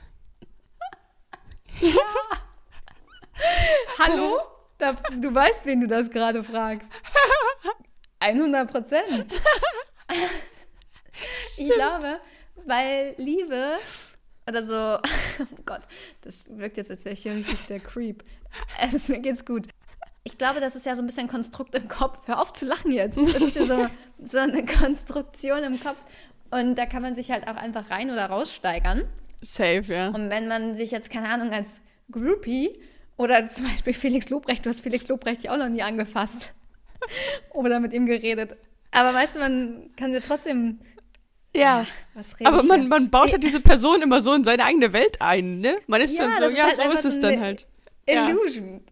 Hallo? 3.99 4.41
Da, 4.79 4.93
du 4.93 5.33
weißt, 5.35 5.67
wen 5.67 5.81
du 5.81 5.87
das 5.87 6.11
gerade 6.11 6.43
fragst. 6.43 6.91
100 8.21 8.71
Prozent. 8.71 9.29
Ich 11.57 11.71
glaube, 11.71 12.21
weil 12.67 13.15
Liebe 13.17 13.79
oder 14.49 14.63
so, 14.63 14.75
oh 15.43 15.63
Gott, 15.67 15.83
das 16.23 16.45
wirkt 16.49 16.77
jetzt, 16.77 16.91
als 16.91 17.05
wäre 17.05 17.15
ich 17.15 17.23
hier 17.23 17.35
richtig 17.35 17.67
der 17.67 17.81
Creep. 17.81 18.25
Es 18.81 18.95
ist, 18.95 19.09
mir 19.09 19.21
geht's 19.21 19.45
gut. 19.45 19.69
Ich 20.25 20.37
glaube, 20.37 20.61
das 20.61 20.77
ist 20.77 20.85
ja 20.87 20.95
so 20.95 21.03
ein 21.03 21.07
bisschen 21.07 21.25
ein 21.25 21.29
Konstrukt 21.29 21.75
im 21.75 21.89
Kopf. 21.89 22.19
Hör 22.27 22.41
auf 22.41 22.53
zu 22.53 22.67
lachen 22.67 22.91
jetzt. 22.91 23.19
Das 23.19 23.43
ist 23.43 23.57
ja 23.57 23.65
so, 23.65 23.87
so 24.23 24.39
eine 24.39 24.65
Konstruktion 24.65 25.63
im 25.63 25.81
Kopf. 25.81 25.99
Und 26.51 26.77
da 26.77 26.87
kann 26.87 27.03
man 27.03 27.15
sich 27.15 27.31
halt 27.31 27.47
auch 27.47 27.57
einfach 27.57 27.91
rein 27.91 28.11
oder 28.11 28.27
raussteigern. 28.27 29.05
Safe, 29.41 29.85
ja. 29.87 30.09
Und 30.09 30.31
wenn 30.31 30.49
man 30.49 30.75
sich 30.75 30.91
jetzt, 30.91 31.11
keine 31.11 31.29
Ahnung, 31.29 31.53
als 31.53 31.81
Groupie 32.11 32.79
oder 33.17 33.49
zum 33.49 33.67
Beispiel 33.67 33.93
Felix 33.93 34.31
Lobrecht, 34.31 34.65
du 34.65 34.71
hast 34.71 34.81
Felix 34.81 35.09
Lobrecht 35.09 35.45
ja 35.45 35.53
auch 35.53 35.59
noch 35.59 35.69
nie 35.69 35.83
angefasst 35.83 36.53
oder 37.53 37.81
mit 37.81 37.93
ihm 37.93 38.07
geredet. 38.07 38.57
Aber 38.91 39.15
weißt 39.15 39.37
du, 39.37 39.39
man 39.41 39.91
kann 39.97 40.13
ja 40.13 40.21
trotzdem. 40.21 40.81
Ja. 41.59 41.87
Aber 42.45 42.63
man, 42.63 42.89
man 42.89 43.11
baut 43.11 43.33
halt 43.33 43.43
diese 43.43 43.61
Person 43.61 44.03
immer 44.03 44.21
so 44.21 44.33
in 44.35 44.45
seine 44.45 44.65
eigene 44.65 44.93
Welt 44.93 45.21
ein, 45.21 45.61
ne? 45.61 45.77
Man 45.87 46.01
ist 46.01 46.17
Ja, 46.17 46.29
dann 46.39 46.51
so, 46.51 46.57
ja, 46.57 46.65
halt 46.65 46.77
so 46.77 46.91
ist 46.91 47.05
es 47.05 47.21
dann 47.21 47.41
halt. 47.41 47.67
Illusion. 48.07 48.83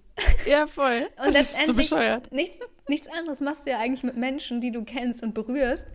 Ja, 0.47 0.67
voll. 0.67 1.09
Und 1.25 1.35
das 1.35 1.51
ist 1.51 1.67
so 1.67 1.73
letztendlich 1.73 1.91
bescheuert. 1.91 2.33
nichts, 2.33 2.59
nichts 2.89 3.09
anderes 3.09 3.41
machst 3.41 3.67
du 3.67 3.71
ja 3.71 3.79
eigentlich 3.79 4.03
mit 4.03 4.17
Menschen, 4.17 4.61
die 4.61 4.73
du 4.73 4.85
kennst 4.85 5.23
und 5.23 5.35
berührst. 5.35 5.87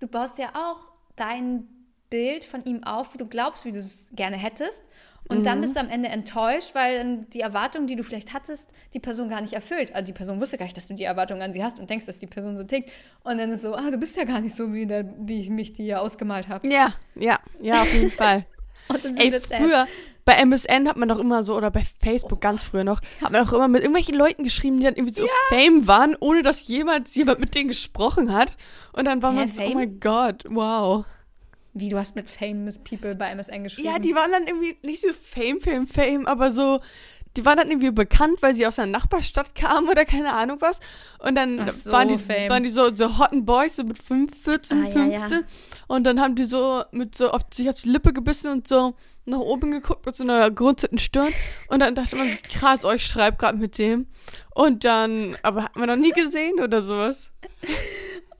Du 0.00 0.06
baust 0.08 0.38
ja 0.38 0.50
auch 0.54 0.92
dein 1.16 1.68
Bild 2.10 2.44
von 2.44 2.64
ihm 2.64 2.84
auf, 2.84 3.14
wie 3.14 3.18
du 3.18 3.26
glaubst, 3.26 3.64
wie 3.64 3.72
du 3.72 3.78
es 3.78 4.10
gerne 4.14 4.36
hättest. 4.36 4.84
Und 5.32 5.44
dann 5.46 5.58
Mhm. 5.58 5.62
bist 5.62 5.76
du 5.76 5.80
am 5.80 5.88
Ende 5.88 6.08
enttäuscht, 6.08 6.74
weil 6.74 6.98
dann 6.98 7.30
die 7.30 7.40
Erwartungen, 7.40 7.86
die 7.86 7.96
du 7.96 8.02
vielleicht 8.04 8.32
hattest, 8.32 8.70
die 8.94 9.00
Person 9.00 9.28
gar 9.28 9.40
nicht 9.40 9.52
erfüllt. 9.54 9.94
Also 9.94 10.06
die 10.06 10.12
Person 10.12 10.40
wusste 10.40 10.58
gar 10.58 10.64
nicht, 10.66 10.76
dass 10.76 10.88
du 10.88 10.94
die 10.94 11.04
Erwartungen 11.04 11.42
an 11.42 11.52
sie 11.52 11.62
hast 11.64 11.78
und 11.80 11.88
denkst, 11.90 12.06
dass 12.06 12.18
die 12.18 12.26
Person 12.26 12.56
so 12.56 12.64
tickt. 12.64 12.90
Und 13.24 13.38
dann 13.38 13.50
ist 13.50 13.62
so, 13.62 13.74
ah, 13.74 13.90
du 13.90 13.98
bist 13.98 14.16
ja 14.16 14.24
gar 14.24 14.40
nicht 14.40 14.54
so, 14.54 14.72
wie, 14.72 14.86
der, 14.86 15.12
wie 15.18 15.40
ich 15.40 15.50
mich 15.50 15.72
dir 15.72 16.00
ausgemalt 16.00 16.48
habe. 16.48 16.68
Ja, 16.68 16.94
ja, 17.14 17.38
ja, 17.60 17.82
auf 17.82 17.92
jeden 17.92 18.10
Fall. 18.10 18.46
Und 18.88 19.04
dann 19.04 19.14
sind 19.14 19.32
Ey, 19.32 19.40
früher, 19.40 19.86
bei 20.24 20.34
MSN 20.34 20.88
hat 20.88 20.96
man 20.96 21.08
doch 21.08 21.18
immer 21.18 21.42
so, 21.42 21.56
oder 21.56 21.70
bei 21.70 21.84
Facebook 22.02 22.40
ganz 22.40 22.62
früher 22.62 22.84
noch, 22.84 23.00
hat 23.22 23.30
man 23.32 23.44
doch 23.44 23.52
immer 23.52 23.68
mit 23.68 23.82
irgendwelchen 23.82 24.14
Leuten 24.14 24.44
geschrieben, 24.44 24.78
die 24.78 24.84
dann 24.84 24.94
irgendwie 24.96 25.14
so 25.14 25.26
Fame 25.48 25.86
waren, 25.86 26.16
ohne 26.20 26.42
dass 26.42 26.66
jemals 26.66 27.14
jemand 27.14 27.40
mit 27.40 27.54
denen 27.54 27.68
gesprochen 27.68 28.32
hat. 28.32 28.56
Und 28.92 29.04
dann 29.06 29.22
war 29.22 29.30
Hä, 29.32 29.36
man 29.36 29.48
so, 29.48 29.62
oh 29.62 29.64
Fame? 29.64 29.74
mein 29.74 30.00
Gott, 30.00 30.44
wow. 30.48 31.04
Wie, 31.74 31.88
du 31.88 31.96
hast 31.96 32.16
mit 32.16 32.28
famous 32.28 32.78
people 32.78 33.14
bei 33.14 33.30
MSN 33.34 33.64
geschrieben? 33.64 33.88
Ja, 33.88 33.98
die 33.98 34.14
waren 34.14 34.30
dann 34.30 34.46
irgendwie 34.46 34.76
nicht 34.82 35.00
so 35.00 35.08
Fame, 35.12 35.60
Fame, 35.60 35.86
Fame, 35.86 36.26
aber 36.26 36.52
so, 36.52 36.80
die 37.36 37.44
waren 37.46 37.56
dann 37.56 37.68
irgendwie 37.68 37.90
bekannt, 37.90 38.42
weil 38.42 38.54
sie 38.54 38.66
aus 38.66 38.78
einer 38.78 38.92
Nachbarstadt 38.92 39.54
kamen 39.54 39.88
oder 39.88 40.04
keine 40.04 40.34
Ahnung 40.34 40.58
was. 40.60 40.80
Und 41.18 41.34
dann 41.34 41.70
so, 41.70 41.90
waren, 41.92 42.08
die, 42.08 42.16
Fame. 42.16 42.50
waren 42.50 42.62
die 42.62 42.68
so, 42.68 42.94
so 42.94 43.18
Hotten 43.18 43.46
Boys, 43.46 43.76
so 43.76 43.84
mit 43.84 43.98
5, 43.98 44.36
14, 44.42 44.82
Ah, 44.84 44.88
ja, 44.88 45.04
ja. 45.04 45.18
15. 45.20 45.44
Und 45.86 46.04
dann 46.04 46.20
haben 46.20 46.34
die 46.34 46.44
so 46.44 46.84
mit 46.90 47.14
so 47.14 47.30
auf, 47.30 47.42
sich 47.52 47.70
auf 47.70 47.80
die 47.80 47.88
Lippe 47.88 48.12
gebissen 48.12 48.50
und 48.50 48.68
so 48.68 48.94
nach 49.24 49.38
oben 49.38 49.70
geguckt 49.70 50.04
mit 50.04 50.14
so 50.14 50.24
einer 50.24 50.50
grunzenden 50.50 50.98
Stirn. 50.98 51.32
Und 51.68 51.80
dann 51.80 51.94
dachte 51.94 52.16
man, 52.16 52.26
sich, 52.26 52.42
krass, 52.42 52.84
ich 52.84 53.06
schreibe 53.06 53.36
gerade 53.38 53.56
mit 53.56 53.78
dem. 53.78 54.08
Und 54.54 54.84
dann, 54.84 55.36
aber 55.42 55.64
hat 55.64 55.76
man 55.76 55.88
noch 55.88 55.96
nie 55.96 56.10
gesehen 56.10 56.60
oder 56.60 56.82
sowas. 56.82 57.30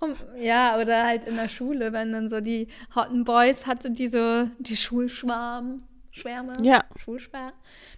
Um, 0.02 0.16
ja, 0.40 0.80
oder 0.80 1.04
halt 1.06 1.26
in 1.26 1.36
der 1.36 1.46
Schule, 1.46 1.92
wenn 1.92 2.10
dann 2.12 2.28
so 2.28 2.40
die 2.40 2.66
Hotten 2.94 3.22
Boys 3.24 3.66
hatte, 3.66 3.90
die 3.92 4.08
so, 4.08 4.48
die 4.58 4.76
Schulschwarm, 4.76 5.84
Schwärme, 6.10 6.54
Ja. 6.60 6.80
Schulschwärme. 6.96 7.52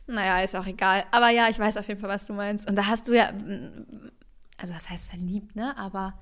Naja, 0.07 0.40
ist 0.42 0.55
auch 0.55 0.66
egal. 0.66 1.05
Aber 1.12 1.30
ja, 1.30 1.48
ich 1.48 1.59
weiß 1.59 1.78
auf 1.78 1.88
jeden 1.88 2.00
Fall, 2.00 2.11
was 2.11 2.26
du 2.26 2.34
meinst. 2.34 2.68
Und 2.68 2.76
da 2.76 2.86
hast 2.86 3.09
du 3.09 3.14
ja, 3.14 3.32
mm, 3.32 4.11
also 4.59 4.74
was 4.74 4.90
heißt 4.90 5.09
verliebt, 5.09 5.57
ne? 5.57 5.74
Aber 5.78 6.12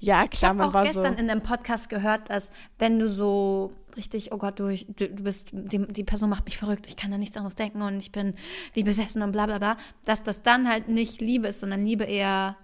Ja, 0.00 0.24
ich 0.24 0.30
klar, 0.30 0.48
habe 0.50 0.58
man 0.58 0.68
auch 0.70 0.74
war 0.74 0.84
gestern 0.84 1.14
so. 1.14 1.20
in 1.22 1.30
einem 1.30 1.42
Podcast 1.42 1.88
gehört, 1.90 2.28
dass 2.28 2.50
wenn 2.80 2.98
du 2.98 3.08
so 3.08 3.72
richtig, 3.96 4.32
oh 4.32 4.36
Gott, 4.38 4.58
du, 4.58 4.66
du, 4.74 5.08
du 5.10 5.22
bist, 5.22 5.50
die, 5.52 5.86
die 5.86 6.04
Person 6.04 6.28
macht 6.28 6.44
mich 6.44 6.58
verrückt, 6.58 6.86
ich 6.88 6.96
kann 6.96 7.12
da 7.12 7.18
nichts 7.18 7.36
anderes 7.36 7.54
denken 7.54 7.82
und 7.82 7.98
ich 7.98 8.10
bin 8.10 8.34
wie 8.74 8.82
besessen 8.82 9.22
und 9.22 9.30
bla 9.32 9.46
bla 9.46 9.58
bla, 9.58 9.76
dass 10.04 10.24
das 10.24 10.42
dann 10.42 10.68
halt 10.68 10.88
nicht 10.88 11.20
Liebe 11.20 11.46
ist, 11.48 11.60
sondern 11.60 11.84
Liebe 11.84 12.02
eher 12.04 12.56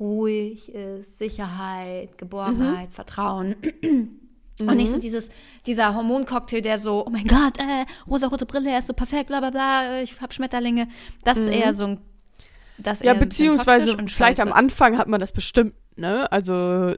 ruhig 0.00 0.72
ist, 0.72 1.18
Sicherheit, 1.18 2.18
Geborgenheit, 2.18 2.92
Vertrauen. 2.92 3.56
Und 4.60 4.76
nicht 4.76 4.92
so 4.92 4.98
dieses, 4.98 5.30
dieser 5.66 5.96
Hormoncocktail, 5.96 6.62
der 6.62 6.78
so, 6.78 7.04
oh 7.06 7.10
mein 7.10 7.26
Gott, 7.26 7.58
äh, 7.58 7.84
rosa-rote 8.08 8.46
Brille, 8.46 8.70
er 8.70 8.78
ist 8.78 8.86
so 8.86 8.92
perfekt, 8.92 9.26
bla 9.26 9.40
bla 9.40 9.50
bla, 9.50 10.00
ich 10.00 10.20
hab 10.20 10.32
Schmetterlinge. 10.32 10.86
Das 11.24 11.38
ist 11.38 11.48
eher 11.48 11.72
so 11.74 11.86
ein, 11.86 12.00
das 12.78 13.00
Ja, 13.00 13.14
beziehungsweise 13.14 13.96
vielleicht 14.06 14.40
am. 14.40 14.52
Anfang 14.52 14.96
hat 14.96 15.08
man 15.08 15.20
das 15.20 15.32
bestimmt, 15.32 15.74
ne? 15.96 16.30
Also 16.30 16.94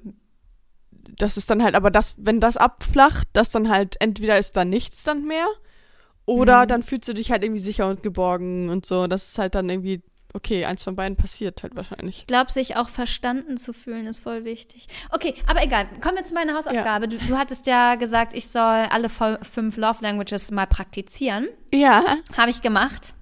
das 1.18 1.38
ist 1.38 1.48
dann 1.48 1.62
halt, 1.62 1.74
aber 1.76 1.90
das, 1.90 2.14
wenn 2.18 2.40
das 2.40 2.58
abflacht, 2.58 3.28
das 3.32 3.50
dann 3.50 3.70
halt 3.70 3.96
entweder 4.00 4.38
ist 4.38 4.56
da 4.56 4.64
nichts 4.66 5.02
dann 5.04 5.24
mehr 5.24 5.46
oder 6.26 6.64
Mhm. 6.64 6.68
dann 6.68 6.82
fühlst 6.82 7.08
du 7.08 7.14
dich 7.14 7.30
halt 7.30 7.42
irgendwie 7.42 7.60
sicher 7.60 7.88
und 7.88 8.02
geborgen 8.02 8.68
und 8.68 8.84
so. 8.84 9.06
Das 9.06 9.28
ist 9.28 9.38
halt 9.38 9.54
dann 9.54 9.68
irgendwie, 9.70 10.02
okay, 10.36 10.66
eins 10.66 10.84
von 10.84 10.94
beiden 10.94 11.16
passiert 11.16 11.62
halt 11.62 11.74
wahrscheinlich. 11.74 12.18
Ich 12.18 12.26
glaube, 12.26 12.52
sich 12.52 12.76
auch 12.76 12.88
verstanden 12.88 13.56
zu 13.56 13.72
fühlen, 13.72 14.06
ist 14.06 14.20
voll 14.20 14.44
wichtig. 14.44 14.86
Okay, 15.10 15.34
aber 15.46 15.64
egal. 15.64 15.86
Kommen 16.02 16.16
wir 16.16 16.24
zu 16.24 16.34
meiner 16.34 16.54
Hausaufgabe. 16.54 17.08
Du, 17.08 17.16
du 17.16 17.36
hattest 17.36 17.66
ja 17.66 17.94
gesagt, 17.96 18.34
ich 18.34 18.48
soll 18.48 18.86
alle 18.90 19.08
fünf 19.08 19.76
Love 19.76 20.02
Languages 20.02 20.50
mal 20.50 20.66
praktizieren. 20.66 21.48
Ja, 21.72 22.04
Habe 22.36 22.50
ich 22.50 22.60
gemacht. 22.62 23.14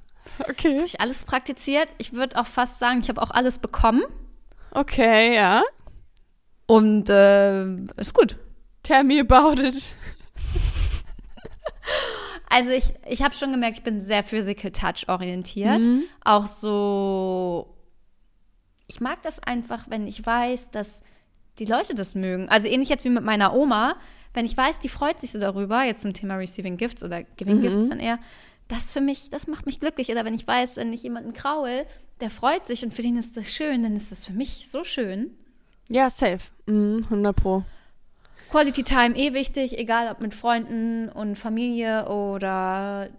okay. 0.48 0.76
Habe 0.76 0.86
ich 0.86 1.00
alles 1.00 1.24
praktiziert. 1.24 1.88
Ich 1.98 2.12
würde 2.12 2.38
auch 2.38 2.46
fast 2.46 2.80
sagen, 2.80 3.00
ich 3.00 3.08
habe 3.08 3.22
auch 3.22 3.30
alles 3.30 3.58
bekommen. 3.58 4.02
Okay, 4.72 5.34
ja. 5.36 5.62
Und 6.66 7.08
äh, 7.10 7.64
ist 7.96 8.14
gut. 8.14 8.36
Tell 8.82 9.04
me 9.04 9.20
about 9.20 9.60
it. 9.62 9.94
Also 12.54 12.70
ich, 12.70 12.84
ich 13.08 13.22
habe 13.22 13.34
schon 13.34 13.50
gemerkt, 13.50 13.78
ich 13.78 13.82
bin 13.82 14.00
sehr 14.00 14.22
Physical 14.22 14.70
Touch 14.70 15.08
orientiert. 15.08 15.84
Auch 16.24 16.46
so, 16.46 17.74
ich 18.86 19.00
mag 19.00 19.20
das 19.22 19.40
einfach, 19.40 19.86
wenn 19.88 20.06
ich 20.06 20.24
weiß, 20.24 20.70
dass 20.70 21.02
die 21.58 21.64
Leute 21.64 21.96
das 21.96 22.14
mögen. 22.14 22.48
Also 22.48 22.68
ähnlich 22.68 22.88
jetzt 22.88 23.04
wie 23.04 23.10
mit 23.10 23.24
meiner 23.24 23.54
Oma, 23.54 23.96
wenn 24.34 24.44
ich 24.44 24.56
weiß, 24.56 24.78
die 24.78 24.88
freut 24.88 25.20
sich 25.20 25.32
so 25.32 25.40
darüber, 25.40 25.82
jetzt 25.82 26.02
zum 26.02 26.14
Thema 26.14 26.36
Receiving 26.36 26.76
Gifts 26.76 27.02
oder 27.02 27.24
Giving 27.24 27.60
Gifts 27.60 27.88
dann 27.88 27.98
eher, 27.98 28.20
das 28.68 28.92
für 28.92 29.00
mich, 29.00 29.30
das 29.30 29.48
macht 29.48 29.66
mich 29.66 29.80
glücklich. 29.80 30.10
Oder 30.10 30.24
wenn 30.24 30.34
ich 30.34 30.46
weiß, 30.46 30.76
wenn 30.76 30.92
ich 30.92 31.02
jemanden 31.02 31.32
kraul, 31.32 31.86
der 32.20 32.30
freut 32.30 32.66
sich 32.66 32.84
und 32.84 32.92
für 32.92 33.02
den 33.02 33.16
ist 33.16 33.36
das 33.36 33.48
schön, 33.48 33.82
dann 33.82 33.96
ist 33.96 34.12
das 34.12 34.24
für 34.24 34.32
mich 34.32 34.68
so 34.70 34.84
schön. 34.84 35.32
Ja, 35.88 36.08
safe. 36.08 36.40
Mhm, 36.66 37.02
100 37.04 37.34
pro. 37.36 37.64
Quality 38.54 38.84
Time 38.84 39.16
eh 39.16 39.34
wichtig, 39.34 39.76
egal 39.78 40.08
ob 40.12 40.20
mit 40.20 40.32
Freunden 40.32 41.08
und 41.08 41.34
Familie 41.34 42.08
oder 42.08 43.10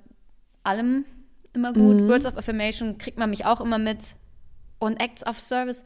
allem 0.64 1.04
immer 1.52 1.74
gut. 1.74 2.08
Words 2.08 2.26
of 2.26 2.38
Affirmation 2.38 2.98
kriegt 2.98 3.18
man 3.18 3.30
mich 3.32 3.46
auch 3.46 3.60
immer 3.60 3.78
mit. 3.78 4.16
Und 4.80 4.96
Acts 5.02 5.28
of 5.28 5.38
Service, 5.38 5.84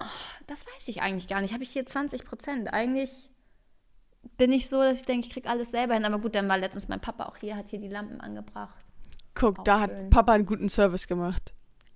oh, 0.00 0.04
das 0.46 0.64
weiß 0.64 0.88
ich 0.88 1.02
eigentlich 1.02 1.28
gar 1.28 1.42
nicht. 1.42 1.52
Habe 1.52 1.64
ich 1.64 1.70
hier 1.70 1.84
20 1.84 2.24
Prozent? 2.24 2.72
Eigentlich 2.72 3.28
bin 4.38 4.52
ich 4.52 4.70
so, 4.70 4.80
dass 4.82 5.00
ich 5.00 5.04
denke, 5.04 5.26
ich 5.26 5.32
kriege 5.34 5.50
alles 5.50 5.70
selber 5.70 5.92
hin. 5.92 6.06
Aber 6.06 6.18
gut, 6.18 6.34
dann 6.34 6.48
war 6.48 6.56
letztens 6.56 6.88
mein 6.88 7.00
Papa 7.00 7.26
auch 7.26 7.36
hier, 7.36 7.58
hat 7.58 7.68
hier 7.68 7.78
die 7.78 7.88
Lampen 7.88 8.22
angebracht. 8.22 8.86
Guck, 9.34 9.58
Auch 9.58 9.64
da 9.64 9.80
hat 9.80 9.90
schön. 9.90 10.08
Papa 10.08 10.32
einen 10.32 10.46
guten 10.46 10.70
Service 10.70 11.06
gemacht. 11.08 11.52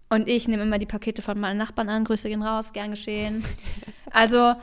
Und 0.09 0.28
ich 0.28 0.47
nehme 0.47 0.62
immer 0.62 0.78
die 0.78 0.86
Pakete 0.86 1.22
von 1.22 1.40
meinen 1.40 1.57
Nachbarn 1.57 1.88
an. 1.88 2.05
Grüße 2.05 2.28
gehen 2.28 2.42
raus, 2.42 2.74
gern 2.74 2.90
geschehen. 2.90 3.44
Also, 4.12 4.55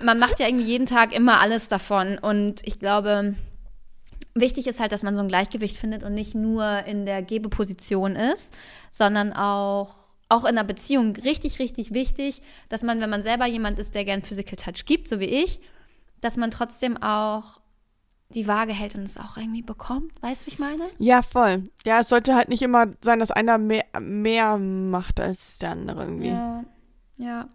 man 0.00 0.18
macht 0.18 0.40
ja 0.40 0.46
irgendwie 0.46 0.66
jeden 0.66 0.86
Tag 0.86 1.14
immer 1.14 1.40
alles 1.40 1.68
davon. 1.68 2.18
Und 2.18 2.66
ich 2.66 2.78
glaube, 2.78 3.34
wichtig 4.34 4.66
ist 4.66 4.80
halt, 4.80 4.92
dass 4.92 5.02
man 5.02 5.14
so 5.14 5.22
ein 5.22 5.28
Gleichgewicht 5.28 5.76
findet 5.76 6.02
und 6.02 6.14
nicht 6.14 6.34
nur 6.34 6.84
in 6.86 7.06
der 7.06 7.22
Gebeposition 7.22 8.16
ist, 8.16 8.54
sondern 8.90 9.32
auch, 9.32 9.94
auch 10.28 10.44
in 10.44 10.50
einer 10.50 10.64
Beziehung 10.64 11.14
richtig, 11.16 11.58
richtig 11.58 11.92
wichtig, 11.92 12.42
dass 12.68 12.82
man, 12.82 13.00
wenn 13.00 13.10
man 13.10 13.22
selber 13.22 13.46
jemand 13.46 13.78
ist, 13.78 13.94
der 13.94 14.04
gern 14.04 14.22
Physical 14.22 14.56
Touch 14.56 14.84
gibt, 14.84 15.08
so 15.08 15.20
wie 15.20 15.24
ich, 15.24 15.60
dass 16.20 16.36
man 16.36 16.50
trotzdem 16.50 16.96
auch 16.96 17.60
die 18.30 18.48
Waage 18.48 18.72
hält 18.72 18.94
und 18.94 19.02
es 19.02 19.18
auch 19.18 19.36
irgendwie 19.36 19.62
bekommt. 19.62 20.10
Weißt 20.22 20.42
du, 20.42 20.46
wie 20.46 20.54
ich 20.54 20.58
meine? 20.58 20.84
Ja, 20.98 21.22
voll. 21.22 21.70
Ja, 21.84 22.00
es 22.00 22.08
sollte 22.08 22.34
halt 22.34 22.48
nicht 22.48 22.62
immer 22.62 22.86
sein, 23.00 23.20
dass 23.20 23.30
einer 23.30 23.58
mehr, 23.58 23.84
mehr 24.00 24.56
macht 24.56 25.20
als 25.20 25.58
der 25.58 25.70
andere 25.70 26.04
irgendwie. 26.04 26.28
Ja. 26.28 26.64
Ja. 27.16 27.48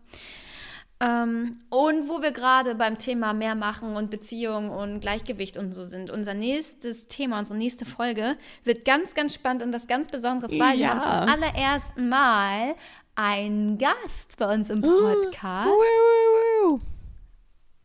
Ähm, 1.02 1.62
und 1.70 2.10
wo 2.10 2.22
wir 2.22 2.32
gerade 2.32 2.76
beim 2.76 2.98
Thema 2.98 3.32
mehr 3.34 3.56
machen 3.56 3.96
und 3.96 4.10
Beziehung 4.10 4.70
und 4.70 5.00
Gleichgewicht 5.00 5.56
und 5.56 5.74
so 5.74 5.86
sind, 5.86 6.12
unser 6.12 6.34
nächstes 6.34 7.08
Thema, 7.08 7.40
unsere 7.40 7.58
nächste 7.58 7.86
Folge 7.86 8.36
wird 8.66 8.84
ganz, 8.84 9.14
ganz 9.16 9.34
spannend 9.34 9.64
und 9.64 9.72
was 9.74 9.88
ganz 9.88 10.10
Besonderes, 10.10 10.52
weil 10.60 10.78
wir 10.78 10.86
Ja. 10.86 10.90
haben 10.90 11.04
zum 11.04 11.34
allerersten 11.34 12.10
Mal 12.10 12.76
einen 13.16 13.78
Gast 13.78 14.36
bei 14.38 14.54
uns 14.54 14.70
im 14.70 14.82
Podcast. 14.82 15.68
Wiu, 15.68 16.72
wiu, 16.74 16.78
wiu. 16.78 16.80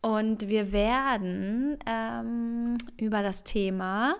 Und 0.01 0.47
wir 0.49 0.71
werden 0.73 1.77
ähm, 1.85 2.77
über 2.97 3.23
das 3.23 3.43
Thema 3.45 4.15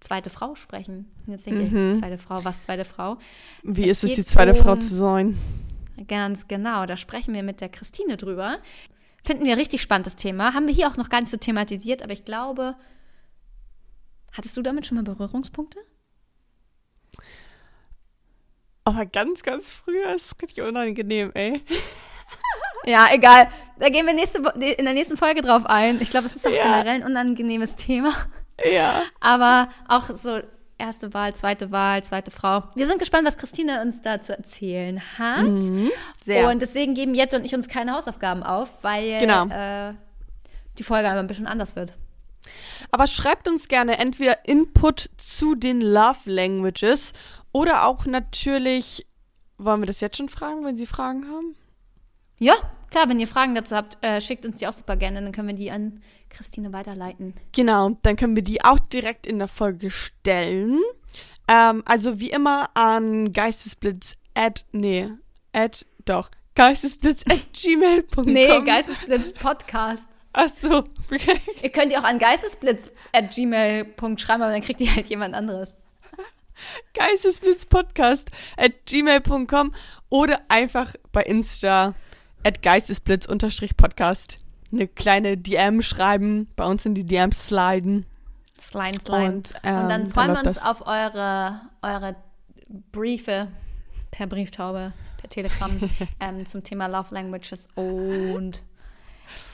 zweite 0.00 0.28
Frau 0.28 0.54
sprechen. 0.54 1.10
Jetzt 1.26 1.46
denke 1.46 1.62
ich, 1.62 1.98
zweite 1.98 2.18
Frau, 2.18 2.44
was 2.44 2.62
zweite 2.64 2.84
Frau? 2.84 3.16
Wie 3.62 3.88
Es 3.88 4.04
ist 4.04 4.10
es, 4.10 4.16
die 4.16 4.24
zweite 4.26 4.54
Frau 4.54 4.72
um- 4.72 4.80
zu 4.82 4.94
sein? 4.94 5.38
Ganz 6.08 6.48
genau, 6.48 6.86
da 6.86 6.96
sprechen 6.96 7.34
wir 7.34 7.42
mit 7.42 7.60
der 7.60 7.68
Christine 7.68 8.16
drüber. 8.16 8.58
Finden 9.24 9.44
wir 9.46 9.56
richtig 9.56 9.80
spannendes 9.82 10.16
Thema. 10.16 10.52
Haben 10.54 10.66
wir 10.66 10.74
hier 10.74 10.88
auch 10.88 10.96
noch 10.96 11.08
gar 11.08 11.20
nicht 11.20 11.30
so 11.30 11.36
thematisiert, 11.36 12.02
aber 12.02 12.12
ich 12.12 12.24
glaube, 12.24 12.74
hattest 14.32 14.56
du 14.56 14.62
damit 14.62 14.86
schon 14.86 14.96
mal 14.96 15.04
Berührungspunkte? 15.04 15.78
Aber 18.84 19.06
ganz, 19.06 19.42
ganz 19.42 19.70
früher 19.70 20.14
ist 20.14 20.26
es 20.26 20.42
richtig 20.42 20.62
unangenehm, 20.62 21.30
ey. 21.34 21.62
Ja, 22.86 23.08
egal. 23.12 23.48
Da 23.78 23.88
gehen 23.88 24.04
wir 24.04 24.12
nächste, 24.12 24.40
in 24.56 24.84
der 24.84 24.92
nächsten 24.92 25.16
Folge 25.16 25.40
drauf 25.40 25.64
ein. 25.64 26.02
Ich 26.02 26.10
glaube, 26.10 26.26
es 26.26 26.36
ist 26.36 26.46
auch 26.46 26.50
Ja. 26.50 26.64
generell 26.82 26.96
ein 26.96 27.02
unangenehmes 27.02 27.76
Thema. 27.76 28.12
Ja. 28.62 29.04
Aber 29.20 29.70
auch 29.88 30.10
so 30.14 30.42
erste 30.84 31.14
Wahl, 31.14 31.34
zweite 31.34 31.70
Wahl, 31.72 32.04
zweite 32.04 32.30
Frau. 32.30 32.64
Wir 32.74 32.86
sind 32.86 32.98
gespannt, 32.98 33.26
was 33.26 33.36
Christine 33.38 33.80
uns 33.82 34.02
da 34.02 34.20
zu 34.20 34.36
erzählen 34.36 35.00
hat. 35.18 35.62
Sehr. 36.24 36.48
Und 36.50 36.60
deswegen 36.62 36.94
geben 36.94 37.14
Jette 37.14 37.36
und 37.36 37.44
ich 37.44 37.54
uns 37.54 37.68
keine 37.68 37.92
Hausaufgaben 37.92 38.42
auf, 38.42 38.68
weil 38.82 39.18
Genau. 39.18 39.46
äh, 39.46 39.94
die 40.78 40.82
Folge 40.82 41.08
einfach 41.08 41.20
ein 41.20 41.26
bisschen 41.26 41.46
anders 41.46 41.74
wird. 41.76 41.94
Aber 42.90 43.06
schreibt 43.06 43.48
uns 43.48 43.68
gerne 43.68 43.98
entweder 43.98 44.46
Input 44.46 45.10
zu 45.16 45.54
den 45.54 45.80
Love 45.80 46.18
Languages 46.30 47.12
oder 47.52 47.86
auch 47.86 48.04
natürlich, 48.04 49.06
wollen 49.56 49.80
wir 49.80 49.86
das 49.86 50.00
jetzt 50.00 50.18
schon 50.18 50.28
fragen, 50.28 50.64
wenn 50.64 50.76
Sie 50.76 50.86
Fragen 50.86 51.26
haben? 51.28 51.56
Ja, 52.38 52.54
klar, 52.94 53.08
wenn 53.08 53.18
ihr 53.18 53.26
Fragen 53.26 53.56
dazu 53.56 53.74
habt, 53.74 53.98
äh, 54.04 54.20
schickt 54.20 54.46
uns 54.46 54.58
die 54.58 54.68
auch 54.68 54.72
super 54.72 54.94
gerne, 54.96 55.20
dann 55.20 55.32
können 55.32 55.48
wir 55.48 55.56
die 55.56 55.72
an 55.72 56.00
Christine 56.30 56.72
weiterleiten. 56.72 57.34
Genau, 57.50 57.98
dann 58.02 58.14
können 58.14 58.36
wir 58.36 58.44
die 58.44 58.64
auch 58.64 58.78
direkt 58.78 59.26
in 59.26 59.40
der 59.40 59.48
Folge 59.48 59.90
stellen. 59.90 60.78
Ähm, 61.48 61.82
also 61.86 62.20
wie 62.20 62.30
immer 62.30 62.70
an 62.74 63.32
geistesblitz 63.32 64.16
at, 64.34 64.64
nee, 64.70 65.08
at, 65.52 65.86
doch, 66.04 66.30
geistesblitz 66.54 67.24
at 67.28 67.52
gmail.com. 67.52 68.26
Nee, 68.26 68.60
Geistesblitz 68.60 69.32
Podcast. 69.32 70.06
Ach 70.32 70.48
so. 70.48 70.84
Ihr 71.62 71.70
könnt 71.70 71.90
die 71.90 71.98
auch 71.98 72.04
an 72.04 72.20
geistesblitz 72.20 72.92
at 73.12 73.34
gmail.com 73.34 74.18
schreiben, 74.18 74.42
aber 74.42 74.52
dann 74.52 74.62
kriegt 74.62 74.80
ihr 74.80 74.94
halt 74.94 75.08
jemand 75.08 75.34
anderes. 75.34 75.76
geistesblitzpodcast 76.94 78.30
at 78.56 78.86
gmail.com 78.86 79.74
oder 80.10 80.42
einfach 80.48 80.94
bei 81.10 81.22
Insta 81.22 81.94
at 82.44 82.62
geistesblitz-podcast 82.62 84.38
eine 84.72 84.88
kleine 84.88 85.36
DM 85.36 85.82
schreiben, 85.82 86.48
bei 86.56 86.66
uns 86.66 86.84
in 86.84 86.94
die 86.94 87.04
DMs 87.04 87.46
sliden. 87.48 88.06
Slime, 88.60 89.00
slime. 89.00 89.24
Und, 89.26 89.34
Und, 89.34 89.54
ähm, 89.62 89.74
dann 89.74 89.88
dann 89.88 90.06
freuen 90.10 90.28
wir 90.28 90.34
läuft 90.34 90.46
uns 90.46 90.62
auf 90.62 90.86
eure, 90.86 91.60
eure 91.82 92.16
Briefe 92.92 93.48
per 94.10 94.26
Brieftaube, 94.26 94.92
per 95.18 95.30
Telegram 95.30 95.70
ähm, 96.20 96.46
zum 96.46 96.62
Thema 96.62 96.86
Love 96.86 97.14
Languages 97.14 97.68
und 97.74 98.62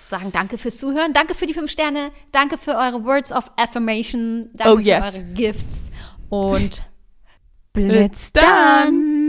sagen 0.07 0.33
danke 0.33 0.59
fürs 0.59 0.79
Zuhören, 0.79 1.13
danke 1.13 1.35
für 1.35 1.47
die 1.47 1.55
fünf 1.55 1.71
Sterne, 1.71 2.11
danke 2.33 2.59
für 2.59 2.75
eure 2.75 3.05
Words 3.05 3.31
of 3.33 3.51
Affirmation, 3.57 4.51
danke 4.55 4.73
Oh, 4.73 4.77
für 4.77 4.83
yes. 4.83 5.15
eure 5.15 5.25
Gifts 5.35 5.91
und 6.29 6.83
Blitz 7.73 8.33
dann! 8.33 9.20